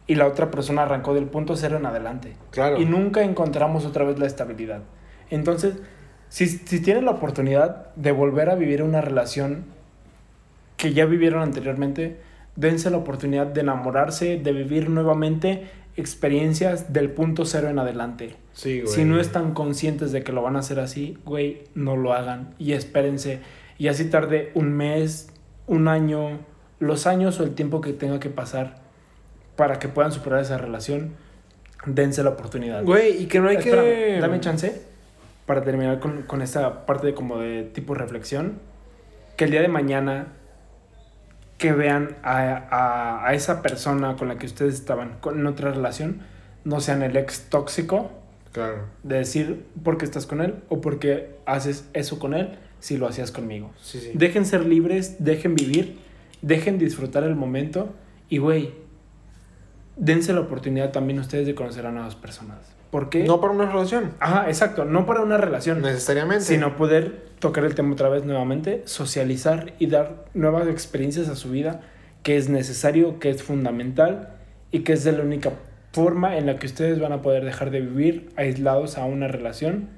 Y 0.08 0.16
la 0.16 0.28
otra 0.28 0.52
persona 0.52 0.84
arrancó 0.84 1.16
del 1.16 1.26
punto 1.26 1.56
cero 1.56 1.78
en 1.78 1.86
adelante. 1.88 2.36
Claro. 2.52 2.80
Y 2.80 2.86
nunca 2.86 3.24
encontramos 3.24 3.86
otra 3.86 4.06
vez 4.06 4.20
la 4.20 4.28
estabilidad. 4.28 4.82
Entonces, 5.32 5.78
si, 6.30 6.48
si 6.48 6.80
tienen 6.80 7.06
la 7.06 7.12
oportunidad 7.12 7.94
de 7.96 8.12
volver 8.12 8.52
a 8.52 8.56
vivir 8.56 8.84
una 8.84 9.02
relación 9.02 9.66
que 10.78 10.94
ya 10.94 11.06
vivieron 11.06 11.42
anteriormente, 11.42 12.18
dense 12.56 12.90
la 12.90 12.98
oportunidad 12.98 13.48
de 13.48 13.62
enamorarse, 13.62 14.38
de 14.38 14.52
vivir 14.52 14.90
nuevamente 14.90 15.68
experiencias 15.98 16.92
del 16.94 17.12
punto 17.12 17.46
cero 17.46 17.70
en 17.70 17.80
adelante. 17.80 18.36
Sí, 18.54 18.82
güey. 18.82 18.94
Si 18.94 19.06
no 19.06 19.20
están 19.20 19.54
conscientes 19.54 20.12
de 20.12 20.24
que 20.24 20.32
lo 20.32 20.42
van 20.42 20.56
a 20.56 20.60
hacer 20.60 20.80
así, 20.80 21.18
güey, 21.26 21.64
no 21.74 21.96
lo 21.96 22.14
hagan 22.14 22.54
y 22.60 22.74
espérense. 22.74 23.40
Y 23.78 23.88
así 23.88 24.06
tarde 24.10 24.52
un 24.56 24.74
mes, 24.74 25.30
un 25.68 25.88
año, 25.88 26.40
los 26.80 27.08
años 27.08 27.40
o 27.40 27.44
el 27.44 27.56
tiempo 27.56 27.82
que 27.82 27.94
tenga 27.94 28.20
que 28.20 28.30
pasar 28.30 28.78
para 29.56 29.80
que 29.80 29.88
puedan 29.88 30.12
superar 30.12 30.42
esa 30.42 30.58
relación, 30.58 31.14
dense 31.86 32.24
la 32.24 32.32
oportunidad. 32.32 32.84
Güey, 32.84 33.24
y 33.24 33.26
que 33.28 33.40
no 33.40 33.50
hay 33.50 33.58
Espérame, 33.58 33.86
que. 33.86 34.18
dame 34.20 34.40
chance 34.40 34.82
para 35.46 35.64
terminar 35.64 36.00
con, 36.00 36.24
con 36.24 36.42
esta 36.42 36.86
parte 36.86 37.08
de 37.08 37.14
como 37.14 37.40
de 37.40 37.64
tipo 37.64 37.94
reflexión. 37.94 38.60
Que 39.38 39.46
el 39.46 39.52
día 39.52 39.62
de 39.62 39.68
mañana 39.68 40.28
que 41.58 41.72
vean 41.72 42.16
a, 42.24 42.38
a, 42.70 43.28
a 43.28 43.34
esa 43.34 43.62
persona 43.62 44.16
con 44.18 44.28
la 44.28 44.38
que 44.38 44.46
ustedes 44.46 44.74
estaban 44.76 45.18
con, 45.22 45.40
en 45.40 45.48
otra 45.48 45.72
relación, 45.72 46.22
no 46.64 46.82
sean 46.82 47.02
el 47.04 47.16
ex 47.18 47.50
tóxico 47.50 48.12
Claro. 48.52 48.84
de 49.04 49.18
decir 49.18 49.66
por 49.84 49.98
qué 49.98 50.06
estás 50.06 50.26
con 50.26 50.40
él 50.42 50.56
o 50.70 50.80
por 50.80 50.98
qué 51.00 51.36
haces 51.46 51.90
eso 51.94 52.20
con 52.20 52.34
él 52.34 52.58
si 52.80 52.96
lo 52.98 53.06
hacías 53.08 53.32
conmigo. 53.32 53.72
Sí, 53.82 54.00
sí. 54.00 54.12
Dejen 54.14 54.46
ser 54.46 54.66
libres, 54.66 55.18
dejen 55.24 55.56
vivir, 55.56 56.00
dejen 56.42 56.78
disfrutar 56.78 57.24
el 57.24 57.36
momento 57.36 57.94
y, 58.30 58.38
güey, 58.38 58.74
dense 59.98 60.34
la 60.34 60.42
oportunidad 60.42 60.92
también 60.92 61.20
ustedes 61.20 61.46
de 61.46 61.56
conocer 61.56 61.86
a 61.86 61.92
nuevas 61.92 62.16
personas. 62.16 62.58
¿Por 62.92 63.10
qué? 63.10 63.24
No 63.26 63.42
para 63.42 63.52
una 63.54 63.66
relación. 63.66 64.12
Ajá, 64.20 64.48
exacto, 64.48 64.86
no 64.86 65.06
para 65.06 65.22
una 65.22 65.38
relación, 65.38 65.82
Necesariamente. 65.82 66.46
sino 66.46 66.78
poder 66.78 67.26
tocar 67.40 67.64
el 67.66 67.76
tema 67.76 67.94
otra 67.94 68.10
vez 68.10 68.24
nuevamente, 68.26 68.82
socializar 68.86 69.74
y 69.80 69.88
dar 69.88 70.26
nuevas 70.34 70.68
experiencias 70.68 71.28
a 71.30 71.36
su 71.36 71.50
vida, 71.52 71.82
que 72.24 72.38
es 72.38 72.50
necesario, 72.50 73.20
que 73.20 73.30
es 73.30 73.44
fundamental 73.44 74.30
y 74.72 74.80
que 74.80 74.94
es 74.94 75.04
de 75.04 75.12
la 75.12 75.24
única 75.24 75.52
forma 75.94 76.38
en 76.38 76.46
la 76.48 76.58
que 76.58 76.66
ustedes 76.68 77.00
van 77.00 77.12
a 77.12 77.22
poder 77.22 77.46
dejar 77.46 77.72
de 77.72 77.82
vivir 77.82 78.30
aislados 78.36 78.98
a 78.98 79.06
una 79.06 79.28
relación 79.28 79.90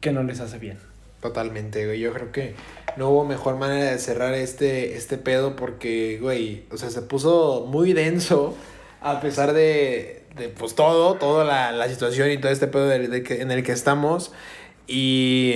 que 0.00 0.12
no 0.12 0.22
les 0.22 0.40
hace 0.40 0.58
bien. 0.58 0.78
Totalmente, 1.22 1.86
güey. 1.86 1.98
Yo 2.00 2.12
creo 2.12 2.30
que 2.32 2.54
no 2.96 3.08
hubo 3.10 3.24
mejor 3.24 3.56
manera 3.56 3.90
de 3.90 3.98
cerrar 3.98 4.34
este, 4.34 4.96
este 4.96 5.16
pedo 5.16 5.56
porque, 5.56 6.18
güey, 6.20 6.64
o 6.70 6.76
sea, 6.76 6.90
se 6.90 7.02
puso 7.02 7.66
muy 7.66 7.92
denso 7.94 8.54
a 9.00 9.20
pesar 9.20 9.52
de, 9.54 10.24
de 10.36 10.48
pues 10.50 10.74
todo, 10.74 11.14
toda 11.14 11.44
la, 11.44 11.72
la 11.72 11.88
situación 11.88 12.30
y 12.30 12.38
todo 12.38 12.52
este 12.52 12.66
pedo 12.66 12.86
de- 12.88 13.08
de 13.08 13.22
que- 13.22 13.40
en 13.40 13.50
el 13.50 13.62
que 13.62 13.72
estamos. 13.72 14.32
Y, 14.86 15.54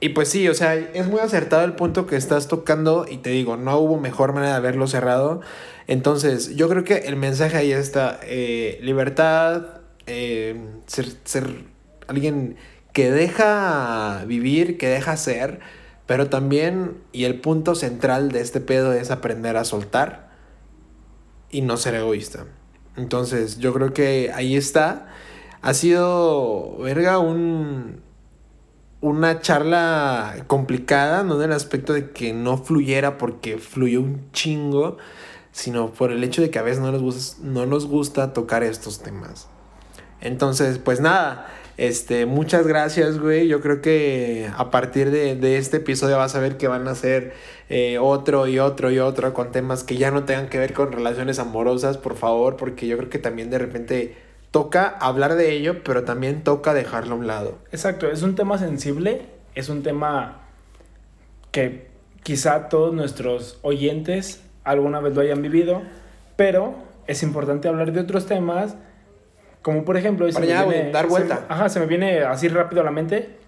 y 0.00 0.10
pues 0.10 0.28
sí, 0.30 0.48
o 0.48 0.54
sea, 0.54 0.74
es 0.74 1.06
muy 1.06 1.20
acertado 1.20 1.64
el 1.64 1.74
punto 1.74 2.06
que 2.06 2.16
estás 2.16 2.48
tocando 2.48 3.04
y 3.08 3.18
te 3.18 3.30
digo, 3.30 3.58
no 3.58 3.78
hubo 3.78 3.98
mejor 4.00 4.32
manera 4.32 4.52
de 4.52 4.56
haberlo 4.56 4.86
cerrado. 4.86 5.42
Entonces, 5.86 6.56
yo 6.56 6.68
creo 6.70 6.84
que 6.84 6.98
el 6.98 7.16
mensaje 7.16 7.58
ahí 7.58 7.72
está, 7.72 8.18
eh, 8.22 8.78
libertad, 8.82 9.80
eh, 10.06 10.58
ser, 10.86 11.06
ser 11.24 11.64
alguien 12.08 12.56
que 12.94 13.10
deja 13.10 14.24
vivir, 14.26 14.78
que 14.78 14.88
deja 14.88 15.16
ser, 15.18 15.60
pero 16.06 16.30
también, 16.30 16.96
y 17.12 17.24
el 17.24 17.40
punto 17.40 17.74
central 17.74 18.32
de 18.32 18.40
este 18.40 18.60
pedo 18.60 18.94
es 18.94 19.10
aprender 19.10 19.58
a 19.58 19.64
soltar 19.64 20.30
y 21.50 21.60
no 21.60 21.76
ser 21.76 21.94
egoísta. 21.94 22.46
Entonces, 22.96 23.58
yo 23.58 23.74
creo 23.74 23.92
que 23.92 24.30
ahí 24.34 24.56
está. 24.56 25.08
Ha 25.62 25.74
sido, 25.74 26.78
verga, 26.78 27.18
un, 27.18 28.00
una 29.00 29.40
charla 29.40 30.44
complicada, 30.46 31.22
no 31.22 31.36
en 31.36 31.50
el 31.50 31.52
aspecto 31.52 31.92
de 31.92 32.10
que 32.10 32.32
no 32.32 32.58
fluyera 32.58 33.18
porque 33.18 33.58
fluyó 33.58 34.00
un 34.00 34.30
chingo, 34.32 34.98
sino 35.52 35.92
por 35.92 36.12
el 36.12 36.22
hecho 36.22 36.42
de 36.42 36.50
que 36.50 36.58
a 36.58 36.62
veces 36.62 36.80
no 36.80 36.92
nos 36.92 37.02
gusta, 37.02 37.42
no 37.42 37.66
nos 37.66 37.86
gusta 37.86 38.32
tocar 38.32 38.62
estos 38.62 39.00
temas. 39.00 39.48
Entonces, 40.20 40.78
pues 40.78 41.00
nada, 41.00 41.48
este, 41.78 42.26
muchas 42.26 42.66
gracias, 42.66 43.18
güey. 43.18 43.48
Yo 43.48 43.62
creo 43.62 43.80
que 43.80 44.50
a 44.54 44.70
partir 44.70 45.10
de, 45.10 45.34
de 45.34 45.56
este 45.56 45.78
episodio 45.78 46.18
vas 46.18 46.34
a 46.34 46.40
ver 46.40 46.58
que 46.58 46.68
van 46.68 46.86
a 46.86 46.94
ser 46.94 47.32
eh, 47.70 47.98
otro 47.98 48.46
y 48.46 48.58
otro 48.58 48.90
y 48.90 48.98
otro 48.98 49.32
con 49.32 49.50
temas 49.50 49.82
que 49.82 49.96
ya 49.96 50.10
no 50.10 50.24
tengan 50.24 50.50
que 50.50 50.58
ver 50.58 50.74
con 50.74 50.92
relaciones 50.92 51.38
amorosas, 51.38 51.96
por 51.96 52.16
favor, 52.16 52.56
porque 52.56 52.86
yo 52.86 52.98
creo 52.98 53.08
que 53.08 53.18
también 53.18 53.48
de 53.48 53.58
repente 53.58 54.29
toca 54.50 54.88
hablar 54.88 55.34
de 55.34 55.52
ello, 55.52 55.82
pero 55.84 56.04
también 56.04 56.42
toca 56.42 56.74
dejarlo 56.74 57.14
a 57.14 57.18
un 57.18 57.26
lado. 57.26 57.58
Exacto, 57.72 58.10
es 58.10 58.22
un 58.22 58.34
tema 58.34 58.58
sensible, 58.58 59.22
es 59.54 59.68
un 59.68 59.82
tema 59.82 60.42
que 61.50 61.88
quizá 62.22 62.68
todos 62.68 62.94
nuestros 62.94 63.58
oyentes 63.62 64.42
alguna 64.64 65.00
vez 65.00 65.14
lo 65.14 65.20
hayan 65.22 65.42
vivido, 65.42 65.82
pero 66.36 66.74
es 67.06 67.22
importante 67.22 67.68
hablar 67.68 67.92
de 67.92 68.00
otros 68.00 68.26
temas, 68.26 68.76
como 69.62 69.84
por 69.84 69.96
ejemplo... 69.96 70.28
Para 70.32 70.46
ya, 70.46 70.64
viene- 70.64 70.90
dar 70.92 71.06
vuelta. 71.08 71.44
ajá, 71.48 71.68
se 71.68 71.80
me 71.80 71.86
viene 71.86 72.20
así 72.20 72.48
rápido 72.48 72.82
a 72.82 72.84
la 72.84 72.90
mente. 72.90 73.39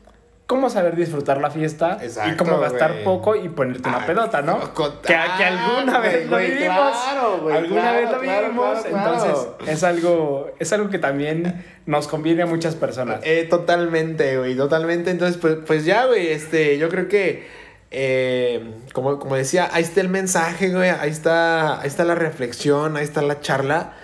¿Cómo 0.46 0.68
saber 0.68 0.96
disfrutar 0.96 1.40
la 1.40 1.50
fiesta 1.50 1.98
y 2.02 2.06
Exacto, 2.06 2.44
cómo 2.44 2.58
gastar 2.60 3.04
poco 3.04 3.36
y 3.36 3.48
ponerte 3.48 3.88
una 3.88 3.98
Ah, 4.02 4.06
pedota, 4.06 4.42
¿no? 4.42 4.60
Que, 4.74 4.84
que 5.06 5.14
alguna 5.14 5.98
vez 5.98 6.28
lo 6.28 6.36
vivimos. 6.36 6.92
claro, 7.02 7.38
güey, 7.40 7.56
alguna 7.56 7.80
claro, 7.80 8.00
vez 8.00 8.10
lo 8.10 8.20
claro, 8.20 8.42
vivimos. 8.48 8.78
Entonces, 8.84 9.46
es 9.66 9.82
algo, 9.84 10.50
es 10.58 10.72
algo 10.74 10.90
que 10.90 10.98
también 10.98 11.64
nos 11.86 12.06
conviene 12.06 12.42
a 12.42 12.46
muchas 12.46 12.74
personas. 12.74 13.20
Eh, 13.22 13.46
totalmente, 13.48 14.36
güey, 14.36 14.54
totalmente. 14.54 15.10
Entonces, 15.10 15.38
pues, 15.38 15.56
pues 15.66 15.86
ya, 15.86 16.04
güey, 16.06 16.28
este, 16.28 16.76
yo 16.76 16.90
creo 16.90 17.08
que, 17.08 17.46
eh, 17.90 18.74
como, 18.92 19.18
como 19.18 19.36
decía, 19.36 19.70
ahí 19.72 19.82
está 19.84 20.00
el 20.02 20.08
mensaje, 20.10 20.68
güey, 20.70 20.90
ahí 20.90 21.10
está, 21.10 21.80
ahí 21.80 21.86
está 21.88 22.04
la 22.04 22.14
reflexión, 22.14 22.96
ahí 22.98 23.04
está 23.04 23.22
la 23.22 23.40
charla, 23.40 23.94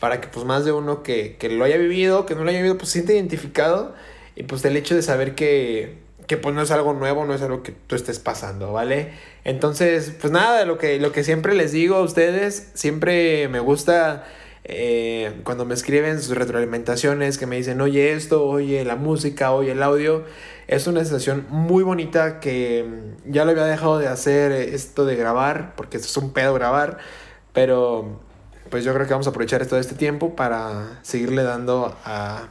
para 0.00 0.20
que 0.20 0.28
pues 0.28 0.46
más 0.46 0.64
de 0.64 0.72
uno 0.72 1.02
que, 1.02 1.36
que 1.36 1.48
lo 1.50 1.64
haya 1.64 1.76
vivido, 1.76 2.24
que 2.24 2.34
no 2.34 2.44
lo 2.44 2.50
haya 2.50 2.58
vivido, 2.60 2.78
pues 2.78 2.88
se 2.88 3.00
siente 3.00 3.14
identificado. 3.14 3.94
Y 4.38 4.44
pues 4.44 4.64
el 4.64 4.76
hecho 4.76 4.94
de 4.94 5.02
saber 5.02 5.34
que, 5.34 5.98
que 6.28 6.36
pues 6.36 6.54
no 6.54 6.62
es 6.62 6.70
algo 6.70 6.92
nuevo, 6.92 7.24
no 7.24 7.34
es 7.34 7.42
algo 7.42 7.64
que 7.64 7.72
tú 7.72 7.96
estés 7.96 8.20
pasando, 8.20 8.72
¿vale? 8.72 9.10
Entonces, 9.42 10.12
pues 10.20 10.32
nada, 10.32 10.64
lo 10.64 10.78
que, 10.78 11.00
lo 11.00 11.10
que 11.10 11.24
siempre 11.24 11.56
les 11.56 11.72
digo 11.72 11.96
a 11.96 12.02
ustedes, 12.02 12.70
siempre 12.74 13.48
me 13.48 13.58
gusta 13.58 14.24
eh, 14.62 15.40
cuando 15.42 15.64
me 15.64 15.74
escriben 15.74 16.22
sus 16.22 16.36
retroalimentaciones, 16.36 17.36
que 17.36 17.46
me 17.46 17.56
dicen, 17.56 17.80
oye 17.80 18.12
esto, 18.12 18.46
oye 18.46 18.84
la 18.84 18.94
música, 18.94 19.50
oye 19.50 19.72
el 19.72 19.82
audio, 19.82 20.24
es 20.68 20.86
una 20.86 21.00
sensación 21.00 21.46
muy 21.48 21.82
bonita 21.82 22.38
que 22.38 22.86
mm, 22.86 23.32
ya 23.32 23.44
lo 23.44 23.50
había 23.50 23.64
dejado 23.64 23.98
de 23.98 24.06
hacer 24.06 24.52
eh, 24.52 24.72
esto 24.72 25.04
de 25.04 25.16
grabar, 25.16 25.74
porque 25.74 25.96
es 25.96 26.16
un 26.16 26.32
pedo 26.32 26.54
grabar, 26.54 26.98
pero 27.52 28.20
pues 28.70 28.84
yo 28.84 28.94
creo 28.94 29.04
que 29.04 29.14
vamos 29.14 29.26
a 29.26 29.30
aprovechar 29.30 29.66
todo 29.66 29.80
este 29.80 29.96
tiempo 29.96 30.36
para 30.36 31.00
seguirle 31.02 31.42
dando 31.42 31.96
a, 32.04 32.50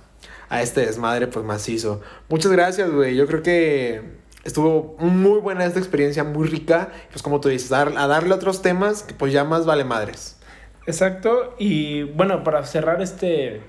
a 0.49 0.61
este 0.61 0.85
desmadre 0.85 1.27
pues 1.27 1.45
macizo. 1.45 2.01
Muchas 2.29 2.51
gracias, 2.51 2.89
güey, 2.91 3.15
yo 3.15 3.27
creo 3.27 3.43
que 3.43 4.01
estuvo 4.43 4.95
muy 4.99 5.39
buena 5.39 5.65
esta 5.65 5.79
experiencia, 5.79 6.23
muy 6.23 6.47
rica, 6.47 6.89
pues 7.11 7.21
como 7.21 7.39
tú 7.41 7.49
dices, 7.49 7.69
dar- 7.69 7.93
a 7.97 8.07
darle 8.07 8.33
otros 8.33 8.61
temas 8.61 9.03
que 9.03 9.13
pues 9.13 9.33
ya 9.33 9.43
más 9.43 9.65
vale 9.65 9.83
madres. 9.83 10.39
Exacto, 10.85 11.53
y 11.59 12.03
bueno, 12.03 12.43
para 12.45 12.63
cerrar 12.65 13.01
este, 13.01 13.61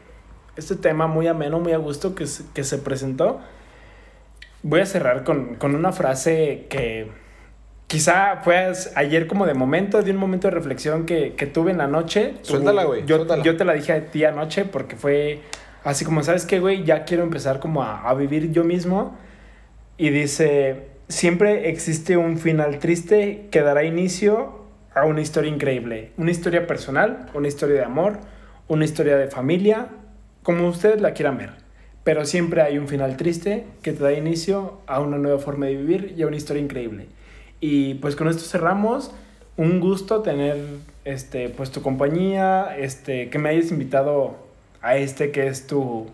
este 0.57 0.77
tema 0.77 1.09
muy 1.09 1.27
ameno, 1.27 1.59
muy 1.59 1.73
a 1.73 1.79
gusto 1.79 2.15
que, 2.15 2.27
se- 2.29 2.45
que 2.55 2.63
se 2.63 2.79
presentó, 2.79 3.41
voy 4.63 4.81
a 4.81 4.87
cerrar 4.87 5.25
con, 5.25 5.57
con 5.57 5.75
una 5.75 5.91
frase 5.91 6.67
que 6.71 7.11
quizá 7.89 8.37
fue 8.45 8.73
ayer 8.95 9.27
como 9.27 9.47
de 9.47 9.55
momento, 9.55 10.01
de 10.03 10.11
un 10.13 10.17
momento 10.19 10.47
de 10.49 10.53
reflexión 10.55 11.07
que, 11.07 11.35
que 11.35 11.47
tuve 11.47 11.73
en 11.73 11.79
la 11.79 11.87
noche. 11.89 12.35
Suéltala, 12.43 12.85
güey, 12.85 13.05
yo 13.07 13.27
te 13.57 13.65
la 13.65 13.73
dije 13.73 13.93
a 13.93 14.07
ti 14.11 14.25
anoche 14.25 14.65
porque 14.65 14.95
fue 14.95 15.41
así 15.89 16.05
como, 16.05 16.23
¿sabes 16.23 16.45
qué, 16.45 16.61
güey? 16.61 16.85
Ya 16.85 17.07
quiero 17.07 17.23
empezar 17.23 17.61
como 17.61 17.83
a, 17.83 18.07
a 18.07 18.13
vivir 18.13 18.53
yo 18.53 18.63
mismo. 18.63 19.17
Y 19.97 20.11
dice, 20.11 20.89
siempre 21.09 21.71
existe 21.71 22.19
un 22.19 22.37
final 22.37 22.79
triste 22.79 23.49
que 23.51 23.63
dará 23.63 23.85
inicio 23.85 24.67
a 24.95 25.07
una 25.07 25.23
historia 25.23 25.51
increíble. 25.51 26.13
Una 26.19 26.31
historia 26.31 26.67
personal, 26.67 27.31
una 27.33 27.49
historia 27.49 27.77
de 27.77 27.85
amor, 27.85 28.19
una 28.69 28.85
historia 28.85 29.17
de 29.17 29.29
familia, 29.29 29.89
como 30.43 30.69
ustedes 30.69 31.01
la 31.01 31.15
quieran 31.15 31.39
ver. 31.39 31.53
Pero 32.05 32.27
siempre 32.27 32.61
hay 32.61 32.77
un 32.77 32.87
final 32.87 33.17
triste 33.17 33.65
que 33.81 33.93
te 33.93 34.03
da 34.03 34.13
inicio 34.13 34.83
a 34.87 35.01
una 35.01 35.17
nueva 35.17 35.39
forma 35.39 35.67
de 35.67 35.77
vivir 35.77 36.15
y 36.19 36.23
a 36.23 36.27
una 36.27 36.37
historia 36.37 36.63
increíble. 36.63 37.07
Y 37.61 37.95
pues 37.95 38.15
con 38.15 38.29
esto 38.29 38.45
cerramos. 38.45 39.11
Un 39.57 39.81
gusto 39.81 40.21
tener 40.21 40.59
este, 41.07 41.49
pues 41.49 41.71
tu 41.71 41.81
compañía, 41.81 42.77
este, 42.77 43.31
que 43.31 43.39
me 43.39 43.49
hayas 43.49 43.71
invitado 43.71 44.48
a 44.89 44.97
este 44.97 45.31
que 45.31 45.47
es 45.47 45.67
tu, 45.67 46.07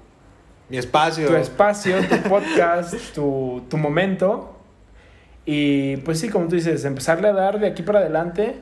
Mi 0.68 0.78
espacio. 0.78 1.26
tu 1.28 1.36
espacio, 1.36 1.96
tu 2.08 2.16
podcast, 2.28 2.94
tu, 3.14 3.62
tu 3.68 3.76
momento. 3.76 4.50
Y 5.46 5.98
pues 5.98 6.20
sí, 6.20 6.28
como 6.28 6.48
tú 6.48 6.56
dices, 6.56 6.84
empezarle 6.84 7.28
a 7.28 7.32
dar 7.32 7.60
de 7.60 7.66
aquí 7.66 7.82
para 7.82 7.98
adelante, 8.00 8.56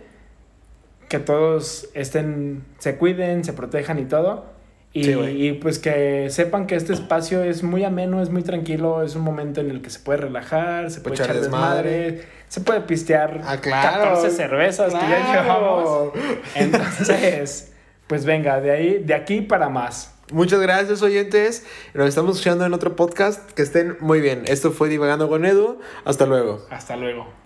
que 1.08 1.18
todos 1.18 1.88
estén, 1.94 2.64
se 2.78 2.96
cuiden, 2.96 3.44
se 3.44 3.52
protejan 3.52 3.98
y 3.98 4.04
todo. 4.04 4.50
Y, 4.94 5.04
Sí, 5.04 5.12
y, 5.12 5.52
pues 5.54 5.78
que 5.78 6.28
sepan 6.28 6.66
que 6.66 6.74
este 6.74 6.92
espacio 6.92 7.42
es 7.42 7.62
muy 7.62 7.82
ameno, 7.82 8.20
es 8.20 8.28
muy 8.28 8.42
tranquilo, 8.42 9.02
es 9.02 9.14
un 9.14 9.22
momento 9.22 9.62
en 9.62 9.70
el 9.70 9.80
que 9.80 9.88
se 9.88 10.00
puede 10.00 10.18
relajar, 10.18 10.90
se 10.90 11.00
puede 11.00 11.14
Echar 11.14 11.30
echar 11.30 11.40
desmadre. 11.40 11.90
desmadre, 11.90 12.28
se 12.48 12.60
puede 12.60 12.80
pistear 12.82 13.40
Ah, 13.46 13.56
claro. 13.56 14.10
14 14.10 14.30
cervezas 14.30 14.92
que 14.92 15.00
ya 15.00 15.22
Claro. 15.44 16.12
llevamos. 16.12 16.12
Entonces, 16.54 17.71
pues 18.12 18.26
venga, 18.26 18.60
de 18.60 18.70
ahí, 18.70 18.98
de 18.98 19.14
aquí 19.14 19.40
para 19.40 19.70
más. 19.70 20.14
Muchas 20.30 20.60
gracias, 20.60 21.00
oyentes. 21.00 21.64
Nos 21.94 22.10
estamos 22.10 22.32
escuchando 22.36 22.66
en 22.66 22.74
otro 22.74 22.94
podcast. 22.94 23.50
Que 23.52 23.62
estén 23.62 23.96
muy 24.00 24.20
bien. 24.20 24.42
Esto 24.44 24.70
fue 24.70 24.90
Divagando 24.90 25.30
con 25.30 25.46
Edu. 25.46 25.78
Hasta 26.04 26.26
luego. 26.26 26.60
Hasta 26.68 26.94
luego. 26.94 27.41